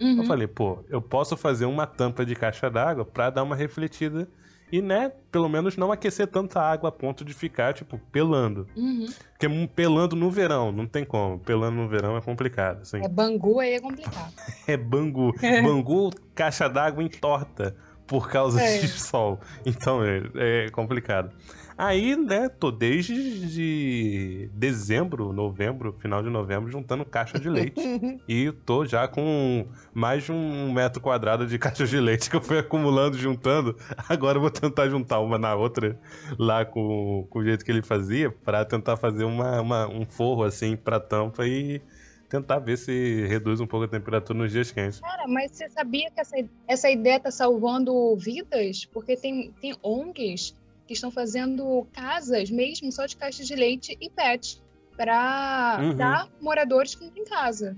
Uhum. 0.00 0.18
Eu 0.18 0.24
falei, 0.24 0.46
pô, 0.46 0.84
eu 0.88 1.00
posso 1.00 1.36
fazer 1.36 1.66
uma 1.66 1.86
tampa 1.86 2.24
de 2.24 2.34
caixa 2.34 2.70
d'água 2.70 3.04
para 3.04 3.30
dar 3.30 3.42
uma 3.42 3.56
refletida 3.56 4.28
e, 4.72 4.82
né, 4.82 5.12
pelo 5.30 5.48
menos 5.48 5.76
não 5.76 5.92
aquecer 5.92 6.26
tanta 6.26 6.60
água 6.60 6.88
a 6.88 6.92
ponto 6.92 7.24
de 7.24 7.32
ficar, 7.32 7.72
tipo, 7.74 7.98
pelando. 8.10 8.66
Uhum. 8.76 9.06
Porque 9.30 9.48
pelando 9.68 10.16
no 10.16 10.30
verão, 10.30 10.72
não 10.72 10.86
tem 10.86 11.04
como. 11.04 11.38
Pelando 11.38 11.76
no 11.76 11.88
verão 11.88 12.16
é 12.16 12.20
complicado. 12.20 12.82
Assim. 12.82 13.04
É 13.04 13.08
bangu 13.08 13.60
aí 13.60 13.74
é 13.74 13.80
complicado. 13.80 14.32
é 14.66 14.76
bangu. 14.76 15.32
bangu, 15.62 16.10
caixa 16.34 16.68
d'água 16.68 17.04
entorta 17.04 17.76
por 18.06 18.28
causa 18.28 18.60
é. 18.60 18.78
de 18.78 18.88
sol. 18.98 19.38
Então 19.64 20.02
é, 20.04 20.22
é 20.34 20.68
complicado. 20.70 21.30
Aí, 21.76 22.16
né, 22.16 22.48
tô 22.48 22.70
desde 22.70 23.48
de 23.48 24.48
dezembro, 24.52 25.32
novembro, 25.32 25.92
final 25.98 26.22
de 26.22 26.30
novembro, 26.30 26.70
juntando 26.70 27.04
caixa 27.04 27.38
de 27.38 27.48
leite. 27.48 27.80
e 28.28 28.52
tô 28.64 28.86
já 28.86 29.08
com 29.08 29.66
mais 29.92 30.24
de 30.24 30.32
um 30.32 30.72
metro 30.72 31.00
quadrado 31.00 31.46
de 31.46 31.58
caixa 31.58 31.84
de 31.86 31.98
leite 31.98 32.30
que 32.30 32.36
eu 32.36 32.40
fui 32.40 32.58
acumulando, 32.58 33.18
juntando. 33.18 33.76
Agora 34.08 34.38
eu 34.38 34.42
vou 34.42 34.50
tentar 34.50 34.88
juntar 34.88 35.18
uma 35.18 35.36
na 35.36 35.54
outra, 35.54 35.98
lá 36.38 36.64
com, 36.64 37.26
com 37.28 37.38
o 37.40 37.44
jeito 37.44 37.64
que 37.64 37.72
ele 37.72 37.82
fazia, 37.82 38.30
para 38.30 38.64
tentar 38.64 38.96
fazer 38.96 39.24
uma, 39.24 39.60
uma, 39.60 39.88
um 39.88 40.04
forro 40.04 40.44
assim 40.44 40.76
pra 40.76 41.00
tampa 41.00 41.44
e 41.46 41.82
tentar 42.28 42.58
ver 42.60 42.78
se 42.78 43.26
reduz 43.26 43.60
um 43.60 43.66
pouco 43.66 43.86
a 43.86 43.88
temperatura 43.88 44.38
nos 44.38 44.52
dias 44.52 44.70
quentes. 44.70 45.00
Cara, 45.00 45.26
mas 45.26 45.52
você 45.52 45.68
sabia 45.70 46.10
que 46.10 46.20
essa, 46.20 46.36
essa 46.68 46.90
ideia 46.90 47.18
tá 47.18 47.30
salvando 47.30 48.16
vidas? 48.16 48.84
Porque 48.86 49.16
tem, 49.16 49.52
tem 49.60 49.74
ONGs 49.82 50.54
que 50.86 50.92
estão 50.92 51.10
fazendo 51.10 51.86
casas 51.92 52.50
mesmo 52.50 52.92
só 52.92 53.06
de 53.06 53.16
caixa 53.16 53.44
de 53.44 53.54
leite 53.54 53.96
e 54.00 54.10
pet 54.10 54.62
para 54.96 55.78
uhum. 55.80 55.96
dar 55.96 56.28
moradores 56.40 56.94
que 56.94 57.04
não 57.04 57.10
têm 57.10 57.24
casa. 57.24 57.76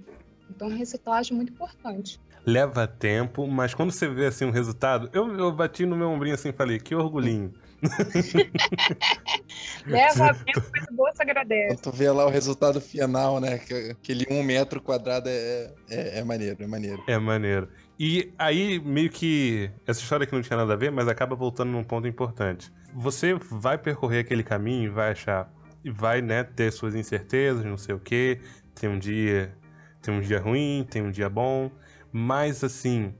Então, 0.51 0.69
reciclagem 0.69 1.33
é 1.33 1.37
muito 1.37 1.53
importante. 1.53 2.21
Leva 2.45 2.87
tempo, 2.87 3.47
mas 3.49 3.75
quando 3.75 3.91
você 3.91 4.09
vê 4.09 4.27
assim 4.27 4.45
um 4.45 4.53
resultado, 4.53 5.11
eu, 5.13 5.37
eu 5.37 5.51
bati 5.51 5.85
no 5.85 5.97
meu 5.97 6.09
ombrinho 6.09 6.35
assim 6.35 6.51
e 6.51 6.53
falei, 6.53 6.79
que 6.79 6.95
orgulhinho. 6.95 7.53
Leva 9.85 10.33
tempo, 10.33 10.63
mas 10.73 10.85
o 10.89 10.95
bolso 10.95 11.21
agradece. 11.21 11.75
Quando 11.75 11.81
tu 11.81 11.91
vê 11.91 12.09
lá 12.11 12.25
o 12.25 12.31
resultado 12.31 12.81
final, 12.81 13.41
né? 13.41 13.61
Aquele 13.91 14.27
um 14.31 14.45
metro 14.45 14.81
quadrado 14.81 15.29
é, 15.29 15.73
é, 15.91 16.21
é 16.21 16.25
maneiro, 16.25 16.63
é 16.63 16.67
maneiro. 16.67 17.05
É 17.09 17.19
maneiro. 17.19 17.69
E 17.99 18.33
aí, 18.39 18.79
meio 18.79 19.09
que. 19.11 19.71
Essa 19.87 20.01
história 20.01 20.27
que 20.27 20.35
não 20.35 20.43
tinha 20.43 20.57
nada 20.57 20.75
a 20.75 20.77
ver, 20.77 20.91
mas 20.91 21.09
acaba 21.09 21.35
voltando 21.35 21.71
num 21.71 21.83
ponto 21.83 22.07
importante. 22.07 22.71
Você 22.95 23.35
vai 23.35 23.79
percorrer 23.79 24.21
aquele 24.21 24.43
caminho, 24.43 24.93
vai 24.93 25.13
achar. 25.13 25.51
E 25.83 25.91
vai, 25.91 26.21
né, 26.21 26.45
ter 26.45 26.71
suas 26.73 26.95
incertezas, 26.95 27.65
não 27.65 27.79
sei 27.79 27.95
o 27.95 28.01
quê. 28.01 28.41
Tem 28.75 28.89
um 28.89 28.99
dia. 28.99 29.57
Tem 30.03 30.13
um 30.13 30.21
dia 30.21 30.39
ruim, 30.41 30.87
tem 30.89 31.03
um 31.03 31.11
dia 31.11 31.29
bom. 31.29 31.71
Mas 32.13 32.63
assim. 32.63 33.15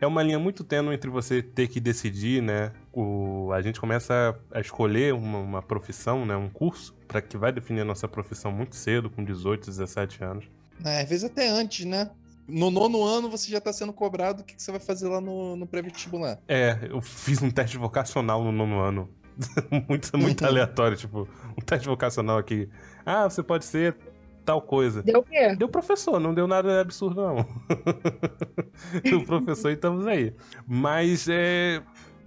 É 0.00 0.06
uma 0.06 0.20
linha 0.20 0.38
muito 0.38 0.64
tênue 0.64 0.92
entre 0.92 1.08
você 1.08 1.40
ter 1.40 1.68
que 1.68 1.78
decidir, 1.78 2.42
né? 2.42 2.72
O, 2.92 3.52
a 3.52 3.62
gente 3.62 3.78
começa 3.78 4.36
a 4.50 4.58
escolher 4.58 5.14
uma, 5.14 5.38
uma 5.38 5.62
profissão, 5.62 6.26
né? 6.26 6.34
Um 6.34 6.48
curso, 6.48 6.92
para 7.06 7.22
que 7.22 7.36
vai 7.36 7.52
definir 7.52 7.82
a 7.82 7.84
nossa 7.84 8.08
profissão 8.08 8.50
muito 8.50 8.74
cedo, 8.74 9.08
com 9.08 9.22
18, 9.22 9.64
17 9.64 10.24
anos. 10.24 10.44
É, 10.84 11.02
às 11.02 11.08
vezes 11.08 11.22
até 11.22 11.48
antes, 11.48 11.86
né? 11.86 12.10
No 12.52 12.70
nono 12.70 13.02
ano 13.04 13.30
você 13.30 13.50
já 13.50 13.58
está 13.58 13.72
sendo 13.72 13.92
cobrado 13.92 14.42
o 14.42 14.44
que, 14.44 14.54
que, 14.54 14.62
você 14.62 14.70
vai 14.70 14.80
fazer 14.80 15.08
lá 15.08 15.20
no, 15.20 15.56
no 15.56 15.66
pré-vestibular. 15.66 16.38
É, 16.46 16.78
eu 16.90 17.00
fiz 17.00 17.42
um 17.42 17.50
teste 17.50 17.78
vocacional 17.78 18.44
no 18.44 18.52
nono 18.52 18.80
ano. 18.80 19.08
muito 19.88 20.16
muito 20.18 20.44
aleatório, 20.44 20.96
tipo, 20.96 21.26
um 21.56 21.62
teste 21.62 21.88
vocacional 21.88 22.36
aqui. 22.36 22.68
Ah, 23.04 23.28
você 23.28 23.42
pode 23.42 23.64
ser 23.64 23.96
tal 24.44 24.60
coisa. 24.60 25.02
Deu 25.02 25.20
o 25.20 25.22
quê? 25.22 25.56
Deu 25.56 25.68
professor, 25.68 26.20
não 26.20 26.34
deu 26.34 26.46
nada 26.46 26.80
absurdo, 26.80 27.22
não. 27.22 27.36
o 29.18 29.24
professor 29.24 29.70
e 29.70 29.74
estamos 29.74 30.06
aí. 30.06 30.34
Mas 30.66 31.28
é, 31.28 31.82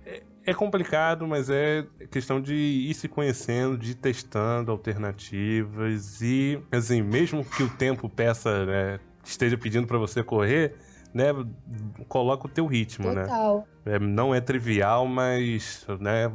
é, 0.06 0.24
é 0.46 0.54
complicado, 0.54 1.28
mas 1.28 1.50
é 1.50 1.86
questão 2.10 2.42
de 2.42 2.56
ir 2.56 2.94
se 2.96 3.08
conhecendo, 3.08 3.78
de 3.78 3.92
ir 3.92 3.96
testando 3.96 4.72
alternativas 4.72 6.22
e, 6.22 6.60
assim, 6.72 7.02
mesmo 7.02 7.46
que 7.46 7.62
o 7.62 7.70
tempo 7.70 8.10
peça, 8.10 8.66
né, 8.66 9.00
esteja 9.26 9.58
pedindo 9.58 9.88
para 9.88 9.98
você 9.98 10.24
correr, 10.24 10.76
né, 11.14 11.28
coloca 12.08 12.46
o 12.46 12.50
teu 12.50 12.66
ritmo, 12.66 13.12
né? 13.14 13.24
Total. 13.24 13.68
né? 13.86 13.96
É, 13.96 14.00
não 14.00 14.36
é 14.36 14.42
trivial, 14.42 15.08
mas, 15.08 15.86
né, 16.00 16.32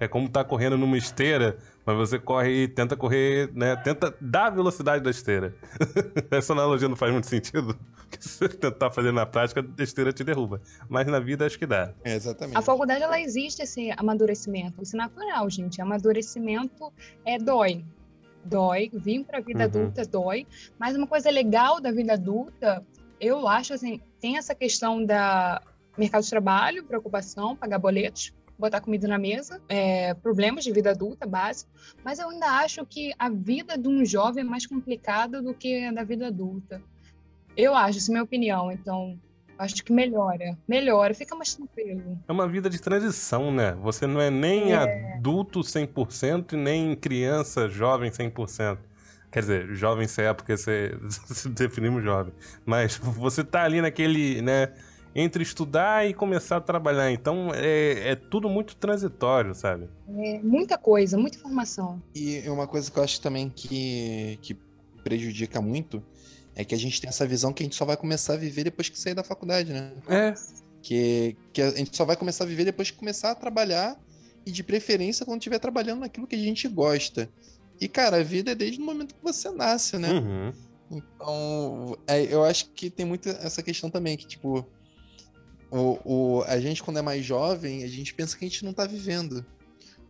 é 0.00 0.08
como 0.08 0.28
tá 0.28 0.42
correndo 0.42 0.76
numa 0.78 0.96
esteira, 0.96 1.58
mas 1.84 1.96
você 1.96 2.18
corre 2.18 2.64
e 2.64 2.68
tenta 2.68 2.96
correr, 2.96 3.50
né, 3.54 3.76
tenta 3.76 4.14
dar 4.20 4.46
a 4.46 4.50
velocidade 4.50 5.04
da 5.04 5.10
esteira. 5.10 5.54
Essa 6.30 6.52
analogia 6.52 6.88
não 6.88 6.96
faz 6.96 7.12
muito 7.12 7.26
sentido, 7.26 7.78
porque 7.94 8.18
se 8.20 8.38
você 8.38 8.48
tentar 8.48 8.90
fazer 8.90 9.12
na 9.12 9.26
prática, 9.26 9.64
a 9.78 9.82
esteira 9.82 10.12
te 10.12 10.24
derruba. 10.24 10.60
Mas 10.88 11.06
na 11.06 11.20
vida 11.20 11.46
acho 11.46 11.58
que 11.58 11.66
dá. 11.66 11.92
É, 12.02 12.14
exatamente. 12.14 12.56
A 12.56 12.62
faculdade, 12.62 13.02
ela 13.02 13.20
existe 13.20 13.62
esse 13.62 13.90
amadurecimento, 13.96 14.82
isso 14.82 14.96
é 14.96 14.98
natural, 14.98 15.48
gente. 15.50 15.80
Amadurecimento 15.80 16.92
é 17.24 17.38
dói 17.38 17.84
dói, 18.46 18.90
vir 18.92 19.24
para 19.24 19.38
a 19.38 19.40
vida 19.40 19.60
uhum. 19.60 19.64
adulta 19.64 20.06
dói, 20.06 20.46
mas 20.78 20.96
uma 20.96 21.06
coisa 21.06 21.30
legal 21.30 21.80
da 21.80 21.90
vida 21.90 22.14
adulta, 22.14 22.84
eu 23.20 23.46
acho 23.46 23.74
assim, 23.74 24.00
tem 24.20 24.36
essa 24.36 24.54
questão 24.54 25.04
da 25.04 25.60
mercado 25.96 26.22
de 26.24 26.30
trabalho, 26.30 26.84
preocupação, 26.84 27.56
pagar 27.56 27.78
boletos, 27.78 28.32
botar 28.58 28.80
comida 28.80 29.06
na 29.06 29.18
mesa, 29.18 29.60
é, 29.68 30.14
problemas 30.14 30.64
de 30.64 30.72
vida 30.72 30.90
adulta 30.90 31.26
básico, 31.26 31.70
mas 32.04 32.18
eu 32.18 32.30
ainda 32.30 32.46
acho 32.60 32.84
que 32.86 33.12
a 33.18 33.28
vida 33.28 33.76
de 33.76 33.88
um 33.88 34.04
jovem 34.04 34.44
é 34.44 34.46
mais 34.46 34.66
complicada 34.66 35.42
do 35.42 35.52
que 35.52 35.84
a 35.84 35.92
da 35.92 36.04
vida 36.04 36.28
adulta. 36.28 36.82
Eu 37.56 37.74
acho, 37.74 37.98
essa 37.98 38.10
é 38.10 38.12
a 38.12 38.14
minha 38.14 38.24
opinião. 38.24 38.70
Então, 38.70 39.18
Acho 39.58 39.82
que 39.82 39.92
melhora. 39.92 40.56
Melhora, 40.68 41.14
fica 41.14 41.34
mais 41.34 41.54
tranquilo. 41.54 42.18
É 42.28 42.32
uma 42.32 42.46
vida 42.46 42.68
de 42.68 42.80
transição, 42.80 43.50
né? 43.50 43.76
Você 43.82 44.06
não 44.06 44.20
é 44.20 44.30
nem 44.30 44.72
é. 44.72 45.14
adulto 45.16 45.60
100% 45.60 46.52
e 46.52 46.56
nem 46.56 46.94
criança 46.94 47.68
jovem 47.68 48.10
100%. 48.10 48.78
Quer 49.30 49.40
dizer, 49.40 49.74
jovem 49.74 50.06
se 50.06 50.22
é 50.22 50.32
porque 50.32 50.56
você 50.56 50.96
se 51.10 51.48
definimos 51.48 52.02
jovem. 52.02 52.32
Mas 52.64 52.96
você 52.96 53.42
tá 53.42 53.64
ali 53.64 53.80
naquele, 53.80 54.40
né? 54.42 54.72
Entre 55.14 55.42
estudar 55.42 56.06
e 56.06 56.12
começar 56.12 56.58
a 56.58 56.60
trabalhar. 56.60 57.10
Então 57.10 57.50
é, 57.54 58.10
é 58.10 58.14
tudo 58.14 58.50
muito 58.50 58.76
transitório, 58.76 59.54
sabe? 59.54 59.88
É 60.08 60.38
muita 60.40 60.76
coisa, 60.76 61.16
muita 61.16 61.38
informação. 61.38 62.02
E 62.14 62.46
uma 62.48 62.66
coisa 62.66 62.90
que 62.90 62.98
eu 62.98 63.02
acho 63.02 63.20
também 63.22 63.48
que, 63.48 64.38
que 64.42 64.54
prejudica 65.02 65.60
muito 65.62 66.02
é 66.56 66.64
que 66.64 66.74
a 66.74 66.78
gente 66.78 67.00
tem 67.00 67.08
essa 67.08 67.26
visão 67.26 67.52
que 67.52 67.62
a 67.62 67.66
gente 67.66 67.76
só 67.76 67.84
vai 67.84 67.96
começar 67.96 68.32
a 68.32 68.36
viver 68.36 68.64
depois 68.64 68.88
que 68.88 68.98
sair 68.98 69.14
da 69.14 69.22
faculdade, 69.22 69.72
né? 69.72 69.92
É. 70.08 70.34
Que, 70.82 71.36
que 71.52 71.60
a 71.60 71.70
gente 71.70 71.94
só 71.94 72.04
vai 72.04 72.16
começar 72.16 72.44
a 72.44 72.46
viver 72.46 72.64
depois 72.64 72.90
que 72.90 72.96
começar 72.96 73.32
a 73.32 73.34
trabalhar 73.34 74.00
e 74.46 74.50
de 74.50 74.62
preferência 74.62 75.26
quando 75.26 75.40
estiver 75.40 75.58
trabalhando 75.58 76.00
naquilo 76.00 76.26
que 76.26 76.34
a 76.34 76.38
gente 76.38 76.66
gosta. 76.66 77.28
E, 77.78 77.86
cara, 77.86 78.16
a 78.16 78.22
vida 78.22 78.52
é 78.52 78.54
desde 78.54 78.80
o 78.80 78.84
momento 78.84 79.14
que 79.14 79.22
você 79.22 79.50
nasce, 79.50 79.98
né? 79.98 80.12
Uhum. 80.12 80.52
Então, 80.90 81.98
é, 82.06 82.22
eu 82.22 82.42
acho 82.42 82.70
que 82.70 82.88
tem 82.88 83.04
muito 83.04 83.28
essa 83.28 83.62
questão 83.62 83.90
também, 83.90 84.16
que, 84.16 84.26
tipo, 84.26 84.66
o, 85.70 85.98
o, 86.04 86.42
a 86.46 86.58
gente, 86.58 86.82
quando 86.82 86.98
é 86.98 87.02
mais 87.02 87.22
jovem, 87.22 87.84
a 87.84 87.88
gente 87.88 88.14
pensa 88.14 88.36
que 88.36 88.46
a 88.46 88.48
gente 88.48 88.64
não 88.64 88.72
tá 88.72 88.86
vivendo. 88.86 89.44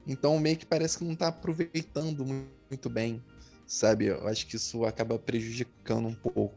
Então, 0.07 0.39
meio 0.39 0.57
que 0.57 0.67
parece 0.67 0.99
que 0.99 1.05
não 1.05 1.17
tá 1.17 1.29
aproveitando 1.29 2.25
muito 2.25 2.89
bem 2.89 3.21
sabe? 3.67 4.07
Eu 4.07 4.27
acho 4.29 4.47
que 4.47 4.57
isso 4.57 4.85
acaba 4.85 5.19
prejudicando 5.19 6.09
um 6.09 6.15
pouco. 6.15 6.55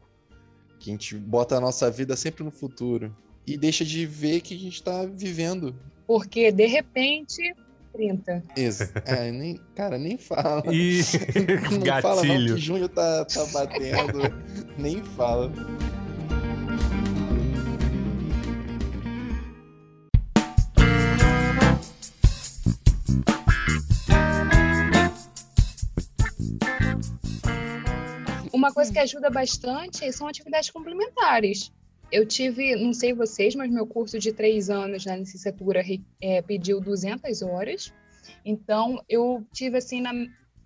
Que 0.79 0.91
a 0.91 0.93
gente 0.93 1.15
bota 1.15 1.57
a 1.57 1.61
nossa 1.61 1.89
vida 1.91 2.15
sempre 2.15 2.43
no 2.43 2.51
futuro 2.51 3.13
e 3.45 3.57
deixa 3.57 3.83
de 3.83 4.05
ver 4.05 4.41
que 4.41 4.53
a 4.53 4.57
gente 4.57 4.81
tá 4.81 5.05
vivendo. 5.05 5.75
Porque, 6.07 6.51
de 6.51 6.65
repente, 6.65 7.53
30. 7.93 8.43
Isso. 8.55 8.83
É, 9.05 9.29
nem, 9.31 9.59
cara, 9.75 9.97
nem 9.97 10.17
fala. 10.17 10.63
E... 10.73 11.01
não 11.71 11.79
Gatilho. 11.79 12.01
fala 12.01 12.23
não 12.23 12.45
que 12.45 12.57
junho 12.57 12.87
tá, 12.87 13.25
tá 13.25 13.45
batendo. 13.47 14.21
nem 14.77 15.03
fala. 15.03 15.51
Uma 28.59 28.73
coisa 28.73 28.91
que 28.91 28.99
ajuda 28.99 29.29
bastante 29.29 30.11
são 30.11 30.27
atividades 30.27 30.69
complementares. 30.69 31.71
eu 32.11 32.25
tive, 32.25 32.75
não 32.75 32.91
sei 32.91 33.13
vocês, 33.13 33.55
mas 33.55 33.71
meu 33.71 33.87
curso 33.87 34.19
de 34.19 34.33
três 34.33 34.69
anos 34.69 35.05
na 35.05 35.15
licenciatura 35.15 35.81
é, 36.19 36.41
pediu 36.41 36.81
200 36.81 37.41
horas. 37.41 37.93
Então, 38.43 39.01
eu 39.07 39.45
tive 39.53 39.77
assim 39.77 40.01
na, 40.01 40.11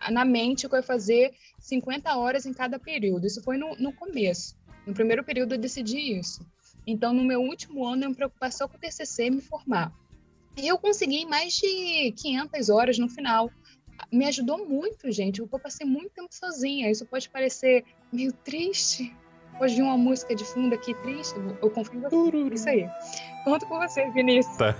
na 0.09 0.25
mente 0.25 0.67
que 0.67 0.73
eu 0.73 0.79
ia 0.79 0.83
fazer 0.83 1.33
50 1.59 2.17
horas 2.17 2.45
em 2.47 2.53
cada 2.53 2.79
período. 2.79 3.27
Isso 3.27 3.43
foi 3.43 3.57
no, 3.57 3.75
no 3.75 3.93
começo. 3.93 4.55
No 4.87 4.93
primeiro 4.93 5.23
período 5.23 5.53
eu 5.53 5.59
decidi 5.59 6.17
isso. 6.17 6.43
Então, 6.87 7.13
no 7.13 7.23
meu 7.23 7.41
último 7.41 7.85
ano, 7.85 8.05
eu 8.05 8.09
me 8.09 8.15
preocupar 8.15 8.51
só 8.51 8.67
com 8.67 8.75
o 8.75 8.79
TCC 8.79 9.25
e 9.25 9.31
me 9.31 9.41
formar. 9.41 9.93
E 10.57 10.67
eu 10.67 10.77
consegui 10.77 11.25
mais 11.25 11.53
de 11.53 12.11
500 12.13 12.69
horas 12.69 12.97
no 12.97 13.07
final. 13.07 13.51
Me 14.11 14.25
ajudou 14.25 14.67
muito, 14.67 15.11
gente. 15.11 15.39
Eu 15.39 15.47
passei 15.47 15.85
muito 15.85 16.11
tempo 16.11 16.29
sozinha. 16.31 16.89
Isso 16.89 17.05
pode 17.05 17.29
parecer 17.29 17.83
meio 18.11 18.31
triste. 18.31 19.15
Vir 19.61 19.81
uma 19.81 19.97
música 19.97 20.35
de 20.35 20.43
fundo 20.43 20.75
aqui 20.75 20.93
triste. 20.95 21.35
Eu 21.61 21.69
confio 21.69 21.99
em 21.99 22.01
você. 22.01 22.53
Isso 22.53 22.69
aí. 22.69 22.89
Conto 23.45 23.65
com 23.67 23.79
você, 23.79 24.09
Vinícius. 24.11 24.57
Tá. 24.57 24.75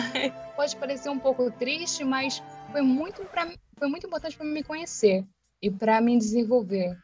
pode 0.56 0.76
parecer 0.76 1.08
um 1.08 1.18
pouco 1.18 1.50
triste, 1.52 2.04
mas 2.04 2.42
foi 2.72 2.82
muito, 2.82 3.24
pra, 3.26 3.48
foi 3.78 3.88
muito 3.88 4.06
importante 4.06 4.36
para 4.36 4.46
me 4.46 4.62
conhecer 4.62 5.24
e 5.62 5.70
para 5.70 6.00
me 6.00 6.18
desenvolver. 6.18 6.96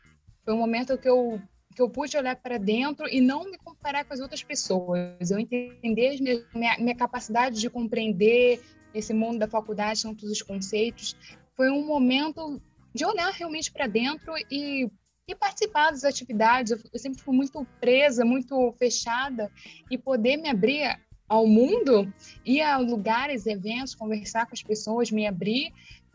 Foi 0.44 0.54
um 0.54 0.58
momento 0.58 0.98
que 0.98 1.08
eu 1.08 1.40
que 1.74 1.80
eu 1.80 1.88
pude 1.88 2.16
olhar 2.16 2.36
para 2.36 2.58
dentro 2.58 3.08
e 3.08 3.20
não 3.20 3.44
me 3.44 3.56
comparar 3.56 4.04
com 4.04 4.12
as 4.12 4.20
outras 4.20 4.42
pessoas. 4.42 5.30
Eu 5.30 5.38
entender 5.38 6.18
minha, 6.52 6.78
minha 6.78 6.94
capacidade 6.96 7.60
de 7.60 7.70
compreender 7.70 8.60
esse 8.92 9.14
mundo 9.14 9.38
da 9.38 9.48
faculdade, 9.48 10.02
todos 10.02 10.30
os 10.30 10.42
conceitos. 10.42 11.16
Foi 11.60 11.70
um 11.70 11.84
momento 11.84 12.58
de 12.94 13.04
olhar 13.04 13.30
realmente 13.32 13.70
para 13.70 13.86
dentro 13.86 14.32
e, 14.50 14.88
e, 15.28 15.34
participar 15.34 15.90
das 15.90 16.04
atividades. 16.04 16.72
Eu, 16.72 16.78
eu 16.90 16.98
sempre 16.98 17.20
fui 17.20 17.36
muito 17.36 17.66
presa, 17.78 18.24
muito 18.24 18.72
fechada 18.78 19.52
e 19.90 19.98
poder 19.98 20.38
me 20.38 20.48
abrir 20.48 20.98
ao 21.28 21.46
mundo, 21.46 22.10
ir 22.46 22.62
a 22.62 22.78
lugares, 22.78 23.46
eventos, 23.46 23.94
conversar 23.94 24.46
com 24.46 24.54
as 24.54 24.62
pessoas, 24.62 25.10
me 25.10 25.26
abrir, 25.26 25.70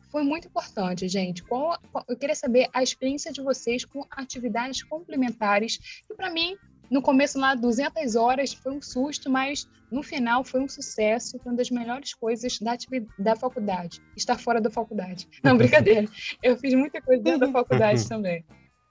foi 0.10 0.24
muito 0.24 0.48
importante, 0.48 1.08
gente. 1.08 1.44
Qual, 1.44 1.78
eu 2.08 2.18
queria 2.18 2.34
saber 2.34 2.68
a 2.74 2.82
experiência 2.82 3.32
de 3.32 3.42
vocês 3.42 3.86
com 3.86 4.04
atividades 4.10 4.82
complementares, 4.82 5.78
que 6.08 6.16
para 6.16 6.32
mim, 6.32 6.58
no 6.90 7.02
começo 7.02 7.40
lá, 7.40 7.56
200 7.56 8.16
horas, 8.16 8.54
foi 8.54 8.74
um 8.74 8.82
susto, 8.82 9.30
mas 9.30 9.68
no 9.92 10.04
final 10.04 10.44
foi 10.44 10.62
um 10.62 10.68
sucesso, 10.68 11.40
foi 11.40 11.52
uma 11.52 11.58
das 11.58 11.70
melhores 11.70 12.14
coisas 12.14 12.60
da, 12.60 12.78
da 13.18 13.36
faculdade, 13.36 14.02
estar 14.16 14.38
fora 14.38 14.60
da 14.62 14.70
faculdade. 14.70 15.28
Não, 15.44 15.58
brincadeira. 15.58 16.08
Eu 16.42 16.58
fiz 16.58 16.74
muita 16.74 17.02
coisa 17.02 17.22
dentro 17.22 17.42
da 17.42 17.52
faculdade 17.52 18.06
também. 18.10 18.44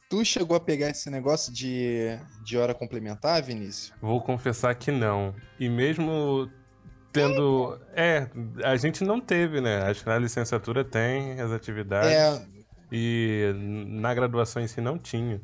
Tu 0.08 0.24
chegou 0.24 0.56
a 0.56 0.60
pegar 0.60 0.90
esse 0.90 1.10
negócio 1.10 1.52
de, 1.52 2.18
de 2.44 2.56
hora 2.56 2.74
complementar, 2.74 3.42
Vinícius? 3.42 3.92
Vou 4.00 4.20
confessar 4.20 4.74
que 4.74 4.92
não. 4.92 5.34
E 5.58 5.68
mesmo 5.68 6.48
tendo. 7.10 7.80
É, 7.94 8.28
a 8.62 8.76
gente 8.76 9.02
não 9.02 9.20
teve, 9.20 9.60
né? 9.60 9.82
Acho 9.82 10.02
que 10.02 10.08
na 10.08 10.18
licenciatura 10.18 10.84
tem 10.84 11.40
as 11.40 11.50
atividades. 11.50 12.12
É. 12.12 12.54
E 12.92 13.52
na 13.88 14.12
graduação 14.12 14.62
em 14.62 14.66
si 14.66 14.80
não 14.80 14.98
tinha. 14.98 15.40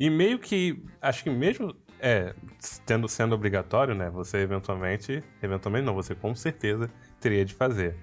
E 0.00 0.08
meio 0.08 0.38
que. 0.38 0.82
Acho 1.02 1.22
que 1.22 1.30
mesmo. 1.30 1.76
É, 2.02 2.34
tendo 2.86 3.06
sendo 3.06 3.34
obrigatório, 3.34 3.94
né? 3.94 4.08
Você 4.10 4.38
eventualmente. 4.38 5.22
Eventualmente 5.42 5.84
não, 5.84 5.94
você 5.94 6.14
com 6.14 6.34
certeza 6.34 6.90
teria 7.20 7.44
de 7.44 7.54
fazer. 7.54 7.94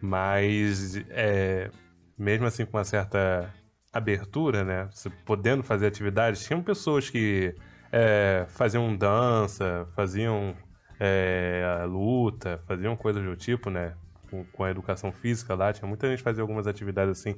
Mas. 0.00 0.96
É, 1.10 1.70
mesmo 2.18 2.46
assim, 2.46 2.64
com 2.64 2.78
uma 2.78 2.84
certa 2.84 3.52
abertura, 3.92 4.64
né? 4.64 4.88
Você 4.90 5.10
podendo 5.26 5.62
fazer 5.62 5.86
atividades, 5.86 6.42
tinham 6.42 6.62
pessoas 6.62 7.10
que 7.10 7.54
é, 7.92 8.46
faziam 8.48 8.96
dança, 8.96 9.86
faziam 9.94 10.56
é, 10.98 11.84
luta, 11.86 12.62
faziam 12.66 12.96
coisas 12.96 13.22
do 13.22 13.36
tipo, 13.36 13.68
né? 13.68 13.94
Com, 14.30 14.44
com, 14.46 14.64
a 14.64 14.70
educação 14.70 15.12
física 15.12 15.54
lá, 15.54 15.70
tinha 15.74 15.86
muita 15.86 16.08
gente 16.08 16.18
que 16.18 16.24
fazia 16.24 16.40
algumas 16.42 16.66
atividades 16.66 17.20
assim. 17.20 17.36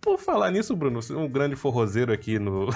Por 0.00 0.18
falar 0.18 0.50
nisso, 0.50 0.74
Bruno, 0.74 1.00
um 1.10 1.28
grande 1.28 1.56
forrozeiro 1.56 2.12
aqui 2.12 2.38
no. 2.38 2.68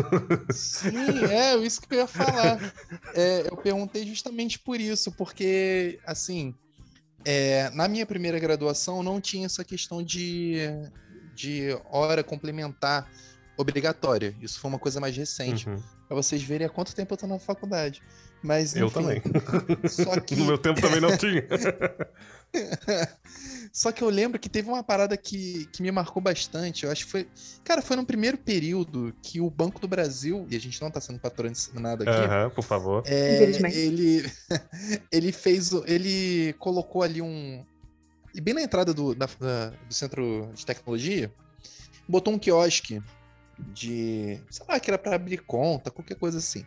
Sim, 0.50 1.24
é, 1.30 1.54
isso 1.56 1.82
que 1.82 1.94
eu 1.94 1.98
ia 1.98 2.06
falar. 2.06 2.58
É, 3.14 3.46
eu 3.50 3.56
perguntei 3.56 4.06
justamente 4.06 4.58
por 4.58 4.80
isso, 4.80 5.12
porque, 5.12 6.00
assim, 6.06 6.54
é, 7.24 7.68
na 7.70 7.86
minha 7.88 8.06
primeira 8.06 8.38
graduação 8.38 9.02
não 9.02 9.20
tinha 9.20 9.46
essa 9.46 9.62
questão 9.62 10.02
de, 10.02 10.60
de 11.34 11.76
hora 11.90 12.24
complementar 12.24 13.06
obrigatória. 13.56 14.34
Isso 14.40 14.58
foi 14.58 14.70
uma 14.70 14.78
coisa 14.78 14.98
mais 14.98 15.16
recente. 15.16 15.68
Uhum. 15.68 15.76
Pra 16.08 16.16
vocês 16.16 16.42
verem 16.42 16.66
há 16.66 16.70
quanto 16.70 16.94
tempo 16.94 17.12
eu 17.12 17.18
tô 17.18 17.26
na 17.26 17.38
faculdade. 17.38 18.02
Mas, 18.42 18.74
eu 18.74 18.90
também. 18.90 19.22
Só 19.88 20.18
que... 20.20 20.34
no 20.34 20.46
meu 20.46 20.58
tempo 20.58 20.80
também 20.80 21.00
não 21.00 21.16
tinha. 21.16 21.46
Só 23.72 23.90
que 23.90 24.02
eu 24.02 24.10
lembro 24.10 24.38
que 24.38 24.50
teve 24.50 24.68
uma 24.68 24.82
parada 24.82 25.16
que, 25.16 25.66
que 25.72 25.82
me 25.82 25.90
marcou 25.90 26.22
bastante. 26.22 26.84
Eu 26.84 26.92
acho 26.92 27.06
que 27.06 27.10
foi. 27.10 27.28
Cara, 27.64 27.80
foi 27.80 27.96
no 27.96 28.04
primeiro 28.04 28.36
período 28.36 29.14
que 29.22 29.40
o 29.40 29.48
Banco 29.48 29.80
do 29.80 29.88
Brasil, 29.88 30.46
e 30.50 30.56
a 30.56 30.60
gente 30.60 30.80
não 30.82 30.90
tá 30.90 31.00
sendo 31.00 31.18
patrocinado 31.18 32.02
aqui. 32.02 32.12
Aham, 32.12 32.50
por 32.50 32.62
favor. 32.62 33.02
É, 33.06 33.42
ele, 33.72 34.30
ele 35.10 35.32
fez. 35.32 35.72
Ele 35.86 36.52
colocou 36.58 37.02
ali 37.02 37.22
um. 37.22 37.64
E 38.34 38.40
bem 38.42 38.52
na 38.52 38.62
entrada 38.62 38.92
do, 38.92 39.14
da, 39.14 39.26
da, 39.40 39.70
do 39.70 39.94
centro 39.94 40.50
de 40.54 40.66
tecnologia, 40.66 41.32
botou 42.06 42.34
um 42.34 42.38
quiosque 42.38 43.00
de. 43.58 44.38
Sei 44.50 44.66
lá, 44.68 44.78
que 44.78 44.90
era 44.90 44.98
pra 44.98 45.14
abrir 45.14 45.38
conta, 45.38 45.90
qualquer 45.90 46.16
coisa 46.16 46.36
assim. 46.36 46.66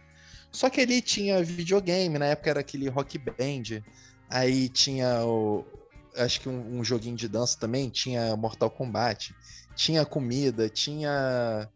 Só 0.52 0.72
que 0.72 0.82
ali 0.82 1.02
tinha 1.02 1.44
videogame, 1.44 2.18
na 2.18 2.28
época 2.28 2.50
era 2.50 2.62
aquele 2.62 2.90
rock 2.90 3.20
band. 3.20 3.84
Aí 4.28 4.70
tinha 4.70 5.24
o. 5.24 5.64
Acho 6.18 6.42
que 6.42 6.50
um, 6.50 6.80
um 6.80 6.84
joguinho 6.84 7.16
de 7.16 7.28
dança 7.28 7.58
também, 7.60 7.90
tinha 7.90 8.36
Mortal 8.36 8.70
Kombat. 8.70 9.36
Tinha 9.76 10.06
comida, 10.06 10.70
tinha. 10.70 11.70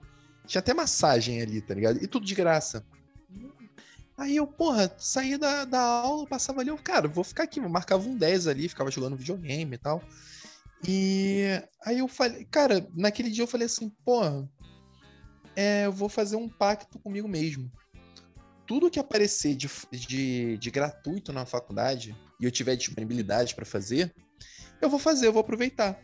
Tinha 0.48 0.60
até 0.60 0.74
massagem 0.74 1.42
ali, 1.42 1.62
tá 1.62 1.74
ligado? 1.74 2.02
E 2.04 2.08
tudo 2.08 2.26
de 2.26 2.34
graça. 2.34 2.86
Aí 4.18 4.36
eu, 4.36 4.48
porra, 4.48 4.94
saía 4.98 5.38
da, 5.38 5.64
da 5.64 5.80
aula, 5.80 6.28
passava 6.28 6.60
ali, 6.60 6.70
eu, 6.70 6.78
cara, 6.78 7.08
vou 7.08 7.24
ficar 7.24 7.44
aqui, 7.44 7.60
marcava 7.62 8.08
um 8.08 8.18
10 8.18 8.48
ali, 8.48 8.68
ficava 8.68 8.92
jogando 8.92 9.16
videogame 9.16 9.76
e 9.76 9.78
tal. 9.78 10.04
E 10.86 11.46
aí 11.86 12.00
eu 12.00 12.08
falei, 12.08 12.46
cara, 12.46 12.86
naquele 12.94 13.30
dia 13.30 13.44
eu 13.44 13.48
falei 13.48 13.68
assim, 13.68 13.90
porra, 14.04 14.50
é, 15.56 15.86
eu 15.86 15.94
vou 15.94 16.10
fazer 16.10 16.36
um 16.36 16.50
pacto 16.50 17.00
comigo 17.00 17.30
mesmo 17.30 17.72
tudo 18.70 18.92
que 18.92 19.00
aparecer 19.00 19.56
de, 19.56 19.68
de, 19.92 20.56
de 20.60 20.70
gratuito 20.70 21.34
na 21.34 21.44
faculdade 21.44 22.16
e 22.40 22.46
eu 22.46 22.52
tiver 22.52 22.76
disponibilidade 22.76 23.56
para 23.56 23.66
fazer, 23.66 24.14
eu 24.82 24.90
vou 24.90 25.00
fazer, 25.00 25.28
eu 25.28 25.34
vou 25.34 25.42
aproveitar. 25.42 26.00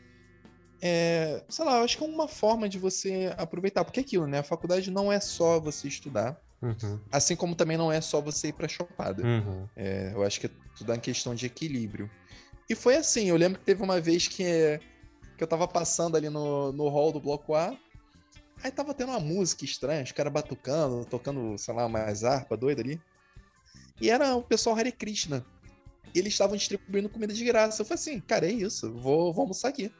É, 0.81 1.43
sei 1.49 1.65
lá, 1.65 1.77
eu 1.77 1.83
acho 1.83 1.97
que 1.97 2.03
é 2.03 2.07
uma 2.07 2.27
forma 2.27 2.67
de 2.67 2.77
você 2.77 3.33
aproveitar, 3.37 3.83
porque 3.83 3.99
é 3.99 4.03
aquilo, 4.03 4.27
né? 4.27 4.39
A 4.39 4.43
faculdade 4.43 4.91
não 4.91 5.11
é 5.11 5.19
só 5.19 5.59
você 5.59 5.87
estudar, 5.87 6.39
uhum. 6.61 6.99
assim 7.11 7.35
como 7.35 7.55
também 7.55 7.77
não 7.77 7.91
é 7.91 8.01
só 8.01 8.21
você 8.21 8.49
ir 8.49 8.53
pra 8.53 8.67
chopada. 8.67 9.23
Uhum. 9.23 9.67
É, 9.75 10.11
eu 10.13 10.23
acho 10.23 10.39
que 10.39 10.47
é 10.47 10.51
tudo 10.77 10.91
uma 10.91 10.97
questão 10.97 11.33
de 11.33 11.45
equilíbrio. 11.45 12.09
E 12.69 12.75
foi 12.75 12.95
assim, 12.95 13.29
eu 13.29 13.37
lembro 13.37 13.59
que 13.59 13.65
teve 13.65 13.81
uma 13.81 14.01
vez 14.01 14.27
que, 14.27 14.79
que 15.37 15.43
eu 15.43 15.47
tava 15.47 15.67
passando 15.67 16.17
ali 16.17 16.29
no, 16.29 16.71
no 16.71 16.87
hall 16.89 17.11
do 17.11 17.19
bloco 17.19 17.55
A, 17.55 17.77
Aí 18.63 18.71
tava 18.71 18.93
tendo 18.93 19.09
uma 19.09 19.19
música 19.19 19.65
estranha, 19.65 20.03
os 20.03 20.11
caras 20.11 20.33
batucando, 20.33 21.05
tocando, 21.05 21.57
sei 21.57 21.73
lá, 21.73 21.87
mais 21.87 22.23
harpa 22.23 22.55
doida 22.55 22.81
ali. 22.81 23.01
E 24.01 24.09
era 24.09 24.35
o 24.35 24.41
pessoal 24.41 24.75
Hare 24.75 24.91
Krishna. 24.91 25.45
Eles 26.15 26.33
estavam 26.33 26.55
distribuindo 26.55 27.09
comida 27.09 27.33
de 27.33 27.43
graça. 27.43 27.81
Eu 27.81 27.85
falei 27.85 28.01
assim, 28.01 28.19
cara, 28.19 28.47
é 28.47 28.51
isso, 28.51 28.91
vou, 28.93 29.33
vou 29.33 29.43
almoçar 29.43 29.69
aqui. 29.69 29.91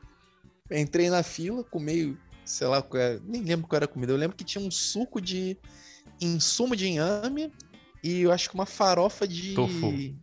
Entrei 0.72 1.10
na 1.10 1.22
fila, 1.22 1.64
comi, 1.64 2.18
sei 2.44 2.68
lá, 2.68 2.86
era, 2.94 3.20
nem 3.24 3.44
lembro 3.44 3.68
qual 3.68 3.78
era 3.78 3.86
a 3.86 3.88
comida. 3.88 4.12
Eu 4.12 4.18
lembro 4.18 4.36
que 4.36 4.44
tinha 4.44 4.66
um 4.66 4.72
suco 4.72 5.22
de 5.22 5.58
insumo 6.22 6.76
de 6.76 6.88
inhame 6.88 7.52
e 8.04 8.22
eu 8.22 8.32
acho 8.32 8.50
que 8.50 8.56
uma 8.56 8.66
farofa 8.66 9.28
de, 9.28 9.56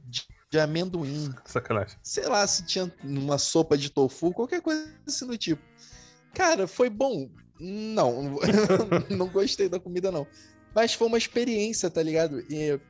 de, 0.09 0.23
de, 0.51 0.59
amendoim. 0.59 1.33
Sacanagem. 1.45 1.97
Sei 2.03 2.27
lá 2.27 2.47
se 2.47 2.65
tinha 2.65 2.93
uma 3.03 3.39
sopa 3.39 3.77
de 3.77 3.91
tofu, 3.91 4.33
qualquer 4.33 4.61
coisa 4.61 4.89
assim 5.07 5.27
do 5.27 5.37
tipo. 5.37 5.63
Cara, 6.35 6.67
foi 6.67 6.89
bom. 6.89 7.29
Não, 7.61 8.37
não 9.11 9.29
gostei 9.29 9.69
da 9.69 9.79
comida, 9.79 10.11
não. 10.11 10.27
Mas 10.75 10.95
foi 10.95 11.07
uma 11.07 11.19
experiência, 11.19 11.91
tá 11.91 12.03
ligado? 12.03 12.41
E 12.49 12.81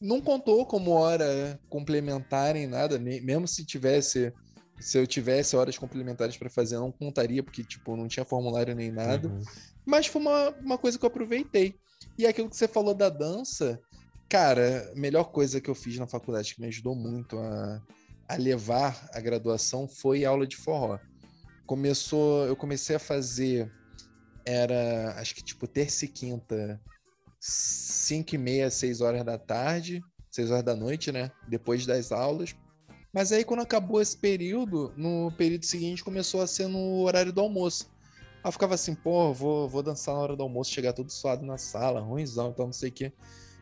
não 0.00 0.20
contou 0.20 0.64
como 0.64 0.92
hora 0.92 1.58
complementar 1.68 2.56
em 2.56 2.66
nada, 2.66 2.98
mesmo 2.98 3.46
se 3.46 3.64
tivesse. 3.64 4.32
Se 4.80 4.96
eu 4.96 5.08
tivesse 5.08 5.56
horas 5.56 5.76
complementares 5.76 6.36
para 6.36 6.48
fazer, 6.48 6.76
não 6.76 6.92
contaria, 6.92 7.42
porque, 7.42 7.64
tipo, 7.64 7.96
não 7.96 8.06
tinha 8.06 8.24
formulário 8.24 8.76
nem 8.76 8.92
nada. 8.92 9.26
Uhum. 9.28 9.42
Mas 9.84 10.06
foi 10.06 10.22
uma, 10.22 10.50
uma 10.50 10.78
coisa 10.78 10.96
que 10.96 11.04
eu 11.04 11.08
aproveitei. 11.08 11.74
E 12.16 12.24
aquilo 12.24 12.48
que 12.48 12.56
você 12.56 12.68
falou 12.68 12.94
da 12.94 13.08
dança, 13.08 13.80
cara, 14.28 14.88
a 14.92 14.94
melhor 14.94 15.32
coisa 15.32 15.60
que 15.60 15.68
eu 15.68 15.74
fiz 15.74 15.98
na 15.98 16.06
faculdade, 16.06 16.54
que 16.54 16.60
me 16.60 16.68
ajudou 16.68 16.94
muito 16.94 17.36
a, 17.36 17.82
a 18.28 18.36
levar 18.36 19.08
a 19.12 19.20
graduação, 19.20 19.88
foi 19.88 20.24
aula 20.24 20.46
de 20.46 20.56
forró. 20.56 20.96
Começou, 21.66 22.46
eu 22.46 22.54
comecei 22.54 22.94
a 22.94 23.00
fazer 23.00 23.68
era, 24.48 25.12
acho 25.18 25.34
que 25.34 25.42
tipo 25.42 25.66
terça 25.66 26.06
e 26.06 26.08
quinta, 26.08 26.80
5 27.40 28.34
e 28.34 28.38
meia, 28.38 28.70
6 28.70 29.00
horas 29.00 29.24
da 29.24 29.38
tarde, 29.38 30.02
6 30.30 30.50
horas 30.50 30.64
da 30.64 30.74
noite, 30.74 31.12
né? 31.12 31.30
Depois 31.46 31.86
das 31.86 32.12
aulas. 32.12 32.54
Mas 33.12 33.32
aí, 33.32 33.44
quando 33.44 33.60
acabou 33.60 34.00
esse 34.00 34.16
período, 34.16 34.92
no 34.96 35.32
período 35.36 35.64
seguinte 35.64 36.04
começou 36.04 36.40
a 36.40 36.46
ser 36.46 36.68
no 36.68 37.00
horário 37.02 37.32
do 37.32 37.40
almoço. 37.40 37.90
Aí 38.36 38.48
eu 38.48 38.52
ficava 38.52 38.74
assim, 38.74 38.94
pô, 38.94 39.32
vou, 39.32 39.68
vou 39.68 39.82
dançar 39.82 40.14
na 40.14 40.20
hora 40.20 40.36
do 40.36 40.42
almoço, 40.42 40.72
chegar 40.72 40.92
todo 40.92 41.10
suado 41.10 41.44
na 41.44 41.58
sala, 41.58 42.00
ruimzão, 42.00 42.50
então 42.50 42.66
não 42.66 42.72
sei 42.72 42.90
o 42.90 42.92
quê. 42.92 43.12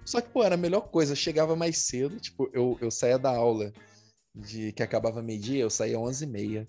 Só 0.04 0.20
que, 0.20 0.28
pô, 0.28 0.44
era 0.44 0.54
a 0.54 0.58
melhor 0.58 0.82
coisa, 0.82 1.12
eu 1.12 1.16
chegava 1.16 1.56
mais 1.56 1.78
cedo, 1.78 2.20
tipo, 2.20 2.48
eu, 2.52 2.78
eu 2.80 2.90
saía 2.90 3.18
da 3.18 3.30
aula 3.30 3.72
de 4.34 4.72
que 4.72 4.82
acabava 4.82 5.22
meio-dia, 5.22 5.62
eu 5.62 5.70
saía 5.70 5.96
11h30 5.96 6.66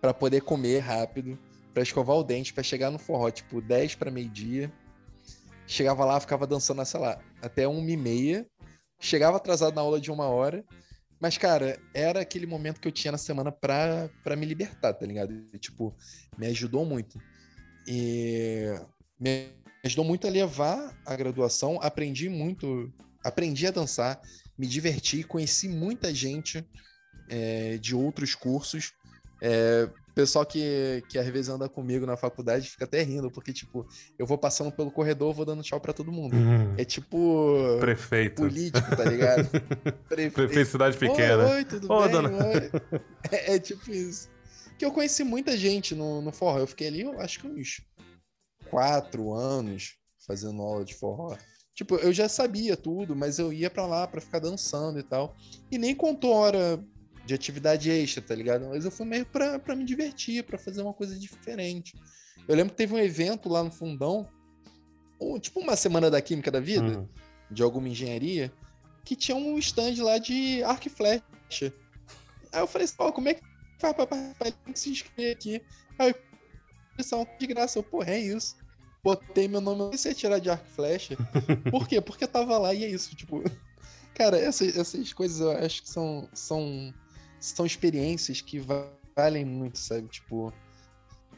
para 0.00 0.12
poder 0.12 0.42
comer 0.42 0.80
rápido, 0.80 1.38
para 1.72 1.82
escovar 1.82 2.16
o 2.16 2.24
dente, 2.24 2.52
para 2.52 2.62
chegar 2.62 2.90
no 2.90 2.98
forró, 2.98 3.30
tipo, 3.30 3.60
10 3.60 3.94
para 3.94 4.10
meio-dia. 4.10 4.70
Chegava 5.66 6.04
lá, 6.04 6.20
ficava 6.20 6.46
dançando, 6.46 6.84
sei 6.84 7.00
lá, 7.00 7.20
até 7.40 7.64
1h30. 7.64 8.46
Chegava 9.00 9.36
atrasado 9.36 9.74
na 9.74 9.80
aula 9.80 10.00
de 10.00 10.10
uma 10.10 10.26
hora. 10.26 10.64
Mas, 11.20 11.38
cara, 11.38 11.78
era 11.94 12.20
aquele 12.20 12.46
momento 12.46 12.80
que 12.80 12.88
eu 12.88 12.92
tinha 12.92 13.12
na 13.12 13.18
semana 13.18 13.52
pra, 13.52 14.10
pra 14.24 14.34
me 14.34 14.44
libertar, 14.44 14.92
tá 14.92 15.06
ligado? 15.06 15.32
E, 15.52 15.58
tipo, 15.58 15.94
me 16.36 16.46
ajudou 16.48 16.84
muito. 16.84 17.20
E 17.86 18.66
me 19.20 19.50
ajudou 19.84 20.04
muito 20.04 20.26
a 20.26 20.30
levar 20.30 20.96
a 21.06 21.14
graduação, 21.14 21.78
aprendi 21.80 22.28
muito, 22.28 22.92
aprendi 23.24 23.66
a 23.66 23.70
dançar, 23.70 24.20
me 24.58 24.66
diverti, 24.66 25.22
conheci 25.22 25.68
muita 25.68 26.12
gente 26.12 26.64
é, 27.28 27.78
de 27.78 27.94
outros 27.94 28.34
cursos. 28.34 28.92
É, 29.40 29.88
pessoal 30.14 30.44
que, 30.44 31.02
que 31.08 31.18
às 31.18 31.26
vezes 31.26 31.48
anda 31.48 31.68
comigo 31.68 32.06
na 32.06 32.16
faculdade 32.16 32.68
fica 32.68 32.84
até 32.84 33.02
rindo, 33.02 33.30
porque, 33.30 33.52
tipo, 33.52 33.86
eu 34.18 34.26
vou 34.26 34.38
passando 34.38 34.70
pelo 34.72 34.90
corredor, 34.90 35.34
vou 35.34 35.44
dando 35.44 35.62
tchau 35.62 35.80
para 35.80 35.92
todo 35.92 36.12
mundo. 36.12 36.34
Uhum. 36.36 36.74
É 36.76 36.84
tipo. 36.84 37.78
Prefeito. 37.80 38.42
Político, 38.42 38.96
tá 38.96 39.04
ligado? 39.04 39.48
Prefeito. 40.08 40.34
Prefeito 40.34 40.70
cidade 40.70 40.96
pequena. 40.96 41.44
Oi, 41.44 41.56
oi 41.56 41.64
tudo 41.64 41.92
Ô, 41.92 42.02
bem? 42.02 42.10
Dona... 42.10 42.28
Oi. 42.28 42.70
É, 43.30 43.54
é, 43.54 43.58
tipo 43.58 43.90
isso. 43.90 44.28
Que 44.78 44.84
eu 44.84 44.92
conheci 44.92 45.24
muita 45.24 45.56
gente 45.56 45.94
no, 45.94 46.20
no 46.20 46.32
forró. 46.32 46.58
Eu 46.58 46.66
fiquei 46.66 46.88
ali, 46.88 47.02
eu 47.02 47.20
acho 47.20 47.40
que 47.40 47.46
uns 47.46 47.82
quatro 48.68 49.32
anos 49.32 49.96
fazendo 50.26 50.62
aula 50.62 50.84
de 50.84 50.94
forró. 50.94 51.36
Tipo, 51.74 51.96
eu 51.96 52.12
já 52.12 52.28
sabia 52.28 52.76
tudo, 52.76 53.16
mas 53.16 53.38
eu 53.38 53.52
ia 53.52 53.70
para 53.70 53.86
lá 53.86 54.06
para 54.06 54.20
ficar 54.20 54.38
dançando 54.38 54.98
e 54.98 55.02
tal. 55.02 55.34
E 55.70 55.78
nem 55.78 55.94
contou 55.94 56.32
hora 56.32 56.82
de 57.24 57.34
atividade 57.34 57.90
extra, 57.90 58.22
tá 58.22 58.34
ligado? 58.34 58.66
Mas 58.66 58.84
eu 58.84 58.90
fui 58.90 59.06
meio 59.06 59.24
pra, 59.26 59.58
pra 59.58 59.76
me 59.76 59.84
divertir, 59.84 60.42
para 60.44 60.58
fazer 60.58 60.82
uma 60.82 60.92
coisa 60.92 61.18
diferente. 61.18 61.94
Eu 62.48 62.56
lembro 62.56 62.72
que 62.72 62.76
teve 62.76 62.94
um 62.94 62.98
evento 62.98 63.48
lá 63.48 63.62
no 63.62 63.70
Fundão, 63.70 64.28
ou, 65.18 65.38
tipo 65.38 65.60
uma 65.60 65.76
semana 65.76 66.10
da 66.10 66.20
Química 66.20 66.50
da 66.50 66.60
Vida, 66.60 66.98
uhum. 66.98 67.08
de 67.50 67.62
alguma 67.62 67.88
engenharia, 67.88 68.52
que 69.04 69.14
tinha 69.14 69.36
um 69.36 69.58
stand 69.58 70.02
lá 70.02 70.18
de 70.18 70.62
arco 70.64 70.88
e 70.88 70.90
flecha. 70.90 71.72
Aí 72.52 72.60
eu 72.60 72.66
falei 72.66 72.84
assim, 72.84 72.96
pô, 72.96 73.12
como 73.12 73.28
é 73.28 73.34
que 73.34 73.42
faz 73.78 73.94
pra 73.94 74.06
participar? 74.06 74.50
Tem 74.50 74.72
que 74.72 74.78
se 74.78 74.90
inscrever 74.90 75.32
aqui. 75.32 75.62
Aí 75.98 76.14
eu, 76.98 77.28
de 77.38 77.46
graça, 77.46 77.78
eu, 77.78 77.82
porra, 77.82 78.10
é 78.10 78.18
isso. 78.18 78.56
Botei 79.02 79.48
meu 79.48 79.60
nome, 79.60 79.78
não 79.78 79.96
sei 79.96 80.14
tirar 80.14 80.38
de 80.38 80.50
arco 80.50 80.66
e 80.68 80.74
flecha. 80.74 81.16
Por 81.70 81.88
quê? 81.88 82.00
Porque 82.00 82.24
eu 82.24 82.28
tava 82.28 82.58
lá 82.58 82.74
e 82.74 82.84
é 82.84 82.88
isso, 82.88 83.14
tipo... 83.14 83.42
Cara, 84.14 84.38
essas, 84.38 84.76
essas 84.76 85.12
coisas 85.12 85.40
eu 85.40 85.50
acho 85.52 85.82
que 85.82 85.88
são, 85.88 86.28
são 86.34 86.92
são 87.42 87.66
experiências 87.66 88.40
que 88.40 88.64
valem 89.16 89.44
muito, 89.44 89.78
sabe? 89.78 90.06
Tipo, 90.06 90.52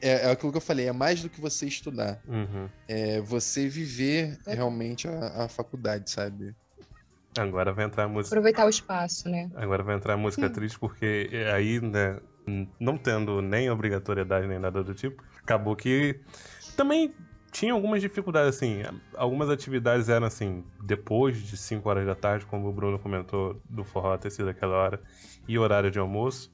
é, 0.01 0.27
é 0.27 0.31
aquilo 0.31 0.53
que 0.53 0.59
eu 0.59 0.63
falei, 0.63 0.87
é 0.87 0.93
mais 0.93 1.23
do 1.23 1.31
que 1.31 1.41
você 1.41 1.67
estudar. 1.67 2.21
Uhum. 2.29 2.69
É 2.87 3.21
você 3.23 3.69
viver 3.69 4.39
é. 4.47 4.55
realmente 4.55 5.09
a, 5.09 5.45
a, 5.45 5.49
faculdade, 5.49 6.11
sabe? 6.11 6.55
Agora 7.39 7.73
vai 7.73 7.87
entrar 7.87 8.05
a 8.05 8.09
música. 8.09 8.35
Aproveitar 8.35 8.67
o 8.67 8.69
espaço, 8.69 9.29
né? 9.29 9.51
Agora 9.55 9.83
vai 9.83 9.97
entrar 9.97 10.15
a 10.15 10.17
música 10.17 10.49
triste, 10.51 10.79
porque 10.79 11.31
aí, 11.53 11.81
né, 11.81 12.21
não 12.79 12.99
tendo 12.99 13.41
nem 13.41 13.71
obrigatoriedade 13.71 14.47
nem 14.47 14.59
nada 14.59 14.85
do 14.85 14.95
tipo, 14.95 15.25
acabou 15.43 15.75
que 15.75 16.21
também 16.77 17.15
tinha 17.51 17.73
algumas 17.73 18.03
dificuldades, 18.03 18.57
assim. 18.57 18.83
Algumas 19.17 19.49
atividades 19.49 20.09
eram 20.09 20.27
assim, 20.27 20.65
depois 20.83 21.41
de 21.41 21.57
5 21.57 21.89
horas 21.89 22.05
da 22.05 22.15
tarde, 22.15 22.45
como 22.47 22.69
o 22.69 22.73
Bruno 22.73 22.99
comentou, 22.99 23.61
do 23.71 23.85
forró 23.85 24.19
ter 24.19 24.31
sido 24.31 24.51
aquela 24.51 24.77
hora 24.77 25.01
e 25.47 25.59
horário 25.59 25.91
de 25.91 25.99
almoço. 25.99 26.53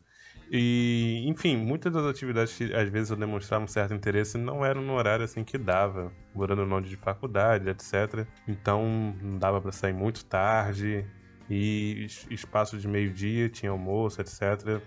E, 0.53 1.23
enfim, 1.29 1.57
muitas 1.57 1.93
das 1.93 2.05
atividades 2.05 2.57
que 2.57 2.75
às 2.75 2.89
vezes 2.91 3.11
eu 3.11 3.17
demonstrava 3.17 3.63
um 3.63 3.69
certo 3.69 3.95
interesse 3.95 4.37
não 4.37 4.65
eram 4.65 4.83
no 4.83 4.95
horário 4.95 5.25
assim 5.25 5.45
que 5.45 5.57
dava, 5.57 6.13
morando 6.35 6.65
longe 6.65 6.89
de 6.89 6.97
faculdade, 6.97 7.69
etc. 7.71 8.27
Então 8.49 9.15
não 9.23 9.39
dava 9.39 9.61
para 9.61 9.71
sair 9.71 9.93
muito 9.93 10.25
tarde 10.25 11.07
e 11.49 12.07
espaço 12.31 12.79
de 12.79 12.89
meio-dia 12.89 13.49
tinha 13.49 13.71
almoço, 13.71 14.21
etc. 14.21 14.81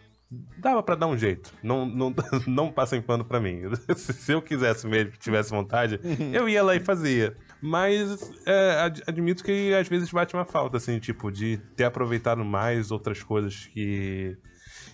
Dava 0.58 0.82
para 0.82 0.96
dar 0.96 1.08
um 1.08 1.18
jeito. 1.18 1.54
Não, 1.64 1.86
não, 1.86 2.14
não 2.48 2.72
passem 2.72 3.02
pano 3.02 3.24
para 3.24 3.40
mim. 3.40 3.62
Se 3.96 4.32
eu 4.32 4.42
quisesse 4.42 4.88
mesmo, 4.88 5.12
tivesse 5.18 5.50
vontade, 5.50 6.00
eu 6.34 6.50
ia 6.50 6.64
lá 6.64 6.76
e 6.76 6.80
fazia. 6.80 7.38
Mas 7.66 8.30
é, 8.46 8.92
admito 9.08 9.42
que 9.42 9.74
às 9.74 9.88
vezes 9.88 10.12
bate 10.12 10.34
uma 10.34 10.44
falta, 10.44 10.76
assim, 10.76 11.00
tipo, 11.00 11.32
de 11.32 11.56
ter 11.78 11.86
aproveitado 11.86 12.44
mais 12.44 12.92
outras 12.92 13.24
coisas 13.24 13.68
que. 13.68 14.38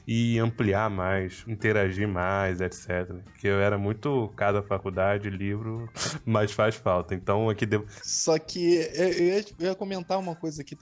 e 0.07 0.37
ampliar 0.37 0.87
mais, 0.87 1.43
interagir 1.47 2.07
mais, 2.07 2.61
etc. 2.61 3.11
Que 3.39 3.47
eu 3.47 3.59
era 3.59 3.75
muito 3.75 4.31
cada 4.37 4.61
faculdade, 4.61 5.31
livro, 5.31 5.89
mas 6.23 6.51
faz 6.51 6.75
falta. 6.75 7.15
Então 7.15 7.49
aqui 7.49 7.65
devo. 7.65 7.87
Só 8.03 8.37
que 8.37 8.75
eu 8.93 9.13
ia, 9.13 9.39
eu 9.39 9.65
ia 9.69 9.75
comentar 9.75 10.19
uma 10.19 10.35
coisa 10.35 10.61
aqui 10.61 10.77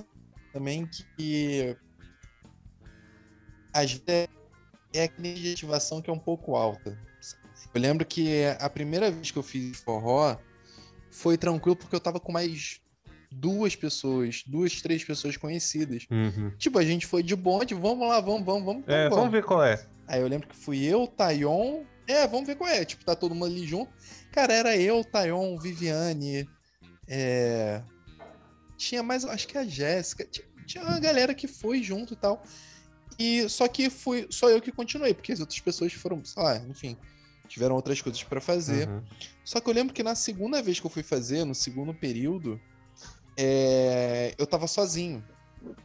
também 0.52 0.86
que. 1.16 1.74
Às 3.74 3.94
vezes 3.94 4.28
é 4.94 5.04
aquele 5.04 5.36
de 5.36 5.54
ativação 5.54 6.02
que 6.02 6.10
é 6.10 6.14
um 6.14 6.20
pouco 6.20 6.58
alta. 6.58 7.00
Eu 7.74 7.82
lembro 7.82 8.06
que 8.06 8.44
a 8.60 8.70
primeira 8.70 9.10
vez 9.10 9.32
que 9.32 9.40
eu 9.40 9.44
fiz 9.44 9.80
forró 9.80 10.38
foi 11.18 11.38
tranquilo 11.38 11.76
porque 11.76 11.96
eu 11.96 12.00
tava 12.00 12.20
com 12.20 12.32
mais 12.32 12.80
duas 13.32 13.76
pessoas, 13.76 14.44
duas, 14.46 14.82
três 14.82 15.04
pessoas 15.04 15.36
conhecidas. 15.36 16.06
Uhum. 16.10 16.52
Tipo, 16.58 16.80
a 16.80 16.86
gente 16.86 17.06
foi 17.06 17.24
de 17.24 17.36
bonde, 17.36 17.74
vamos 17.74 18.08
lá, 18.08 18.20
vamos, 18.20 18.46
vamos, 18.46 18.64
vamos. 18.64 18.84
É, 18.88 19.10
vamos, 19.10 19.32
ver 19.32 19.44
qual 19.44 19.64
é. 19.64 19.84
Aí 20.08 20.22
eu 20.22 20.28
lembro 20.28 20.48
que 20.48 20.56
fui 20.56 20.84
eu, 20.86 21.08
Tayon. 21.08 21.84
É, 22.08 22.26
vamos 22.28 22.48
ver 22.48 22.56
qual 22.56 22.70
é. 22.70 22.86
Tipo, 22.86 23.04
tá 23.04 23.16
todo 23.16 23.34
mundo 23.34 23.46
ali 23.48 23.66
junto. 23.66 23.92
Cara, 24.32 24.54
era 24.54 24.78
eu, 24.78 25.04
Tayon, 25.04 25.58
Viviane. 25.58 26.48
É... 27.08 27.82
Tinha 28.78 29.02
mais, 29.02 29.26
acho 29.26 29.48
que 29.48 29.58
a 29.58 29.66
Jéssica. 29.66 30.26
Tinha, 30.26 30.48
tinha 30.66 30.84
uma 30.84 31.00
galera 31.00 31.34
que 31.34 31.48
foi 31.48 31.82
junto 31.82 32.14
e 32.14 32.18
tal. 32.18 32.44
E 33.20 33.50
só 33.50 33.68
que 33.68 33.90
fui 33.90 34.28
só 34.30 34.50
eu 34.50 34.62
que 34.62 34.72
continuei, 34.72 35.14
porque 35.14 35.32
as 35.32 35.40
outras 35.40 35.60
pessoas 35.60 35.92
foram, 35.94 36.24
sei 36.24 36.44
lá, 36.44 36.58
enfim 36.58 36.96
tiveram 37.48 37.76
outras 37.76 38.02
coisas 38.02 38.22
para 38.24 38.42
fazer. 38.42 38.88
Uhum. 38.88 39.02
Só 39.44 39.60
que 39.60 39.70
eu 39.70 39.74
lembro 39.74 39.94
que 39.94 40.04
na 40.04 40.16
segunda 40.16 40.62
vez 40.62 40.80
que 40.80 40.86
eu 40.86 40.92
fui 40.92 41.04
fazer, 41.04 41.46
no 41.46 41.56
segundo 41.56 41.94
período, 41.94 42.60
é... 43.38 44.34
eu 44.38 44.46
tava 44.46 44.68
sozinho. 44.68 45.24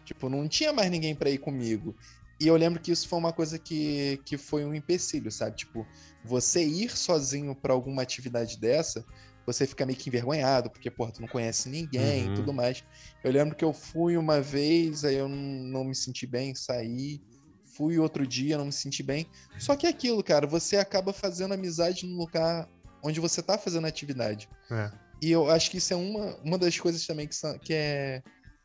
Tipo, 0.04 0.28
não 0.28 0.48
tinha 0.48 0.72
mais 0.72 0.90
ninguém 0.90 1.14
para 1.14 1.30
ir 1.30 1.38
comigo. 1.38 1.94
E 2.40 2.46
eu 2.46 2.56
lembro 2.56 2.80
que 2.80 2.90
isso 2.90 3.08
foi 3.08 3.18
uma 3.18 3.32
coisa 3.32 3.58
que, 3.58 4.20
que 4.24 4.36
foi 4.36 4.64
um 4.64 4.74
empecilho, 4.74 5.30
sabe? 5.30 5.56
Tipo, 5.56 5.86
você 6.24 6.64
ir 6.64 6.90
sozinho 6.90 7.54
para 7.54 7.72
alguma 7.72 8.02
atividade 8.02 8.58
dessa, 8.58 9.04
você 9.46 9.66
fica 9.66 9.86
meio 9.86 9.98
que 9.98 10.08
envergonhado, 10.08 10.70
porque, 10.70 10.90
porra, 10.90 11.12
tu 11.12 11.20
não 11.20 11.28
conhece 11.28 11.68
ninguém 11.68 12.26
uhum. 12.26 12.32
e 12.32 12.34
tudo 12.34 12.52
mais. 12.52 12.84
Eu 13.22 13.30
lembro 13.30 13.54
que 13.54 13.64
eu 13.64 13.72
fui 13.72 14.16
uma 14.16 14.40
vez, 14.40 15.04
aí 15.04 15.16
eu 15.16 15.28
não, 15.28 15.36
não 15.36 15.84
me 15.84 15.94
senti 15.94 16.26
bem, 16.26 16.54
saí 16.54 17.20
fui 17.76 17.98
outro 17.98 18.26
dia, 18.26 18.58
não 18.58 18.66
me 18.66 18.72
senti 18.72 19.02
bem. 19.02 19.26
Só 19.58 19.76
que 19.76 19.86
é 19.86 19.90
aquilo, 19.90 20.22
cara, 20.22 20.46
você 20.46 20.76
acaba 20.76 21.12
fazendo 21.12 21.54
amizade 21.54 22.06
no 22.06 22.16
lugar 22.16 22.68
onde 23.02 23.20
você 23.20 23.42
tá 23.42 23.58
fazendo 23.58 23.86
atividade. 23.86 24.48
É. 24.70 24.90
E 25.20 25.30
eu 25.30 25.50
acho 25.50 25.70
que 25.70 25.78
isso 25.78 25.92
é 25.92 25.96
uma, 25.96 26.36
uma 26.42 26.58
das 26.58 26.78
coisas 26.78 27.06
também 27.06 27.26
que, 27.26 27.34
são, 27.34 27.58
que, 27.58 27.72
é, 27.72 28.22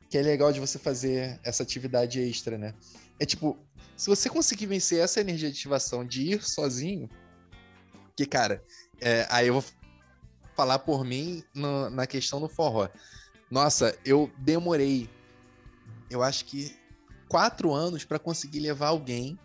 que 0.09 0.17
é 0.17 0.21
legal 0.21 0.51
de 0.51 0.59
você 0.59 0.77
fazer 0.77 1.39
essa 1.43 1.63
atividade 1.63 2.19
extra, 2.19 2.57
né? 2.57 2.73
É 3.19 3.25
tipo, 3.25 3.57
se 3.95 4.09
você 4.09 4.29
conseguir 4.29 4.65
vencer 4.65 4.99
essa 4.99 5.21
energia 5.21 5.49
de 5.49 5.57
ativação 5.57 6.05
de 6.05 6.33
ir 6.33 6.43
sozinho, 6.43 7.09
que, 8.15 8.25
cara, 8.25 8.63
é, 8.99 9.27
aí 9.29 9.47
eu 9.47 9.53
vou 9.53 9.65
falar 10.55 10.79
por 10.79 11.05
mim 11.05 11.43
no, 11.53 11.89
na 11.89 12.07
questão 12.07 12.39
do 12.39 12.49
forró. 12.49 12.89
Nossa, 13.49 13.97
eu 14.03 14.31
demorei, 14.39 15.09
eu 16.09 16.23
acho 16.23 16.45
que 16.45 16.75
quatro 17.27 17.73
anos 17.73 18.03
para 18.03 18.19
conseguir 18.19 18.59
levar 18.59 18.87
alguém 18.87 19.37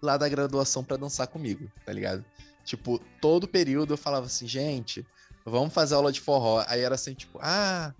lá 0.00 0.16
da 0.16 0.28
graduação 0.28 0.84
para 0.84 0.96
dançar 0.96 1.26
comigo, 1.26 1.70
tá 1.84 1.92
ligado? 1.92 2.24
Tipo, 2.64 3.00
todo 3.20 3.48
período 3.48 3.94
eu 3.94 3.98
falava 3.98 4.26
assim, 4.26 4.46
gente, 4.46 5.06
vamos 5.44 5.72
fazer 5.72 5.94
aula 5.94 6.12
de 6.12 6.20
forró. 6.20 6.64
Aí 6.66 6.80
era 6.80 6.94
assim, 6.94 7.14
tipo, 7.14 7.38
ah, 7.42 7.94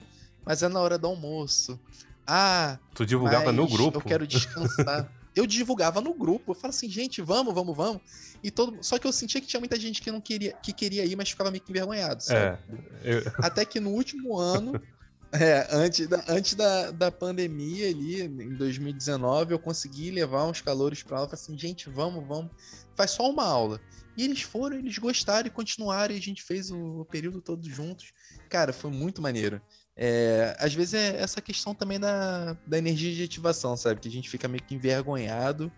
mas 0.44 0.62
é 0.62 0.68
na 0.68 0.80
hora 0.80 0.98
do 0.98 1.06
almoço. 1.06 1.78
Ah, 2.26 2.78
tu 2.94 3.04
divulgava 3.04 3.52
no 3.52 3.66
grupo? 3.66 3.98
Eu 3.98 4.02
quero 4.02 4.26
descansar. 4.26 5.10
eu 5.36 5.46
divulgava 5.46 6.00
no 6.00 6.14
grupo. 6.14 6.52
Eu 6.52 6.54
falava 6.54 6.76
assim, 6.76 6.88
gente, 6.88 7.20
vamos, 7.20 7.52
vamos, 7.52 7.76
vamos. 7.76 8.00
E 8.42 8.50
todo, 8.50 8.78
só 8.82 8.98
que 8.98 9.06
eu 9.06 9.12
sentia 9.12 9.40
que 9.40 9.46
tinha 9.46 9.60
muita 9.60 9.78
gente 9.78 10.00
que 10.00 10.10
não 10.10 10.20
queria, 10.20 10.52
que 10.62 10.72
queria 10.72 11.04
ir, 11.04 11.16
mas 11.16 11.30
ficava 11.30 11.50
meio 11.50 11.62
que 11.62 11.70
envergonhado, 11.70 12.22
sabe? 12.22 12.58
É, 13.02 13.16
eu... 13.16 13.22
Até 13.38 13.64
que 13.64 13.80
no 13.80 13.90
último 13.90 14.38
ano 14.38 14.80
É, 15.40 15.66
antes, 15.70 16.06
da, 16.06 16.24
antes 16.28 16.54
da, 16.54 16.92
da 16.92 17.10
pandemia 17.10 17.88
ali, 17.88 18.22
em 18.22 18.54
2019, 18.54 19.52
eu 19.52 19.58
consegui 19.58 20.12
levar 20.12 20.44
uns 20.44 20.60
calores 20.60 21.02
pra 21.02 21.16
aula. 21.16 21.28
Falei 21.28 21.42
assim, 21.42 21.58
gente, 21.58 21.90
vamos, 21.90 22.24
vamos. 22.24 22.52
Faz 22.94 23.10
só 23.10 23.28
uma 23.28 23.44
aula. 23.44 23.80
E 24.16 24.24
eles 24.24 24.42
foram, 24.42 24.76
eles 24.76 24.96
gostaram 24.96 25.48
e 25.48 25.50
continuaram, 25.50 26.14
e 26.14 26.18
a 26.18 26.20
gente 26.20 26.40
fez 26.40 26.70
o, 26.70 27.00
o 27.00 27.04
período 27.04 27.40
todo 27.40 27.68
juntos. 27.68 28.12
Cara, 28.48 28.72
foi 28.72 28.92
muito 28.92 29.20
maneiro. 29.20 29.60
É, 29.96 30.56
às 30.58 30.72
vezes 30.72 30.94
é 30.94 31.20
essa 31.20 31.40
questão 31.40 31.74
também 31.74 31.98
da, 31.98 32.56
da 32.64 32.78
energia 32.78 33.12
de 33.12 33.24
ativação, 33.24 33.76
sabe? 33.76 34.00
Que 34.00 34.08
a 34.08 34.12
gente 34.12 34.30
fica 34.30 34.46
meio 34.46 34.62
que 34.62 34.74
envergonhado. 34.74 35.70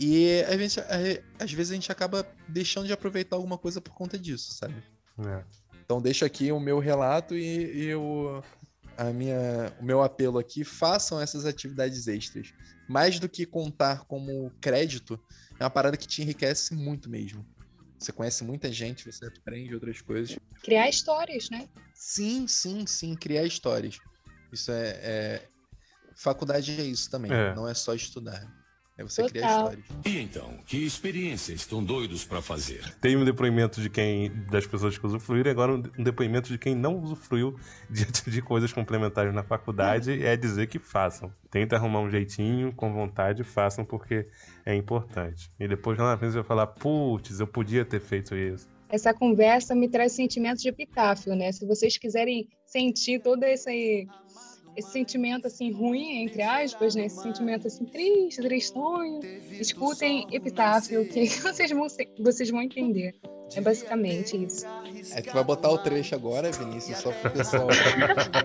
E 0.00 0.42
às 0.48 0.56
vezes, 0.56 0.78
às 1.38 1.52
vezes 1.52 1.72
a 1.72 1.74
gente 1.74 1.92
acaba 1.92 2.26
deixando 2.48 2.86
de 2.86 2.94
aproveitar 2.94 3.36
alguma 3.36 3.58
coisa 3.58 3.78
por 3.78 3.92
conta 3.92 4.18
disso, 4.18 4.54
sabe? 4.54 4.82
É. 5.26 5.44
Então 5.86 6.02
deixo 6.02 6.24
aqui 6.24 6.50
o 6.50 6.58
meu 6.58 6.78
relato 6.78 7.36
e, 7.36 7.84
e 7.84 7.94
o, 7.94 8.42
a 8.96 9.04
minha, 9.12 9.72
o 9.80 9.84
meu 9.84 10.02
apelo 10.02 10.38
aqui, 10.38 10.64
façam 10.64 11.20
essas 11.20 11.44
atividades 11.44 12.06
extras. 12.06 12.52
Mais 12.88 13.18
do 13.18 13.28
que 13.28 13.44
contar 13.44 14.04
como 14.04 14.50
crédito, 14.60 15.20
é 15.58 15.64
uma 15.64 15.70
parada 15.70 15.96
que 15.96 16.06
te 16.06 16.22
enriquece 16.22 16.74
muito 16.74 17.08
mesmo. 17.10 17.46
Você 17.98 18.12
conhece 18.12 18.44
muita 18.44 18.70
gente, 18.72 19.10
você 19.10 19.26
aprende 19.26 19.74
outras 19.74 20.00
coisas. 20.02 20.38
Criar 20.62 20.88
histórias, 20.88 21.48
né? 21.50 21.68
Sim, 21.94 22.46
sim, 22.46 22.86
sim, 22.86 23.14
criar 23.14 23.44
histórias. 23.44 23.98
Isso 24.52 24.70
é. 24.70 24.88
é... 25.02 25.48
Faculdade 26.14 26.80
é 26.80 26.84
isso 26.84 27.10
também, 27.10 27.30
é. 27.30 27.54
não 27.54 27.68
é 27.68 27.74
só 27.74 27.94
estudar. 27.94 28.46
É 28.98 29.02
você 29.02 29.22
Total. 29.22 29.30
criar 29.30 29.48
histórias. 29.48 29.84
E 30.06 30.18
então, 30.18 30.54
que 30.66 30.86
experiências 30.86 31.60
estão 31.60 31.84
doidos 31.84 32.24
para 32.24 32.40
fazer? 32.40 32.82
Tem 32.98 33.14
um 33.14 33.24
depoimento 33.26 33.80
de 33.80 33.90
quem 33.90 34.32
das 34.50 34.66
pessoas 34.66 34.96
que 34.96 35.06
usufruíram, 35.06 35.50
agora 35.50 35.74
um 35.74 36.02
depoimento 36.02 36.48
de 36.48 36.56
quem 36.56 36.74
não 36.74 36.98
usufruiu 36.98 37.56
diante 37.90 38.30
de 38.30 38.40
coisas 38.40 38.72
complementares 38.72 39.34
na 39.34 39.42
faculdade 39.42 40.24
é, 40.24 40.32
é 40.32 40.36
dizer 40.36 40.68
que 40.68 40.78
façam. 40.78 41.30
Tenta 41.50 41.76
arrumar 41.76 42.00
um 42.00 42.10
jeitinho, 42.10 42.72
com 42.72 42.90
vontade, 42.92 43.44
façam, 43.44 43.84
porque 43.84 44.26
é 44.64 44.74
importante. 44.74 45.50
E 45.60 45.68
depois 45.68 45.98
lá 45.98 46.12
na 46.12 46.18
frente 46.18 46.32
você 46.32 46.38
vai 46.38 46.46
falar, 46.46 46.66
putz, 46.66 47.38
eu 47.38 47.46
podia 47.46 47.84
ter 47.84 48.00
feito 48.00 48.34
isso. 48.34 48.66
Essa 48.88 49.12
conversa 49.12 49.74
me 49.74 49.88
traz 49.88 50.12
sentimentos 50.12 50.62
de 50.62 50.68
epitáfio, 50.68 51.34
né? 51.34 51.52
Se 51.52 51.66
vocês 51.66 51.98
quiserem 51.98 52.48
sentir 52.64 53.20
todo 53.20 53.42
esse 53.42 54.06
esse 54.76 54.90
sentimento 54.90 55.46
assim 55.46 55.72
ruim, 55.72 56.22
entre 56.22 56.42
aspas, 56.42 56.94
né? 56.94 57.06
Esse 57.06 57.22
sentimento 57.22 57.66
assim 57.66 57.84
triste, 57.84 58.42
tristonho. 58.42 59.20
Escutem 59.52 60.26
Epitáfio, 60.30 61.06
que 61.08 61.26
vocês 61.40 61.70
vão, 61.70 61.86
vocês 62.18 62.50
vão 62.50 62.62
entender. 62.62 63.14
É 63.54 63.60
basicamente 63.60 64.36
isso. 64.44 64.66
É 65.14 65.22
que 65.22 65.32
vai 65.32 65.44
botar 65.44 65.70
o 65.70 65.78
trecho 65.78 66.14
agora, 66.14 66.50
Vinícius, 66.50 66.98
só 66.98 67.12
pro 67.12 67.30
pessoal. 67.30 67.68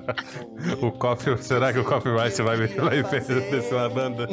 o 0.81 0.91
copy, 0.91 1.43
será 1.43 1.73
que 1.73 1.79
o 1.79 1.83
copyright 1.83 2.39
vai, 2.41 2.55
vai 2.57 3.01
descer 3.01 3.73
uma 3.73 3.89
banda? 3.89 4.27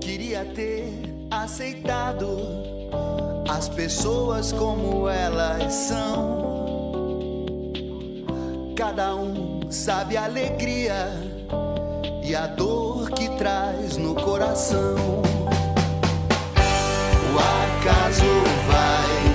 Queria 0.00 0.44
ter 0.46 0.84
aceitado 1.30 2.38
as 3.48 3.68
pessoas 3.68 4.52
como 4.52 5.06
elas 5.08 5.72
são. 5.72 6.40
Cada 8.74 9.14
um 9.14 9.49
sabe 9.70 10.16
a 10.16 10.24
alegria 10.24 11.12
e 12.24 12.34
a 12.34 12.48
dor 12.48 13.10
que 13.12 13.28
traz 13.36 13.96
no 13.96 14.16
coração. 14.16 15.22
O 17.32 17.38
acaso 17.38 18.24
vai 18.66 19.29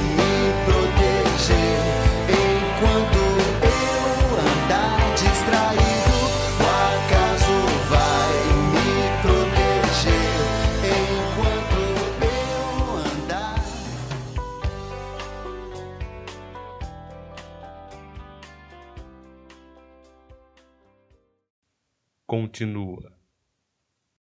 continua 22.27 23.14